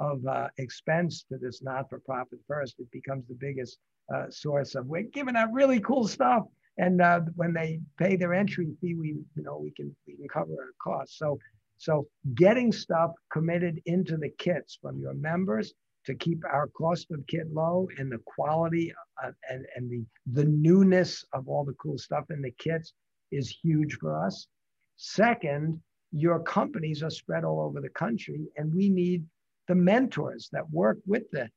of 0.00 0.26
uh, 0.26 0.48
expense 0.58 1.24
to 1.30 1.38
this 1.38 1.62
not-for-profit 1.62 2.40
FIRST, 2.48 2.80
it 2.80 2.90
becomes 2.90 3.26
the 3.28 3.36
biggest 3.38 3.78
uh, 4.12 4.28
source 4.30 4.74
of 4.74 4.86
we're 4.86 5.02
giving 5.02 5.36
out 5.36 5.52
really 5.52 5.80
cool 5.80 6.08
stuff 6.08 6.44
and 6.78 7.02
uh, 7.02 7.20
when 7.36 7.52
they 7.52 7.80
pay 7.98 8.16
their 8.16 8.34
entry 8.34 8.68
fee, 8.80 8.94
we 8.94 9.08
you 9.08 9.42
know 9.42 9.58
we 9.58 9.72
can 9.72 9.94
we 10.06 10.16
can 10.16 10.28
cover 10.28 10.52
our 10.52 10.72
costs. 10.82 11.18
So 11.18 11.38
so 11.76 12.06
getting 12.34 12.72
stuff 12.72 13.10
committed 13.30 13.80
into 13.86 14.16
the 14.16 14.30
kits 14.38 14.78
from 14.80 14.98
your 14.98 15.14
members 15.14 15.74
to 16.06 16.14
keep 16.14 16.42
our 16.44 16.66
cost 16.68 17.10
of 17.10 17.26
kit 17.26 17.52
low 17.52 17.88
and 17.98 18.10
the 18.10 18.18
quality 18.26 18.92
uh, 19.22 19.30
and, 19.48 19.64
and 19.76 19.90
the, 19.90 20.04
the 20.32 20.44
newness 20.44 21.24
of 21.32 21.48
all 21.48 21.64
the 21.64 21.74
cool 21.74 21.98
stuff 21.98 22.24
in 22.30 22.42
the 22.42 22.50
kits 22.58 22.92
is 23.30 23.56
huge 23.62 23.94
for 24.00 24.24
us. 24.24 24.46
Second, 24.96 25.80
your 26.12 26.40
companies 26.40 27.02
are 27.02 27.10
spread 27.10 27.44
all 27.44 27.60
over 27.60 27.80
the 27.80 27.88
country, 27.88 28.46
and 28.56 28.72
we 28.74 28.88
need 28.88 29.24
the 29.68 29.74
mentors 29.74 30.48
that 30.52 30.70
work 30.70 30.98
with 31.06 31.22
the 31.32 31.48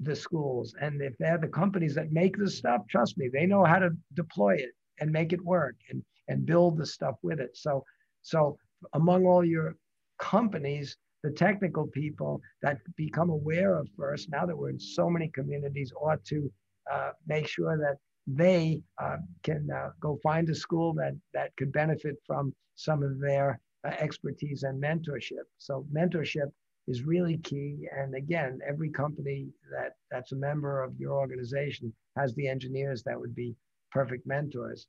the 0.00 0.16
schools. 0.16 0.74
And 0.80 1.00
if 1.00 1.16
they're 1.18 1.38
the 1.38 1.46
companies 1.46 1.94
that 1.94 2.10
make 2.10 2.36
the 2.36 2.50
stuff, 2.50 2.82
trust 2.90 3.16
me, 3.16 3.30
they 3.32 3.46
know 3.46 3.64
how 3.64 3.78
to 3.78 3.90
deploy 4.14 4.56
it 4.56 4.70
and 5.00 5.12
make 5.12 5.32
it 5.32 5.44
work 5.44 5.76
and 5.90 6.02
and 6.28 6.44
build 6.44 6.76
the 6.76 6.86
stuff 6.86 7.14
with 7.22 7.40
it. 7.40 7.56
So 7.56 7.84
so 8.22 8.58
among 8.94 9.24
all 9.26 9.44
your 9.44 9.76
companies, 10.18 10.96
the 11.26 11.32
technical 11.32 11.88
people 11.88 12.40
that 12.62 12.78
become 12.96 13.30
aware 13.30 13.76
of 13.76 13.88
FIRST, 13.96 14.30
now 14.30 14.46
that 14.46 14.56
we're 14.56 14.70
in 14.70 14.78
so 14.78 15.10
many 15.10 15.28
communities, 15.28 15.92
ought 16.00 16.24
to 16.26 16.52
uh, 16.92 17.10
make 17.26 17.48
sure 17.48 17.76
that 17.76 17.96
they 18.28 18.80
uh, 19.02 19.16
can 19.42 19.68
uh, 19.74 19.90
go 20.00 20.20
find 20.22 20.48
a 20.48 20.54
school 20.54 20.94
that 20.94 21.14
that 21.34 21.50
could 21.56 21.72
benefit 21.72 22.14
from 22.24 22.54
some 22.76 23.02
of 23.02 23.18
their 23.18 23.58
uh, 23.84 23.88
expertise 23.98 24.62
and 24.62 24.80
mentorship. 24.80 25.46
So 25.58 25.84
mentorship 25.92 26.48
is 26.86 27.02
really 27.02 27.38
key. 27.38 27.88
And 27.98 28.14
again, 28.14 28.60
every 28.68 28.90
company 28.90 29.48
that 29.72 29.94
that's 30.12 30.30
a 30.30 30.36
member 30.36 30.84
of 30.84 30.92
your 30.96 31.14
organization 31.18 31.92
has 32.16 32.34
the 32.34 32.46
engineers 32.46 33.02
that 33.02 33.18
would 33.18 33.34
be 33.34 33.56
perfect 33.90 34.28
mentors. 34.28 34.86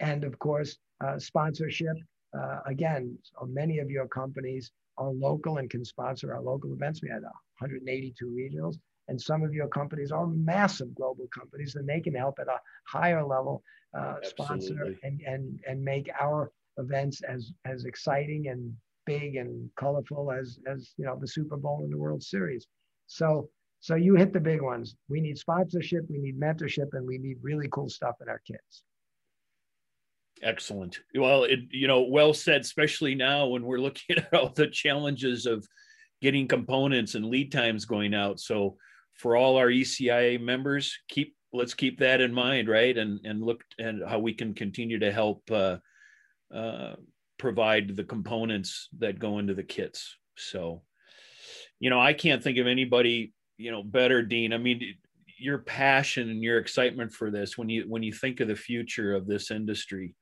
And 0.00 0.22
of 0.22 0.38
course, 0.38 0.76
uh, 1.02 1.18
sponsorship. 1.18 1.96
Uh, 2.38 2.58
again, 2.66 3.16
so 3.22 3.46
many 3.46 3.78
of 3.78 3.88
your 3.90 4.06
companies 4.06 4.70
are 4.98 5.10
local 5.10 5.58
and 5.58 5.70
can 5.70 5.84
sponsor 5.84 6.34
our 6.34 6.42
local 6.42 6.72
events. 6.72 7.02
We 7.02 7.08
had 7.08 7.22
182 7.22 8.26
regionals, 8.26 8.76
and 9.08 9.20
some 9.20 9.42
of 9.42 9.54
your 9.54 9.68
companies 9.68 10.10
are 10.12 10.26
massive 10.26 10.94
global 10.94 11.28
companies, 11.32 11.76
and 11.76 11.88
they 11.88 12.00
can 12.00 12.14
help 12.14 12.38
at 12.40 12.48
a 12.48 12.58
higher 12.86 13.24
level 13.24 13.62
uh, 13.96 14.16
sponsor 14.22 14.94
and, 15.02 15.20
and 15.26 15.58
and 15.66 15.82
make 15.82 16.10
our 16.20 16.50
events 16.76 17.22
as 17.22 17.52
as 17.64 17.84
exciting 17.84 18.48
and 18.48 18.72
big 19.06 19.36
and 19.36 19.70
colorful 19.76 20.30
as 20.30 20.58
as 20.66 20.92
you 20.98 21.04
know 21.04 21.16
the 21.18 21.26
Super 21.26 21.56
Bowl 21.56 21.80
and 21.82 21.92
the 21.92 21.98
World 21.98 22.22
Series. 22.22 22.66
So 23.06 23.48
so 23.80 23.94
you 23.94 24.16
hit 24.16 24.32
the 24.32 24.40
big 24.40 24.60
ones. 24.60 24.96
We 25.08 25.20
need 25.20 25.38
sponsorship, 25.38 26.04
we 26.10 26.18
need 26.18 26.38
mentorship, 26.38 26.88
and 26.92 27.06
we 27.06 27.18
need 27.18 27.38
really 27.42 27.68
cool 27.70 27.88
stuff 27.88 28.16
in 28.20 28.28
our 28.28 28.42
kids. 28.46 28.82
Excellent. 30.42 31.00
Well, 31.14 31.44
it 31.44 31.60
you 31.70 31.86
know 31.86 32.02
well 32.02 32.32
said, 32.34 32.60
especially 32.60 33.14
now 33.14 33.46
when 33.46 33.64
we're 33.64 33.80
looking 33.80 34.16
at 34.16 34.32
all 34.32 34.50
the 34.50 34.68
challenges 34.68 35.46
of 35.46 35.66
getting 36.20 36.48
components 36.48 37.14
and 37.14 37.26
lead 37.26 37.52
times 37.52 37.84
going 37.84 38.14
out. 38.14 38.40
So 38.40 38.76
for 39.14 39.36
all 39.36 39.56
our 39.56 39.68
ECIA 39.68 40.40
members, 40.40 40.96
keep 41.08 41.34
let's 41.52 41.74
keep 41.74 41.98
that 42.00 42.20
in 42.20 42.32
mind, 42.32 42.68
right? 42.68 42.96
And 42.96 43.20
and 43.24 43.42
look 43.42 43.62
at 43.80 43.94
how 44.06 44.18
we 44.18 44.34
can 44.34 44.54
continue 44.54 44.98
to 45.00 45.12
help 45.12 45.42
uh, 45.50 45.78
uh, 46.54 46.94
provide 47.38 47.96
the 47.96 48.04
components 48.04 48.88
that 48.98 49.18
go 49.18 49.38
into 49.38 49.54
the 49.54 49.62
kits. 49.62 50.16
So, 50.36 50.82
you 51.80 51.90
know, 51.90 52.00
I 52.00 52.12
can't 52.12 52.42
think 52.42 52.58
of 52.58 52.66
anybody, 52.66 53.32
you 53.56 53.70
know, 53.70 53.82
better, 53.82 54.22
Dean. 54.22 54.52
I 54.52 54.58
mean, 54.58 54.94
your 55.38 55.58
passion 55.58 56.30
and 56.30 56.42
your 56.42 56.58
excitement 56.58 57.12
for 57.12 57.30
this 57.30 57.56
when 57.56 57.68
you 57.68 57.84
when 57.88 58.02
you 58.02 58.12
think 58.12 58.40
of 58.40 58.48
the 58.48 58.56
future 58.56 59.14
of 59.14 59.26
this 59.26 59.50
industry, 59.50 60.14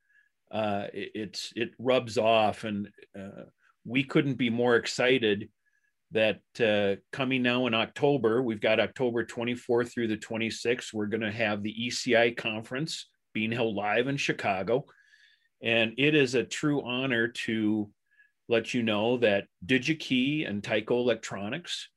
uh, 0.50 0.86
it, 0.92 1.10
it's 1.14 1.52
it 1.56 1.70
rubs 1.78 2.18
off, 2.18 2.64
and 2.64 2.88
uh, 3.18 3.44
we 3.84 4.04
couldn't 4.04 4.34
be 4.34 4.50
more 4.50 4.76
excited 4.76 5.48
that 6.12 6.40
uh, 6.60 7.00
coming 7.12 7.42
now 7.42 7.66
in 7.66 7.74
October, 7.74 8.42
we've 8.42 8.60
got 8.60 8.80
October 8.80 9.24
24th 9.24 9.92
through 9.92 10.08
the 10.08 10.16
26th. 10.16 10.92
We're 10.92 11.06
going 11.06 11.22
to 11.22 11.32
have 11.32 11.62
the 11.62 11.74
ECIA 11.74 12.36
conference 12.36 13.08
being 13.34 13.52
held 13.52 13.74
live 13.74 14.06
in 14.06 14.16
Chicago. 14.16 14.86
And 15.62 15.94
it 15.98 16.14
is 16.14 16.34
a 16.34 16.44
true 16.44 16.82
honor 16.82 17.28
to 17.28 17.90
let 18.48 18.72
you 18.72 18.82
know 18.82 19.18
that 19.18 19.46
Digi-Key 19.64 20.44
and 20.44 20.62
Tyco 20.62 20.92
Electronics 20.92 21.88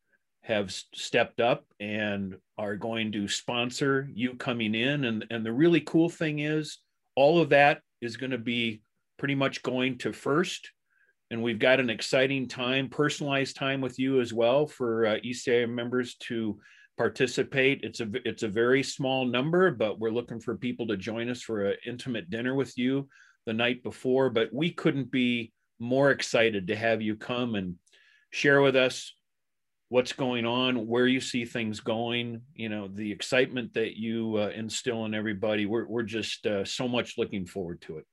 have 0.42 0.72
stepped 0.72 1.40
up 1.40 1.66
and 1.80 2.36
are 2.58 2.76
going 2.76 3.12
to 3.12 3.28
sponsor 3.28 4.10
you 4.14 4.36
coming 4.36 4.74
in. 4.74 5.06
And, 5.06 5.26
and 5.30 5.46
the 5.46 5.54
really 5.54 5.82
cool 5.82 6.10
thing 6.10 6.40
is, 6.40 6.80
all 7.20 7.42
of 7.42 7.50
that 7.50 7.82
is 8.00 8.16
going 8.16 8.32
to 8.32 8.38
be 8.38 8.82
pretty 9.18 9.36
much 9.36 9.62
going 9.62 9.98
to 9.98 10.14
FIRST. 10.14 10.72
And 11.32 11.44
we've 11.44 11.60
got 11.60 11.82
an 11.82 11.90
exciting 11.90 12.48
time, 12.48 12.88
personalized 12.88 13.58
time 13.58 13.82
with 13.82 14.00
you 14.00 14.22
as 14.22 14.34
well 14.34 14.66
for 14.66 15.06
uh, 15.06 15.18
members 15.68 16.16
to 16.30 16.58
participate. 16.98 17.82
It's 17.84 18.00
a 18.00 18.08
it's 18.24 18.44
a 18.44 18.48
very 18.48 18.84
small 18.84 19.26
number, 19.26 19.70
but 19.70 20.00
we're 20.00 20.12
looking 20.12 20.40
for 20.40 20.56
people 20.56 20.88
to 20.88 20.96
join 20.96 21.30
us 21.30 21.42
for 21.42 21.66
an 21.66 21.76
intimate 21.86 22.30
dinner 22.30 22.56
with 22.56 22.78
you 22.78 23.10
the 23.46 23.54
night 23.54 23.84
before, 23.84 24.30
but 24.30 24.54
we 24.54 24.72
couldn't 24.72 25.12
be 25.12 25.52
more 25.78 26.12
excited 26.12 26.68
to 26.68 26.76
have 26.76 27.02
you 27.02 27.18
come 27.18 27.56
and 27.56 27.76
share 28.32 28.62
with 28.62 28.78
us 28.78 29.14
what's 29.90 30.14
going 30.14 30.46
on, 30.46 30.88
where 30.88 31.08
you 31.08 31.20
see 31.20 31.46
things 31.46 31.80
going, 31.80 32.42
you 32.54 32.70
know, 32.70 32.88
the 32.88 33.12
excitement 33.12 33.74
that 33.74 33.98
you 33.98 34.38
uh, 34.38 34.52
instill 34.56 35.06
in 35.06 35.14
everybody. 35.14 35.66
We're, 35.66 35.88
we're 35.88 36.04
just 36.04 36.46
uh, 36.46 36.64
so 36.64 36.88
much 36.88 37.18
looking 37.18 37.46
forward 37.46 37.82
to 37.82 37.98
it. 37.98 38.06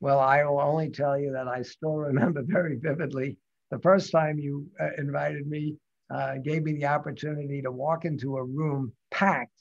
Well, 0.00 0.20
I 0.20 0.44
will 0.44 0.60
only 0.60 0.88
tell 0.88 1.18
you 1.18 1.32
that 1.32 1.48
I 1.48 1.62
still 1.62 1.96
remember 1.96 2.42
very 2.46 2.76
vividly 2.76 3.36
the 3.70 3.78
first 3.78 4.10
time 4.10 4.38
you 4.38 4.66
uh, 4.80 4.88
invited 4.98 5.46
me, 5.46 5.76
uh, 6.12 6.34
gave 6.44 6.64
me 6.64 6.72
the 6.72 6.86
opportunity 6.86 7.62
to 7.62 7.70
walk 7.70 8.04
into 8.04 8.36
a 8.36 8.44
room 8.44 8.92
packed 9.10 9.52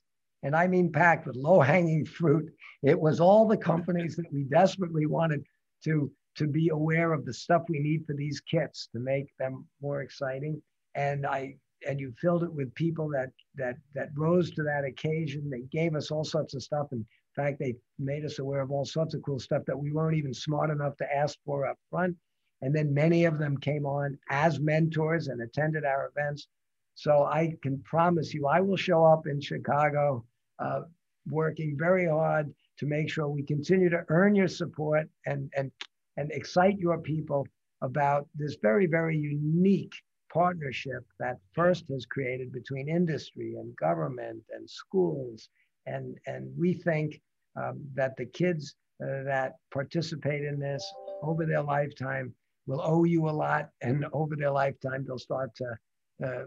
and 0.41 0.55
I 0.55 0.67
mean 0.67 0.91
packed 0.91 1.27
with 1.27 1.35
low 1.35 1.59
hanging 1.59 2.05
fruit. 2.05 2.51
It 2.81 2.99
was 2.99 3.19
all 3.19 3.47
the 3.47 3.57
companies 3.57 4.15
that 4.15 4.31
we 4.31 4.43
desperately 4.43 5.05
wanted 5.05 5.43
to, 5.83 6.11
to 6.35 6.47
be 6.47 6.69
aware 6.69 7.13
of 7.13 7.25
the 7.25 7.33
stuff 7.33 7.63
we 7.69 7.79
need 7.79 8.05
for 8.05 8.13
these 8.15 8.39
kits 8.39 8.87
to 8.93 8.99
make 8.99 9.27
them 9.37 9.67
more 9.81 10.01
exciting. 10.01 10.61
And 10.99 11.25
I 11.25 11.55
and 11.87 11.97
you 11.99 12.13
filled 12.21 12.43
it 12.43 12.53
with 12.53 12.75
people 12.75 13.07
that 13.09 13.31
that 13.55 13.77
that 13.95 14.09
rose 14.15 14.51
to 14.51 14.63
that 14.63 14.83
occasion. 14.83 15.49
They 15.49 15.61
gave 15.71 15.95
us 15.95 16.11
all 16.11 16.25
sorts 16.25 16.53
of 16.53 16.61
stuff. 16.61 16.87
In 16.91 17.05
fact, 17.35 17.57
they 17.59 17.75
made 17.97 18.25
us 18.25 18.39
aware 18.39 18.61
of 18.61 18.71
all 18.71 18.85
sorts 18.85 19.13
of 19.13 19.21
cool 19.21 19.39
stuff 19.39 19.63
that 19.67 19.79
we 19.79 19.91
weren't 19.93 20.17
even 20.17 20.33
smart 20.33 20.69
enough 20.69 20.97
to 20.97 21.15
ask 21.15 21.37
for 21.45 21.65
up 21.65 21.77
front. 21.89 22.17
And 22.61 22.75
then 22.75 22.93
many 22.93 23.23
of 23.23 23.39
them 23.39 23.57
came 23.57 23.85
on 23.85 24.17
as 24.29 24.59
mentors 24.59 25.29
and 25.29 25.41
attended 25.41 25.85
our 25.85 26.11
events. 26.13 26.47
So 26.95 27.23
I 27.23 27.55
can 27.63 27.81
promise 27.83 28.33
you, 28.33 28.47
I 28.47 28.59
will 28.59 28.75
show 28.75 29.05
up 29.05 29.25
in 29.25 29.39
Chicago 29.39 30.25
uh, 30.59 30.81
working 31.29 31.77
very 31.77 32.07
hard 32.07 32.53
to 32.79 32.85
make 32.85 33.09
sure 33.09 33.29
we 33.29 33.43
continue 33.43 33.89
to 33.89 34.03
earn 34.09 34.35
your 34.35 34.49
support 34.49 35.07
and, 35.25 35.49
and, 35.55 35.71
and 36.17 36.29
excite 36.31 36.77
your 36.77 36.97
people 36.97 37.47
about 37.81 38.27
this 38.35 38.57
very, 38.61 38.85
very 38.85 39.17
unique 39.17 39.93
partnership 40.31 41.05
that 41.19 41.37
FIRST 41.53 41.87
has 41.89 42.05
created 42.05 42.51
between 42.51 42.89
industry 42.89 43.55
and 43.55 43.75
government 43.75 44.43
and 44.51 44.69
schools. 44.69 45.49
And, 45.85 46.17
and 46.27 46.51
we 46.57 46.73
think 46.73 47.21
um, 47.55 47.81
that 47.95 48.15
the 48.17 48.25
kids 48.25 48.75
uh, 49.01 49.23
that 49.23 49.53
participate 49.71 50.43
in 50.43 50.59
this 50.59 50.85
over 51.21 51.45
their 51.45 51.61
lifetime 51.61 52.33
will 52.67 52.81
owe 52.81 53.05
you 53.05 53.29
a 53.29 53.31
lot. 53.31 53.69
And 53.81 54.05
over 54.13 54.35
their 54.35 54.51
lifetime, 54.51 55.05
they'll 55.05 55.17
start 55.17 55.51
to 55.55 55.77
uh, 56.23 56.45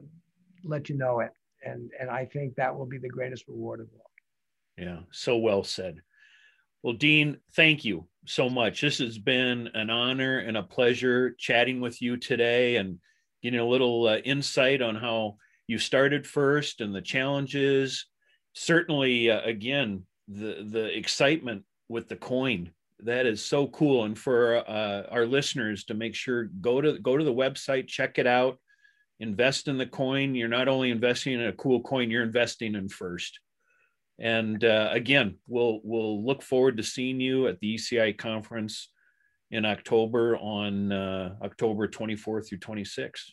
let 0.65 0.89
you 0.89 0.97
know 0.97 1.21
it. 1.21 1.33
And, 1.65 1.91
and 1.99 2.11
I 2.11 2.25
think 2.25 2.55
that 2.57 2.77
will 2.77 2.87
be 2.87 2.99
the 2.99 3.09
greatest 3.09 3.49
reward 3.49 3.81
of 3.81 3.89
all. 3.95 4.11
Yeah, 4.77 5.01
so 5.11 5.37
well 5.37 5.65
said. 5.65 6.03
Well, 6.83 6.95
Dean, 6.95 7.39
thank 7.55 7.85
you 7.85 8.09
so 8.27 8.51
much. 8.51 8.81
This 8.81 8.99
has 8.99 9.19
been 9.19 9.69
an 9.75 9.91
honor 9.91 10.39
and 10.39 10.57
a 10.57 10.63
pleasure 10.63 11.35
chatting 11.39 11.81
with 11.81 12.03
you 12.03 12.17
today 12.17 12.77
and 12.77 12.99
getting 13.43 13.61
a 13.61 13.67
little 13.67 14.09
uh, 14.09 14.17
insight 14.19 14.83
on 14.83 14.95
how 14.95 15.37
you 15.67 15.79
started 15.79 16.27
FIRST 16.27 16.81
and 16.81 16.95
the 16.95 17.03
challenges. 17.03 18.07
Certainly, 18.55 19.31
uh, 19.31 19.41
again, 19.43 20.05
the 20.29 20.67
the 20.69 20.97
excitement 20.97 21.65
with 21.89 22.09
the 22.09 22.17
coin 22.17 22.71
that 23.05 23.27
is 23.27 23.45
so 23.45 23.67
cool. 23.69 24.05
And 24.05 24.19
for 24.19 24.57
uh, 24.69 25.03
our 25.11 25.27
listeners 25.27 25.85
to 25.85 25.95
make 25.95 26.15
sure 26.15 26.45
go 26.61 26.81
to 26.81 26.99
go 26.99 27.17
to 27.17 27.25
the 27.25 27.35
website, 27.35 27.89
check 27.89 28.19
it 28.19 28.27
out, 28.27 28.59
invest 29.21 29.69
in 29.69 29.79
the 29.79 29.87
coin. 29.87 30.35
You're 30.35 30.49
not 30.49 30.69
only 30.69 30.91
investing 30.91 31.35
in 31.35 31.47
a 31.47 31.53
cool 31.53 31.83
coin, 31.83 32.11
you're 32.11 32.23
investing 32.23 32.75
in 32.75 32.89
FIRST. 32.89 33.39
And 34.19 34.65
uh, 34.65 34.91
again, 34.93 35.39
we'll 35.49 35.81
we'll 35.83 36.25
look 36.25 36.43
forward 36.43 36.77
to 36.77 36.83
seeing 36.83 37.21
you 37.21 37.49
at 37.49 37.59
the 37.61 37.75
ECIA 37.75 38.17
conference 38.17 38.89
in 39.53 39.67
October 39.67 40.37
on 40.39 40.91
uh, 40.91 41.35
October 41.43 41.87
24th 41.87 42.49
through 42.49 42.59
26th. 42.59 43.31